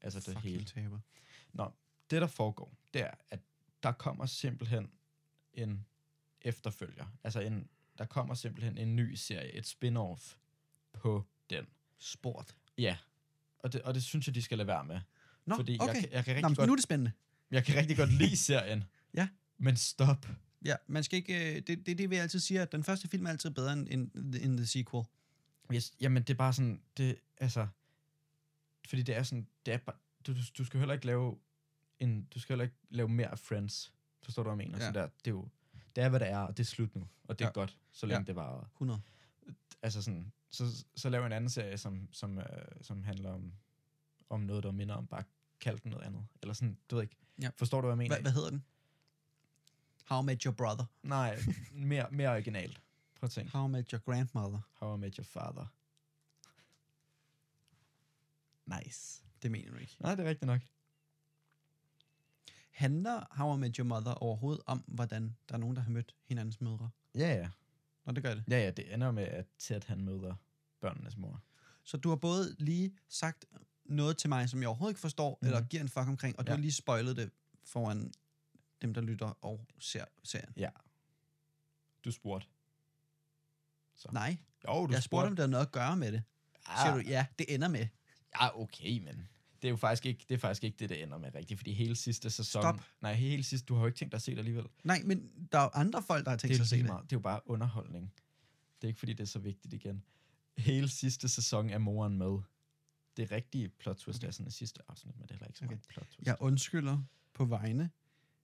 [0.00, 0.64] Altså det Fucking hele.
[0.64, 0.98] taber.
[2.10, 3.40] Det, der foregår, det er, at
[3.82, 4.90] der kommer simpelthen
[5.54, 5.86] en
[6.40, 7.06] efterfølger.
[7.24, 7.68] Altså en,
[8.00, 10.36] der kommer simpelthen en ny serie, et spin-off
[10.92, 11.66] på den.
[11.98, 12.54] Sport.
[12.78, 12.96] Ja,
[13.58, 15.00] og det, og det synes jeg, de skal lade være med.
[15.46, 15.94] Nå, fordi okay.
[15.94, 17.12] jeg, jeg, kan Nå, rigtig men godt, nu er det spændende.
[17.50, 18.84] jeg kan rigtig godt lide serien.
[19.14, 19.28] Ja.
[19.58, 20.26] Men stop.
[20.64, 21.50] Ja, man skal ikke...
[21.50, 23.72] øh, Det, det er det, vi altid siger, at den første film er altid bedre
[23.72, 25.04] end, end, end the sequel.
[25.74, 27.66] Yes, jamen, det er bare sådan, det, altså,
[28.88, 29.96] fordi det er sådan, det er bare,
[30.26, 31.38] du, du, skal heller ikke lave
[31.98, 33.92] en, du skal heller ikke lave mere af Friends.
[34.22, 34.78] Forstår du, hvad jeg mener?
[34.78, 34.84] Ja.
[34.84, 35.48] Sådan der, det er jo,
[35.96, 37.08] det er, hvad det er, og det er slut nu.
[37.24, 37.52] Og det er Ja.
[37.52, 38.24] godt, så længe Ja.
[38.24, 38.64] det varer.
[38.72, 39.00] 100.
[39.82, 42.44] Altså sådan, så, så lav en anden serie, som, som, øh,
[42.80, 43.52] som handler om,
[44.30, 45.24] om noget, der minder om bare
[45.60, 46.26] kaldt noget andet.
[46.42, 47.16] Eller sådan, du ved ikke.
[47.42, 47.50] Ja.
[47.56, 48.14] Forstår du, hvad jeg mener?
[48.14, 48.64] Hvad, hvad hedder den?
[50.04, 50.84] How I Met Your Brother.
[51.02, 51.38] Nej,
[51.72, 52.80] mere, mere originalt.
[53.14, 53.52] Prøv at tænke.
[53.52, 54.60] How I Met Your Grandmother.
[54.74, 55.66] How I Met Your Father.
[58.66, 59.22] Nice.
[59.42, 59.96] Det mener du ikke.
[60.00, 60.60] Nej, det er rigtigt nok.
[62.80, 66.14] Handler How I Met Your Mother overhovedet om, hvordan der er nogen, der har mødt
[66.24, 66.90] hinandens mødre?
[67.14, 67.48] Ja, ja.
[68.04, 68.44] Nå, det gør det.
[68.50, 70.34] Ja, ja, det ender med, at Ted han møder
[70.80, 71.42] børnenes mor.
[71.82, 73.44] Så du har både lige sagt
[73.84, 75.46] noget til mig, som jeg overhovedet ikke forstår, mm.
[75.46, 76.56] Eller giver en fuck omkring, og du Ja.
[76.56, 77.30] har lige spoilet det
[77.64, 78.12] foran
[78.82, 80.70] dem, der lytter og ser serien.
[82.04, 82.46] Du spurgte.
[83.96, 84.08] Så.
[84.12, 84.36] Nej,
[84.68, 86.22] Jo, du jeg spurgte, om det havde noget at gøre med det.
[86.68, 87.86] Ja, Siger du, ja, det ender med.
[88.40, 89.28] ja, okay, men
[89.62, 91.72] det er jo faktisk ikke det, er faktisk ikke det, det ender med rigtigt, fordi
[91.72, 92.62] hele sidste sæson...
[92.62, 92.80] Stop.
[93.00, 94.66] Nej, hele sidste, du har jo ikke tænkt dig at se det alligevel.
[94.84, 96.86] Nej, men der er jo andre folk, der har tænkt det sig at se det.
[96.86, 97.04] meget.
[97.04, 98.12] det er jo bare underholdning.
[98.80, 100.04] Det er ikke, fordi det er så vigtigt igen.
[100.58, 102.38] Hele sidste sæson er moren med.
[103.16, 104.28] Det rigtige plot twist okay.
[104.28, 105.74] er sådan i sidste afsnit, men det er heller ikke så Okay.
[105.74, 106.26] meget plot twist.
[106.26, 107.02] Jeg undskylder
[107.34, 107.90] på vegne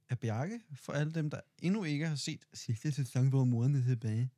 [0.09, 3.83] af Bjarke for alle dem, der endnu ikke har set sidste sæson, hvor moren er
[3.83, 4.31] tilbage.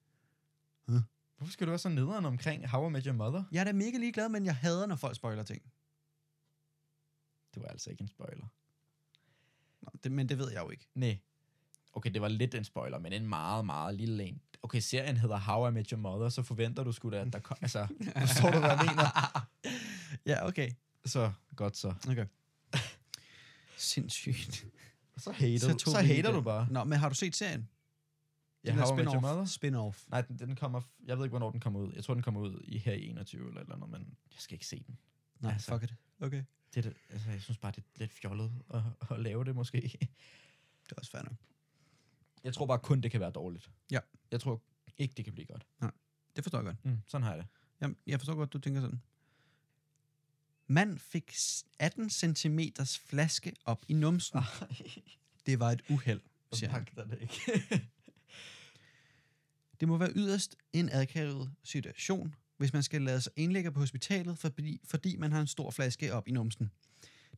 [1.36, 3.44] Hvorfor skal du være så nederen omkring How I Met Your Mother?
[3.52, 5.62] Jeg er da mega ligeglad, men jeg hader, når folk spoiler ting.
[7.58, 8.46] Det var altså ikke en spoiler.
[9.80, 10.88] Nå, det, men det ved jeg jo ikke.
[10.94, 11.18] Nej.
[11.92, 14.40] Okay, det var lidt en spoiler, men en meget, meget lille en.
[14.62, 17.38] Okay, serien hedder How I Met Your Mother, så forventer du sgu da, at der
[17.38, 17.56] kom...
[17.60, 17.86] Altså,
[18.26, 19.48] forstår du, hvad jeg mener?
[20.26, 20.70] ja, okay.
[21.04, 21.94] Så, godt så.
[22.08, 22.26] Okay.
[23.76, 24.66] Sindssygt.
[25.16, 26.66] Så hater, Så du, så hater du bare.
[26.70, 27.68] Nå, men har du set serien?
[28.64, 29.20] Ja, How I Met Your.
[29.20, 29.44] Mother?
[29.44, 30.04] Spin-off.
[30.10, 30.80] Nej, den, den kommer...
[31.06, 31.92] Jeg ved ikke, hvornår den kommer ud.
[31.94, 34.00] Jeg tror, den kommer ud i her i 21 eller et eller andet, men
[34.32, 34.98] jeg skal ikke se den.
[35.40, 35.72] Nej, Altså.
[35.72, 35.94] fuck it.
[36.20, 36.44] Okay.
[36.74, 39.54] Det er det, altså, jeg synes bare, det er lidt fjollet at, at lave det
[39.54, 39.80] måske.
[39.80, 41.34] Det er også fair nok.
[42.44, 43.70] Jeg tror bare kun, det kan være dårligt.
[43.90, 44.00] Ja.
[44.30, 44.62] Jeg tror
[44.98, 45.66] ikke, det kan blive godt.
[46.36, 46.84] Det forstår jeg godt.
[46.84, 47.46] Mm, sådan har jeg det.
[47.80, 49.02] Jamen, jeg forstår godt, du tænker sådan.
[50.66, 52.58] Mand fik s- 18 cm
[53.00, 54.40] flaske op i numsen.
[55.46, 56.20] Det var et uheld,
[56.52, 56.86] siger han.
[57.10, 57.40] det ikke.
[59.80, 64.38] Det må være yderst en adkæret situation, hvis man skal lade sig indlægge på hospitalet,
[64.38, 66.70] fordi, fordi man har en stor flaske op i numsen.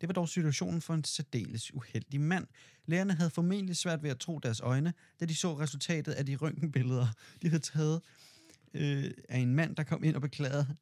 [0.00, 2.46] Det var dog situationen for en særdeles uheldig mand.
[2.86, 6.36] Lærerne havde formentlig svært ved at tro deres øjne, da de så resultatet af de
[6.36, 7.06] røntgenbilleder,
[7.42, 8.02] de havde taget
[8.74, 10.76] øh, af en mand, der kom ind og beklagede,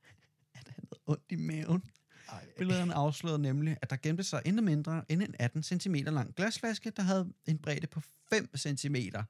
[0.54, 1.82] at han havde ondt i maven.
[2.28, 2.46] Ej.
[2.58, 6.90] Billederne afslørede nemlig, at der gemte sig intet mindre end en 18 cm lang glasflaske,
[6.90, 8.94] der havde en bredde på 5 cm.
[8.94, 9.24] Det er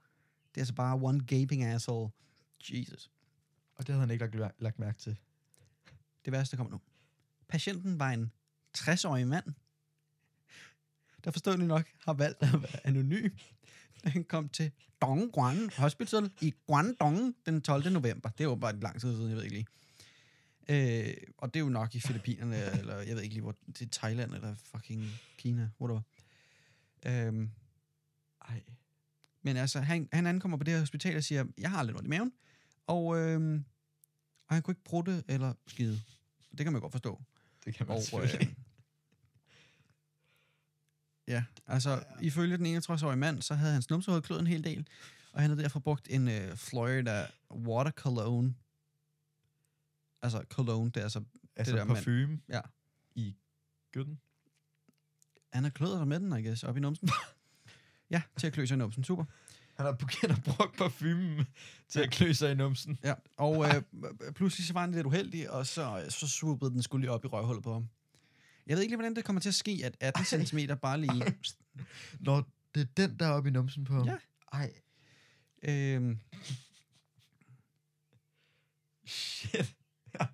[0.57, 2.11] altså bare one gaping asshole.
[2.71, 3.11] Jesus.
[3.79, 5.17] Og det havde han ikke lagt, lagt mærke til.
[6.25, 6.81] Det værste kommer nu.
[7.49, 8.33] Patienten var en
[8.79, 9.45] 60-årig mand,
[11.25, 13.31] der forståeligt nok har valgt at være anonym,
[14.05, 14.73] da han kom til
[15.03, 17.93] Dongguan Hospital i Guangdong den 12.
[17.93, 18.29] november.
[18.29, 19.67] Det var bare et lang tid siden, jeg ved ikke lige.
[20.69, 23.83] Øh, og det er jo nok i Filippinerne, eller jeg ved ikke lige, hvor det
[23.83, 25.05] er Thailand, eller fucking
[25.39, 26.01] Kina, whatever.
[27.07, 27.51] Øhm,
[28.49, 28.63] Ej.
[29.43, 32.07] men altså, han, han ankommer på det her hospital og siger, jeg har lidt ondt
[32.07, 32.33] i maven,
[32.89, 33.65] og, øhm,
[34.49, 36.01] og han kunne ikke prutte eller skide.
[36.59, 37.23] Det kan man godt forstå.
[37.65, 38.47] Det kan man Og, øh,
[41.29, 42.01] ja, altså ja.
[42.21, 44.87] ifølge den 61-årige mand, så havde hans numsehoved kløet en hel del,
[45.33, 48.55] og han havde derfor brugt en øh, Florida Water Cologne.
[50.23, 51.23] Altså cologne, det er altså,
[51.57, 52.61] altså det der mand- parfume ja.
[53.15, 53.37] i
[53.93, 54.21] gøtten.
[55.53, 57.09] han har kløet sig med den, I guess, op i numsen.
[58.11, 59.25] ja, til at klø sig i numsen, super.
[59.79, 61.47] Han har begyndt at bruge parfumen
[61.89, 62.99] til at klø sig i numsen.
[63.05, 63.83] Ja, og øh,
[64.35, 67.29] pludselig så var han lidt uheldig, og så, så swoopede den skulle lige op i
[67.29, 67.89] røghullet på ham.
[68.67, 71.35] Jeg ved ikke lige, hvordan det kommer til at ske, at 18 cm bare lige...
[72.27, 74.07] Når det er den, der er oppe i numsen på ham.
[74.07, 74.17] Ja.
[74.53, 74.73] Ej,
[75.63, 76.19] Øhm,
[79.07, 79.75] shit.
[80.15, 80.27] Ej,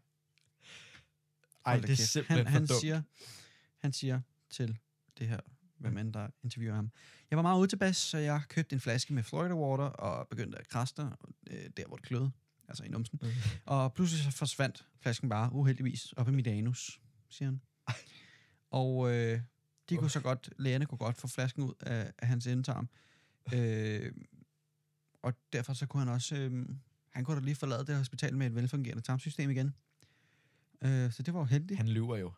[1.66, 2.80] Hold da det er simpelthen han, for han dumt.
[2.80, 3.02] Siger,
[3.78, 4.20] han siger
[4.50, 4.78] til
[5.18, 5.40] det her,
[5.78, 6.90] hvem end der interviewer ham.
[7.30, 10.68] Jeg var meget utilpas, så jeg købte en flaske med Florida Water og begyndte at
[10.68, 11.02] kraste
[11.50, 12.30] øh, der, hvor det kløede.
[12.68, 13.18] Altså i numsen.
[13.22, 13.32] Mhm.
[13.66, 17.60] Og pludselig så forsvandt flasken bare uheldigvis op i mit anus, siger han.
[18.70, 19.40] Og øh,
[19.88, 22.88] de kunne så godt, lægerne kunne godt få flasken ud af, af hans endetarm.
[23.54, 24.12] Øh,
[25.22, 26.66] og derfor så kunne han også, øh,
[27.10, 29.74] han kunne da lige forlade det hospital med et velfungerende tarmsystem igen.
[30.82, 31.78] Øh, så det var jo heldigt.
[31.78, 32.32] Han lyver jo.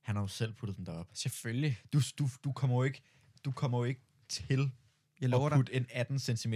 [0.00, 1.08] Han har jo selv puttet den derop.
[1.12, 1.78] Selvfølgelig.
[1.92, 3.02] Du, du, du kommer jo ikke,
[3.44, 4.70] du kommer jo ikke til
[5.20, 6.54] Jeg lover at dig, putte en 18 cm,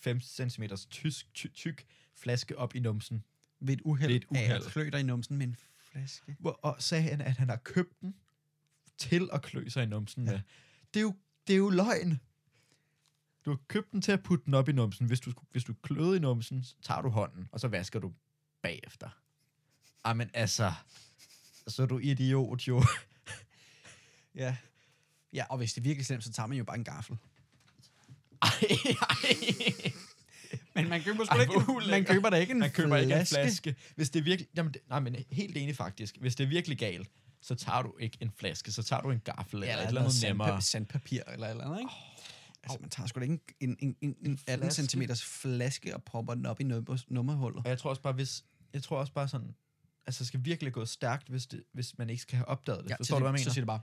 [0.00, 3.24] 5 cm tysk, ty, tyk flaske op i numsen.
[3.60, 4.70] ved et uheld, ved et af at uheld.
[4.70, 5.56] klø dig i numsen med en
[5.90, 6.36] flaske.
[6.38, 8.14] Hvor, og sagde han, at han har købt den
[8.98, 10.30] til at klø sig i numsen Ja.
[10.32, 10.40] med.
[10.94, 11.14] Det er, jo,
[11.46, 12.20] det er jo løgn.
[13.44, 15.06] Du har købt den til at putte den op i numsen.
[15.06, 18.12] Hvis du, hvis du kløder i numsen, så tager du hånden, og så vasker du
[18.62, 19.08] bagefter.
[20.06, 20.72] Jamen altså,
[21.66, 22.82] så er du idiot jo.
[24.34, 24.56] Ja.
[25.32, 27.16] Ja, og hvis det er virkelig slemt, så tager man jo bare en gaffel.
[30.74, 33.26] Men man køber, Ej, ikke, en- man køber da ikke en Man køber ikke en
[33.26, 33.34] flaske.
[33.62, 33.74] flaske.
[33.96, 34.48] Hvis det er virkelig...
[34.56, 36.16] Jamen, det, nej, men helt enig faktisk.
[36.20, 37.10] Hvis det er virkelig galt,
[37.42, 38.72] så tager du ikke en flaske.
[38.72, 40.62] Så tager du en gaffel eller, Ja, eller et eller andet sandpa- nemmere.
[40.62, 41.90] sandpapir eller et eller andet, ikke?
[42.62, 44.82] Altså, man tager sgu da ikke en, en, en, en 18 flaske.
[44.86, 47.62] cm flaske og propper den op i nummer, nummerhullet.
[47.64, 48.44] Og jeg tror også bare, hvis...
[48.74, 49.54] Jeg tror også bare sådan...
[50.06, 52.90] Altså, skal virkelig gå stærkt, hvis, det, hvis man ikke skal have opdaget det.
[52.90, 53.44] Ja, Forstår du, hvad jeg mener?
[53.44, 53.80] Så siger det bare,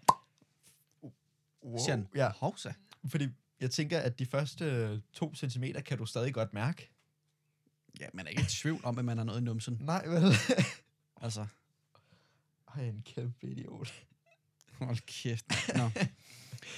[1.64, 1.78] wow.
[1.88, 2.74] den, Ja, hovsa.
[3.07, 3.28] fordi
[3.59, 6.89] jeg tænker, at de første øh, to centimeter kan du stadig godt mærke.
[7.99, 9.78] Ja, man er ikke i tvivl om, at man har noget i numsen.
[9.82, 10.22] Nej, vel?
[11.22, 11.47] Altså,
[12.76, 13.93] Ej, en kæmpe idiot.
[14.72, 15.45] hold kæft.
[15.76, 15.89] Nå.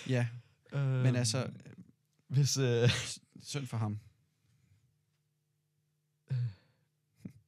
[0.08, 0.28] Ja,
[0.72, 1.50] Øhm, men altså,
[2.28, 2.58] Hvis...
[2.58, 2.90] Øh,
[3.42, 4.00] synd for ham.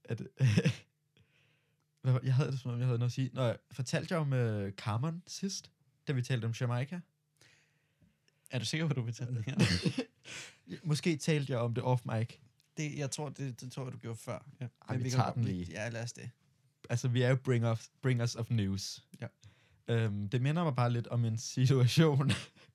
[2.02, 3.30] Hvad var- jeg havde det som om, jeg havde noget at sige.
[3.34, 5.72] Nå, jeg fortalte jeg om uh, Carmen sidst,
[6.08, 7.00] da vi talte om Jamaica?
[8.50, 9.56] Er du sikker på, at du vil tage den her?
[10.84, 12.28] Måske talte jeg om det off mic.
[12.78, 14.46] Det, jeg tror, det, det tror jeg, du gjorde før.
[14.62, 14.68] Ja.
[14.90, 15.68] Ej, vi kan tager den lige.
[15.72, 16.30] Ja, lad os det.
[16.90, 19.04] Altså, vi er jo bring of, bringers of news.
[19.22, 19.28] Ja.
[19.88, 22.32] Øhm, det minder mig bare lidt om en situation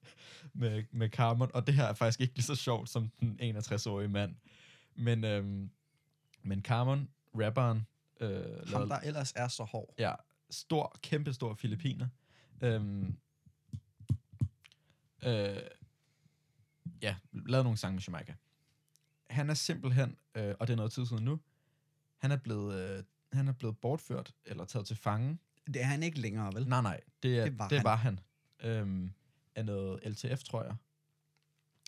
[0.55, 4.09] med, med Carmen, og det her er faktisk ikke lige så sjovt som den 61-årige
[4.09, 4.35] mand.
[4.95, 5.71] Men, øhm,
[6.43, 7.87] men Carmen, rapperen,
[8.21, 9.95] øh, Ham, lavede, der ellers er så hård.
[9.99, 10.13] ja,
[10.51, 12.09] stor, kæmpe stor filipiner.
[12.61, 13.17] Øhm,
[15.25, 15.63] øh,
[17.03, 18.35] ja, lavede nogle sange med Jamaica.
[19.31, 21.41] Han er simpelthen, øh, og det er noget tid siden nu,
[22.19, 25.39] han er blevet, øh, han er blevet bortført, eller taget til fange.
[25.67, 26.69] Det er han ikke længere, vel?
[26.69, 27.85] Nej, nej, det, er, Det var det han.
[27.85, 28.21] Var han.
[28.61, 29.13] Øhm,
[29.55, 30.77] af noget LTF, tror jeg.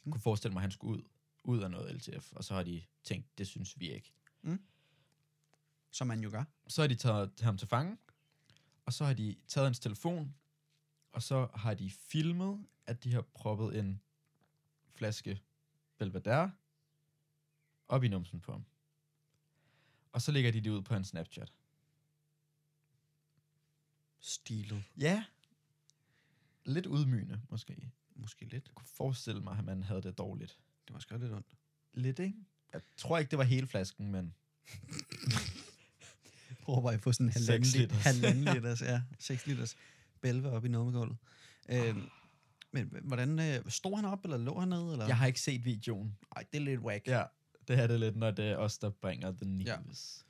[0.05, 1.03] Jeg kunne forestille mig, at han skulle ud,
[1.45, 4.13] ud af noget LTF, og så har de tænkt, det synes vi ikke.
[5.91, 6.45] Som man jo gør.
[6.69, 7.97] så har de taget ham til fange,
[8.87, 10.35] og så har de taget hans telefon,
[11.15, 14.01] og så har de filmet, at de har proppet en
[14.95, 15.41] flaske
[15.99, 16.53] Belvedere
[17.89, 18.65] op i numsen på ham.
[20.13, 21.53] Og så lægger de det ud på hans Snapchat.
[24.21, 24.85] Stilet.
[24.99, 25.25] Ja.
[26.65, 27.93] Lidt ydmygende, måske.
[28.15, 28.67] Måske lidt.
[28.67, 30.59] Jeg kunne forestille mig, at man havde det dårligt.
[30.87, 31.57] Det var sgu lidt ondt.
[31.93, 32.39] Lidt, ikke?
[32.73, 34.35] Jeg tror ikke, det var hele flasken, men...
[36.63, 38.03] Prøv bare at få sådan en halvanden liters.
[38.05, 39.03] halvanden liters, ja.
[39.19, 39.77] 6 liters
[40.25, 41.17] bælve op i nummergulvet.
[41.69, 42.03] Øhm,
[42.73, 44.93] men hvordan, øh, stod han op, eller lå han nede?
[44.93, 45.07] Eller?
[45.07, 46.17] Jeg har ikke set videoen.
[46.37, 47.07] Ej, det er lidt whack.
[47.09, 47.25] Ja,
[47.69, 50.25] det her det er lidt, når det er os, der bringer the news.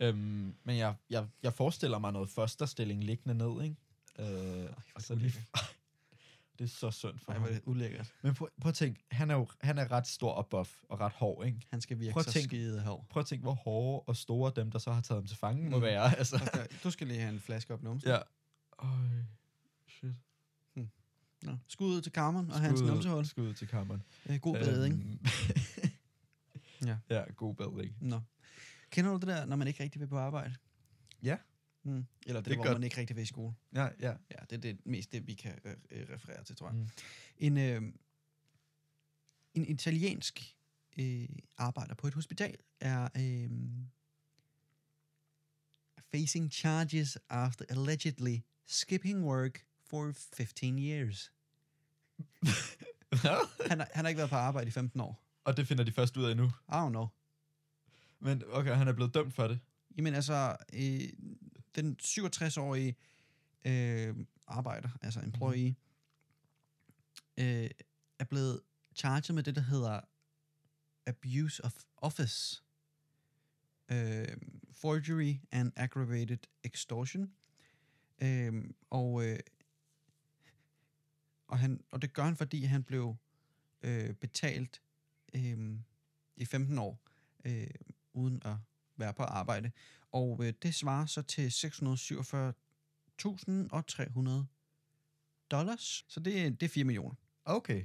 [0.00, 0.06] Ja.
[0.08, 3.76] Øhm, men jeg, jeg, jeg forestiller mig noget fosterstilling liggende ned, ikke?
[4.64, 5.32] Øh, og så lige...
[6.58, 7.48] det er så synd for Ej, ham.
[7.48, 8.14] det ulækkert.
[8.22, 11.00] Men prøv, prøv at tænke, han er jo han er ret stor og buff og
[11.00, 11.60] ret hård, ikke?
[11.70, 13.06] Han skal virke Prøv så tænk- skide hård.
[13.10, 15.70] Prøv at tænke, hvor hårde og store dem, der så har taget ham til fange,
[15.70, 15.82] må Mm.
[15.82, 16.16] være.
[16.18, 16.36] Altså.
[16.54, 18.10] Okay, Du skal lige have en flaske op numsen.
[18.10, 18.18] ja.
[18.78, 18.88] Øj,
[20.00, 20.14] shit.
[21.42, 21.56] Nå.
[21.68, 23.26] Skud ud til Carmen og hans numsehul.
[23.26, 24.02] Skud ud til kammeren.
[24.28, 24.56] Øh, god.
[24.56, 25.18] Øhm,
[26.86, 26.96] Ja.
[27.10, 27.96] ja, god bedring.
[28.00, 28.20] Nå.
[28.90, 30.54] Kender du det der, når man ikke rigtig vil på arbejde?
[31.22, 31.36] Ja.
[31.82, 32.06] Mm.
[32.26, 33.54] Eller det, Det hvor gør- man ikke rigtig vil i skole.
[33.72, 34.10] Ja, ja.
[34.30, 35.58] Ja, det er det mest det, vi kan
[35.90, 36.76] øh, referere til, tror jeg.
[36.76, 36.86] Mm.
[37.38, 37.82] En, øh,
[39.54, 40.56] en italiensk
[40.98, 43.50] øh, arbejder på et hospital er øh,
[46.12, 48.36] facing charges after allegedly
[48.66, 51.32] skipping work for 15 years.
[53.12, 55.22] Han har, han har ikke været på arbejde i 15 år.
[55.44, 56.44] og det finder de først ud af nu.
[56.44, 57.06] I don't know.
[58.20, 59.60] Men okay, han er blevet dømt for det.
[59.96, 61.00] Jamen altså, øh,
[61.74, 62.96] den 67-årige
[63.64, 64.16] øh,
[64.46, 65.74] arbejder, altså employee,
[67.36, 67.70] øh,
[68.18, 68.60] er blevet
[68.96, 70.00] charged med det, der hedder
[71.06, 72.62] abuse of office,
[73.88, 74.36] øh,
[74.72, 77.32] forgery and aggravated extortion.
[78.22, 79.38] Øh, og, øh,
[81.50, 83.16] og, han, og det gør han, fordi han blev
[83.82, 84.82] øh, betalt
[85.34, 85.78] øh,
[86.36, 87.00] i 15 år,
[87.44, 87.66] øh,
[88.12, 88.56] uden at
[88.96, 89.72] være på arbejde.
[90.12, 94.30] Og øh, det svarer så til 647.300
[95.50, 96.04] dollars.
[96.08, 97.14] Så det, er- det er 4 millioner.
[97.44, 97.84] Okay.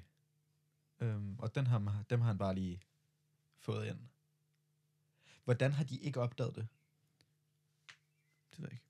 [0.99, 2.81] Øhm, og den har, dem har han bare lige
[3.59, 3.99] fået ind.
[5.43, 6.67] Hvordan har de ikke opdaget det?
[8.51, 8.85] Det ved jeg ikke.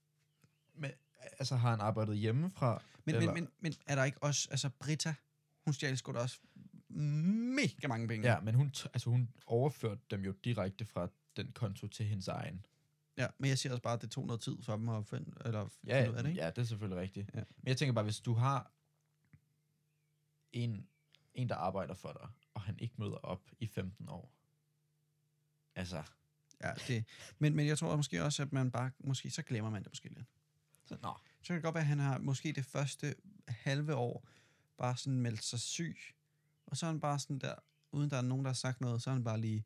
[0.74, 0.92] Men,
[1.40, 2.82] altså, har han arbejdet hjemmefra?
[3.06, 5.14] Men, Eller- men, men, men er der ikke også, altså Britta,
[5.66, 6.40] hun stjal sgu da også
[6.90, 8.32] mega mange penge.
[8.34, 12.66] Ja, men hun, altså, hun overførte dem jo direkte fra den konto til hendes egen.
[13.18, 13.28] ja.
[13.38, 15.68] Men jeg siger også bare, at det tog noget tid for dem at finde, eller
[15.68, 16.42] finde Ja, ud af det, ikke?
[16.42, 17.30] ja, det er selvfølgelig rigtigt.
[17.34, 17.40] Ja.
[17.58, 18.72] Men jeg tænker bare, hvis du har
[20.54, 20.88] en,
[21.34, 24.32] en, der arbejder for dig, og han ikke møder op i 15 år.
[25.76, 26.04] Altså,
[26.64, 27.06] Ja, det,
[27.40, 30.10] men, men jeg tror måske også, at man bare, måske så glemmer man det måske
[30.10, 30.28] lidt.
[30.86, 31.14] Så, nå.
[31.42, 33.16] Så kan det godt være, at han har måske det første
[33.48, 34.28] halve år
[34.78, 35.98] bare sådan meldt sig syg,
[36.66, 37.56] og så er han bare sådan der
[37.92, 39.66] uden der er nogen, der har sagt noget, så er han bare lige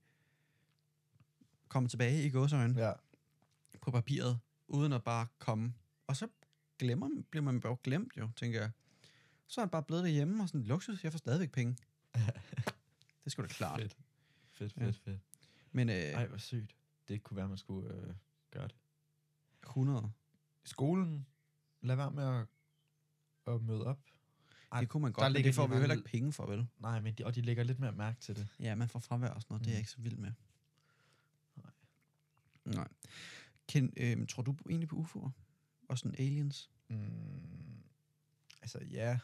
[1.68, 2.94] kommet tilbage i gåsøjne Ja.
[3.82, 5.74] på papiret, uden at bare komme.
[6.08, 6.28] Og så
[6.80, 8.72] glemmer, bliver man bare glemt jo, tænker jeg.
[9.48, 11.78] Så er han bare blevet derhjemme og sådan, luksus, jeg får stadigvæk penge.
[13.24, 13.82] det skulle da klart.
[13.82, 13.98] Fedt.
[14.52, 14.86] Fedt, Ja.
[14.86, 15.20] fedt, fedt.
[15.72, 16.76] Men øh, Ej, hvor sygt.
[17.08, 18.14] Det kunne være, man skulle øh,
[18.52, 18.76] gøre det.
[19.64, 20.19] 100, I
[20.70, 21.26] skolen,
[21.82, 22.46] lad være med at,
[23.54, 24.00] at møde op.
[24.72, 26.68] Ej, det kunne man godt, men det får vi jo heller ikke penge for, vel?
[26.80, 28.48] Nej, men de, og de lægger lidt mere mærke til det.
[28.60, 29.64] Ja, man får fravær og sådan noget, mm.
[29.66, 29.82] det er jeg Mm.
[29.82, 30.32] ikke så vild med.
[31.56, 31.72] Nej.
[32.66, 32.88] Nej.
[33.68, 35.30] Ken, øh, tror du egentlig på UFO'er?
[35.90, 36.70] Og sådan aliens?
[36.90, 37.84] Mm,
[38.62, 39.20] altså, ja.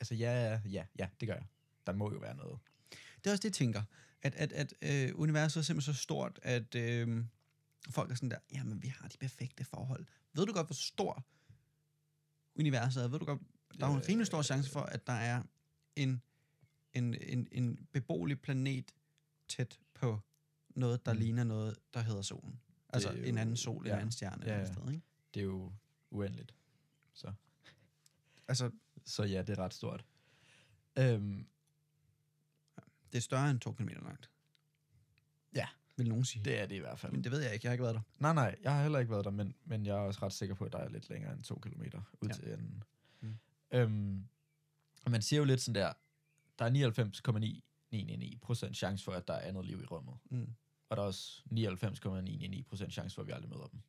[0.00, 1.46] Altså, ja, ja, ja, det gør jeg.
[1.86, 2.58] Der må jo være noget.
[2.90, 3.82] Det er også det, jeg tænker.
[4.22, 7.24] At, at, at øh, universet er simpelthen så stort, at øh,
[7.88, 10.06] folk er sådan der, jamen vi har de perfekte forhold.
[10.32, 11.24] Ved du godt, hvor stor
[12.54, 13.08] universet er?
[13.08, 13.40] Ved du godt,
[13.80, 15.42] der er jo en rimelig stor chance for, at der er
[15.96, 16.22] en,
[16.92, 18.94] en, en, en beboelig planet
[19.48, 20.20] tæt på
[20.68, 21.18] noget, der mm.
[21.18, 22.60] Ligner noget, der hedder solen.
[22.88, 24.58] Altså er en jo- anden sol, ja, en anden stjerne ja.
[24.58, 24.72] ja.
[24.72, 25.02] sted, ikke?
[25.34, 25.72] Det er jo
[26.10, 26.54] uendeligt.
[27.14, 27.32] Så,
[28.48, 28.70] Altså,
[29.04, 30.04] så ja, det er ret stort.
[30.98, 31.46] Øhm,
[33.12, 34.30] det er større end to kilometer langt.
[35.54, 35.68] Ja.
[36.00, 36.44] Vil nogen sige.
[36.44, 36.60] Det.
[36.60, 37.12] er det i hvert fald.
[37.12, 38.00] Men det ved jeg ikke, jeg har ikke været der.
[38.18, 40.54] Nej, nej, jeg har heller ikke været der, men, men jeg er også ret sikker
[40.54, 42.34] på, at der er lidt længere end to kilometer ud Ja.
[42.34, 42.82] til enden.
[43.20, 43.34] Mm.
[43.72, 44.24] Øhm,
[45.10, 45.92] man siger jo lidt sådan der,
[46.58, 46.70] der er
[48.68, 50.14] 99,999% chance for, at der er andet liv i rummet.
[50.30, 50.48] Mm.
[50.88, 53.80] Og der er også 99,999% chance for, at vi aldrig møder dem.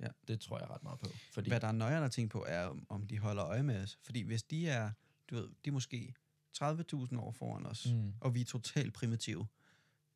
[0.00, 0.08] Ja.
[0.28, 1.06] Det tror jeg ret meget på.
[1.32, 3.98] Fordi, Hvad der er nøjere at tænke på, er, om- de holder øje med os.
[4.02, 4.90] Fordi hvis de er,
[5.30, 6.14] du ved, de er måske
[6.56, 8.12] 30.000 år foran os, mm.
[8.20, 9.46] og vi er totalt primitive,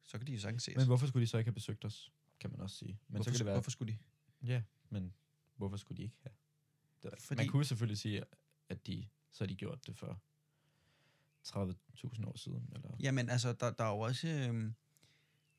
[0.04, 0.76] så kan de jo sagtens ses.
[0.76, 2.98] Men hvorfor skulle de så ikke have besøgt os, kan man også sige.
[3.08, 3.98] Men hvorfor, så kan det være, hvorfor skulle de?
[4.42, 5.14] Ja, men
[5.56, 6.32] hvorfor skulle de ikke have?
[7.02, 7.36] Det er, Fordi-.
[7.42, 8.24] Man kunne selvfølgelig sige,
[8.68, 10.20] at de, så har de gjort det for
[11.48, 12.68] 30.000 år siden.
[12.74, 12.96] Eller...
[13.00, 14.74] Jamen altså, der, der er jo også, øhm,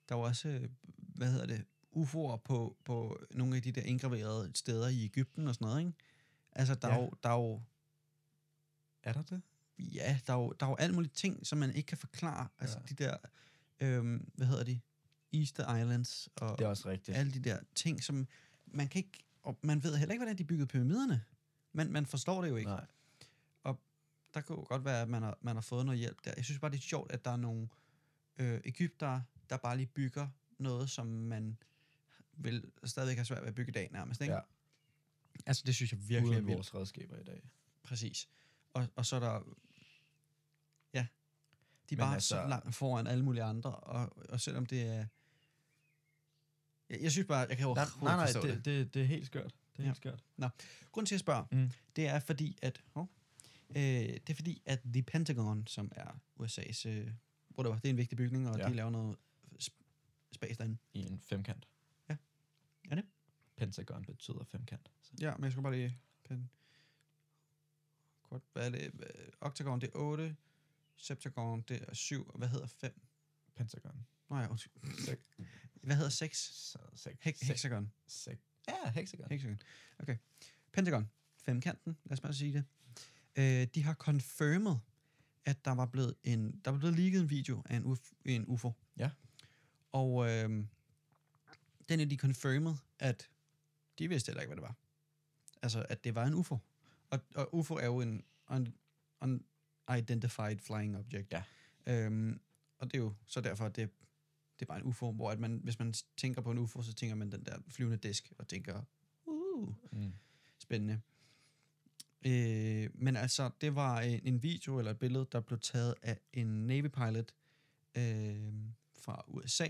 [0.10, 0.68] der er jo også,
[0.98, 1.66] hvad hedder det,
[1.96, 5.94] UFO'er på, på nogle af de der indgraverede steder i Ægypten og sådan noget, ikke?
[6.52, 6.94] Altså, der, ja.
[6.98, 7.62] er, jo, der er jo,
[9.04, 9.42] Er der det?
[9.80, 12.48] ja, der er jo, der er jo alt muligt ting, som man ikke kan forklare.
[12.60, 12.84] Altså, Ja.
[12.96, 13.18] de der,
[13.80, 14.80] øhm, hvad hedder de?
[15.34, 17.18] Easter Islands og Det er også rigtigt.
[17.18, 18.28] alle de der ting, som
[18.66, 21.24] man kan ikke, og man ved heller ikke, hvordan de byggede pyramiderne.
[21.74, 22.70] Man, man forstår det jo ikke.
[22.70, 22.86] Nej.
[24.36, 26.34] Der kan jo godt være, at man har, man har fået noget hjælp der.
[26.38, 27.68] Jeg synes bare, det er sjovt, at der er nogle
[28.38, 30.28] øh, Ægypter, der bare lige bygger
[30.60, 31.58] noget, som man
[32.34, 34.22] vil stadigvæk have svært ved at bygge i dag nærmest.
[34.22, 34.34] Ikke?
[34.34, 34.40] Ja.
[35.46, 36.56] Altså, det synes jeg virkelig er Uden vildt.
[36.56, 37.50] vores redskaber i dag.
[37.84, 38.30] Præcis.
[38.74, 39.42] Og, og så er der...
[41.92, 45.06] Er bare altså, så langt foran alle mulige andre, og, og selvom det er...
[46.90, 48.56] Jeg, jeg synes bare, jeg kan Nej, overhovedet nej, nej forstå det.
[48.56, 49.54] det, det, det er helt skørt.
[49.74, 49.88] Det er Ja.
[49.88, 50.24] helt skørt.
[50.92, 51.72] Grunden til, at jeg spørger, Mm.
[51.96, 52.84] det er fordi, at...
[52.96, 53.06] Oh,
[53.70, 56.88] øh, det er fordi, at The Pentagon, som er USA's...
[56.90, 57.12] Øh,
[57.58, 58.68] whatever, det er en vigtig bygning, og ja.
[58.70, 59.18] De laver noget
[59.62, 60.78] sp- spas derinde.
[60.94, 61.68] I en femkant.
[62.10, 62.16] Ja.
[62.92, 63.06] Er det?
[63.58, 64.92] Pentagon betyder femkant.
[65.02, 65.12] Så.
[65.22, 65.98] Ja, men jeg skal bare lige...
[66.24, 66.50] Pen.
[68.24, 68.92] Kort, hvad er det?
[69.42, 70.36] Octagon, det er 8.
[70.98, 72.28] Septagon, det er 7.
[72.28, 73.02] Og hvad hedder 5?
[73.56, 74.08] Pentagon.
[74.30, 74.98] Nå ja, undskyld.
[75.06, 75.20] Sek,
[75.84, 76.38] Hvad hedder 6?
[76.72, 77.92] så, sek, He- hexagon.
[78.08, 78.40] sek.
[78.68, 79.28] Ja, hexagon.
[79.32, 79.62] Hexagon.
[80.00, 80.18] Okay.
[80.74, 81.10] Pentagon.
[81.38, 82.66] Femkanten, lad os bare sige det.
[83.36, 84.76] Øh, de har confirmed,
[85.46, 88.46] at der var blevet en, der var blevet leaget en video af en, uf, en
[88.48, 88.72] UFO.
[88.98, 89.12] Ja.
[89.92, 90.66] Og øh,
[91.90, 93.30] den er de confirmed, at
[94.00, 94.76] de vidste heller ikke, hvad det var.
[95.62, 96.58] Altså, at det var en UFO.
[97.10, 98.24] Og, og UFO er jo en
[99.22, 99.44] un,
[99.90, 101.34] unidentified flying object.
[101.34, 101.44] Ja.
[101.88, 102.40] Øhm,
[102.78, 103.90] og det er jo så derfor, at det,
[104.60, 106.94] det er bare en UFO, hvor at man, hvis man tænker på en UFO, så
[106.94, 108.82] tænker man den der flyvende disk, og tænker,
[109.26, 110.14] uh, Mm.
[110.60, 111.02] spændende.
[112.26, 116.20] Øh, men altså, det var en, en video eller et billede, der blev taget af
[116.34, 117.32] en Navy pilot
[117.98, 118.54] øh,
[119.00, 119.68] fra USA.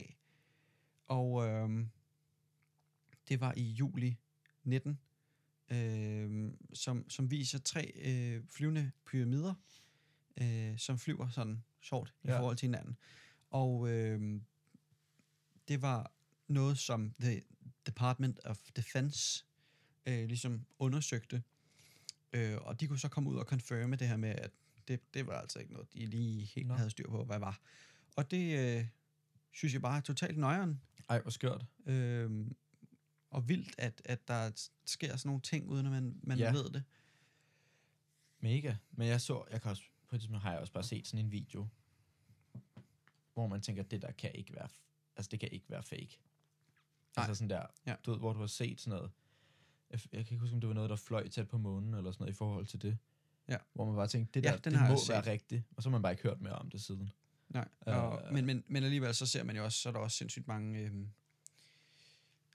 [1.05, 1.85] Og øh,
[3.29, 4.17] det var i juli
[4.63, 4.99] 19,
[5.69, 9.53] øh, som, som viser tre øh, flyvende pyramider,
[10.41, 12.39] øh, som flyver sådan sjovt i Ja.
[12.39, 12.97] forhold til hinanden.
[13.51, 14.41] Og øh,
[15.67, 16.11] det var
[16.47, 17.41] noget, som The
[17.85, 19.45] Department of Defense
[20.05, 21.43] øh, ligesom undersøgte.
[22.33, 24.51] Øh, og de kunne så komme ud og confirme det her med, at
[24.87, 26.73] det, det var altså ikke noget, de lige helt Nå.
[26.73, 27.59] havde styr på, hvad var.
[28.15, 28.87] Og det øh,
[29.51, 30.81] synes jeg bare er totalt nøjeren.
[31.09, 31.65] Ej, hvor skørt.
[31.85, 32.47] Øh,
[33.29, 36.51] og vildt, at, at der sker sådan nogle ting, uden at man, man Ja.
[36.51, 36.83] ved det.
[38.39, 38.75] Mega.
[38.91, 39.83] Men jeg så, jeg kan også,
[40.15, 41.67] på et tidspunkt har jeg også bare set sådan en video,
[43.33, 44.67] hvor man tænker, det der kan ikke være,
[45.15, 46.19] altså det kan ikke være fake.
[47.17, 47.25] Nej.
[47.25, 47.95] Altså sådan der, Ja.
[48.05, 49.11] du ved, hvor du har set sådan noget,
[49.91, 52.23] jeg, kan ikke huske, om det var noget, der fløj tæt på månen, eller sådan
[52.23, 52.97] noget, i forhold til det.
[53.47, 53.57] Ja.
[53.73, 55.63] Hvor man bare tænkte, det Ja, der, den det må være rigtigt.
[55.77, 57.11] Og så har man bare ikke hørt mere om det siden.
[57.49, 58.03] Nej, Øh.
[58.03, 60.47] og, men, men, men alligevel så ser man jo også, så er der også sindssygt
[60.47, 61.09] mange øhm,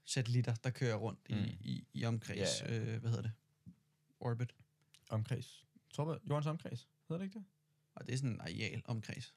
[0.04, 1.36] satellitter, der kører rundt mm.
[1.36, 1.42] Mm.
[1.44, 2.80] i, i, i omkreds, Ja, ja.
[2.94, 3.32] Øh, hvad hedder det?
[4.20, 4.54] Orbit.
[5.10, 5.66] Omkreds.
[5.90, 6.88] Tror du, jordens omkreds?
[7.10, 7.44] Hedder det ikke det?
[7.94, 9.34] Og det er sådan en areal omkreds.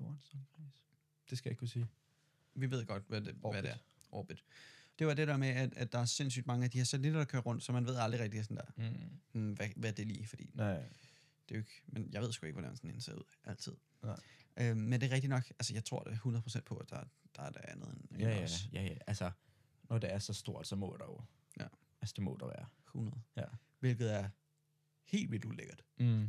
[0.00, 0.84] Jordens omkreds.
[1.30, 1.86] Det skal jeg ikke kunne sige.
[2.54, 3.62] Vi ved godt, hvad det, hvad Orbit.
[3.62, 3.76] det er.
[4.10, 4.44] Orbit.
[4.98, 7.18] Det var det der med, at, at der er sindssygt mange af de her satellitter,
[7.20, 9.10] der kører rundt, så man ved aldrig rigtig sådan der, Mm.
[9.32, 10.74] hmm, hvad, hvad det er lige, fordi Nej.
[10.74, 10.84] det
[11.48, 13.76] er jo ikke, men jeg ved sgu ikke, hvordan sådan en ser ud, altid.
[14.02, 14.20] Nej.
[14.56, 17.04] Øhm, men det er rigtigt nok, altså jeg tror det er 100% på, at der,
[17.36, 18.68] der er der andet end, Ja, ja, os.
[18.72, 18.96] ja, ja.
[19.06, 19.30] Altså,
[19.82, 21.22] når det er så stort, så må der jo...
[21.60, 21.66] Ja.
[22.00, 22.66] Altså, det må der være.
[22.86, 23.22] 100.
[23.36, 23.44] Ja.
[23.78, 24.28] Hvilket er
[25.08, 25.84] helt vildt ulækkert.
[25.98, 26.28] Mm.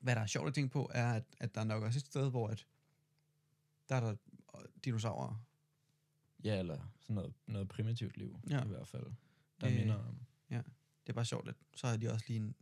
[0.00, 2.06] Hvad der er sjovt at tænke på, er, at, at der er nok også et
[2.06, 2.66] sted, hvor at,
[3.88, 4.16] der er der
[4.58, 5.44] øh, dinosaurer.
[6.44, 8.56] Ja, eller sådan noget, noget primitivt liv, Ja.
[8.56, 8.64] ja.
[8.64, 9.06] i hvert fald.
[9.60, 10.18] Der Øh, minder om...
[11.06, 12.54] Det er bare sjovt, at så har de også lige en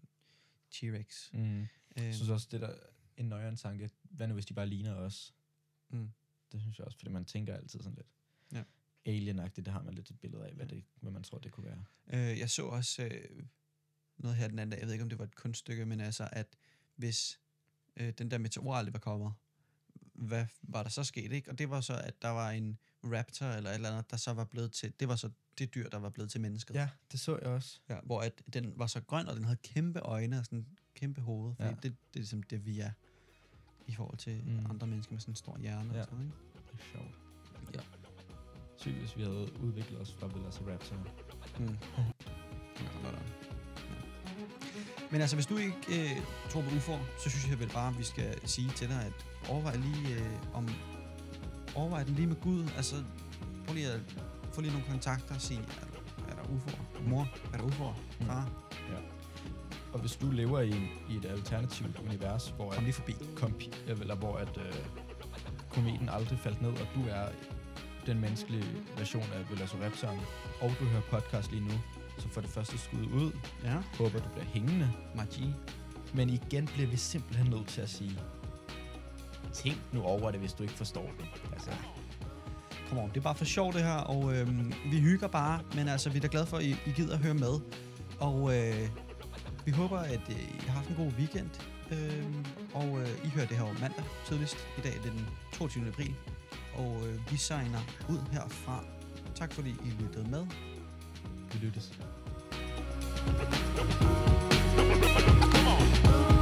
[0.74, 1.30] T-Rex.
[1.32, 1.60] Mm.
[1.62, 2.76] Øh, Jeg synes også, det er der
[3.16, 3.90] en nøjere tanke.
[4.02, 5.34] Hvad nu, hvis de bare ligner os?
[5.88, 6.10] Mm.
[6.52, 8.06] Det synes jeg også, fordi man tænker altid sådan lidt.
[8.52, 8.62] Ja.
[9.06, 11.66] Alien-agtigt, det har man lidt et billede af, hvad, det, hvad man tror, det kunne
[11.66, 11.84] være.
[12.12, 13.44] Øh, jeg så også øh,
[14.22, 16.28] noget her den anden dag, jeg ved ikke, om det var et kunststykke, men altså,
[16.32, 16.46] at
[16.96, 17.40] hvis
[17.96, 19.32] øh, den der meteor aldrig var kommet,
[20.14, 21.50] hvad var der så sket, ikke?
[21.50, 24.32] Og det var så, at der var en raptor eller et eller andet, der så
[24.32, 26.74] var blevet til, det var så det dyr, der var blevet til mennesket.
[26.74, 27.80] Ja, det så jeg også.
[27.88, 31.20] Ja, hvor at den var så grøn, og den havde kæmpe øjne og sådan kæmpe
[31.20, 31.54] hoved.
[31.54, 31.74] Fordi Ja.
[31.74, 32.90] det, det er ligesom det, vi er
[33.86, 34.66] i forhold til mm.
[34.70, 35.94] Andre mennesker med sådan en stor hjerne.
[35.94, 36.00] Ja.
[36.00, 36.72] Og sådan, noget, ikke?
[36.72, 37.74] Det er sjovt.
[37.74, 37.80] Ja.
[38.76, 40.96] Sygt, hvis vi havde udviklet os fra Velociraptor.
[41.58, 41.76] Mm.
[45.12, 47.98] Men altså, hvis du ikke øh, tror på UFO'er, så synes jeg vel bare, at
[47.98, 50.68] vi skal sige til dig, at overvej lige øh, om...
[51.74, 52.68] Overvej den lige med Gud.
[52.76, 52.96] Altså,
[53.66, 54.00] prøv lige at
[54.52, 57.08] få lige nogle kontakter og sige, er der, er der UFO'er?
[57.08, 57.94] Mor, er der UFO'er?
[58.20, 58.26] Mm.
[58.26, 58.50] Far,
[59.92, 63.16] Og hvis du lever i, en, i et alternativt univers, hvor, kom lige forbi.
[63.36, 64.74] kompi, eller hvor at, øh,
[65.70, 67.28] kometen aldrig faldt ned, og du er
[68.06, 68.66] den menneskelige
[68.98, 70.20] version af Velociraptoren,
[70.60, 71.74] og du hører podcast lige nu,
[72.22, 73.32] så får det første skud ud.
[73.64, 74.92] Ja, Håber, du bliver hængende.
[75.16, 75.54] magi.
[76.14, 78.18] Men igen bliver vi simpelthen nødt til at sige,
[79.52, 81.26] tænk nu over det, hvis du ikke forstår det.
[81.52, 81.70] Altså,
[82.88, 85.88] Kom on, det er bare for sjov det her, og øhm, vi hygger bare, men
[85.88, 87.60] altså, vi er da glade for, at I, I gider at høre med.
[88.20, 88.88] Og øh,
[89.64, 91.50] vi håber, at øh, I har haft en god weekend,
[91.92, 92.44] øhm,
[92.74, 94.56] og øh, I hører det her om mandag tidligst.
[94.78, 95.88] I dag er det den 22.
[95.88, 96.14] april,
[96.74, 98.84] og øh, vi signer ud herfra.
[99.34, 100.46] Tak fordi I lyttede med.
[101.54, 101.90] Vi lyttes.
[105.52, 106.41] Come on.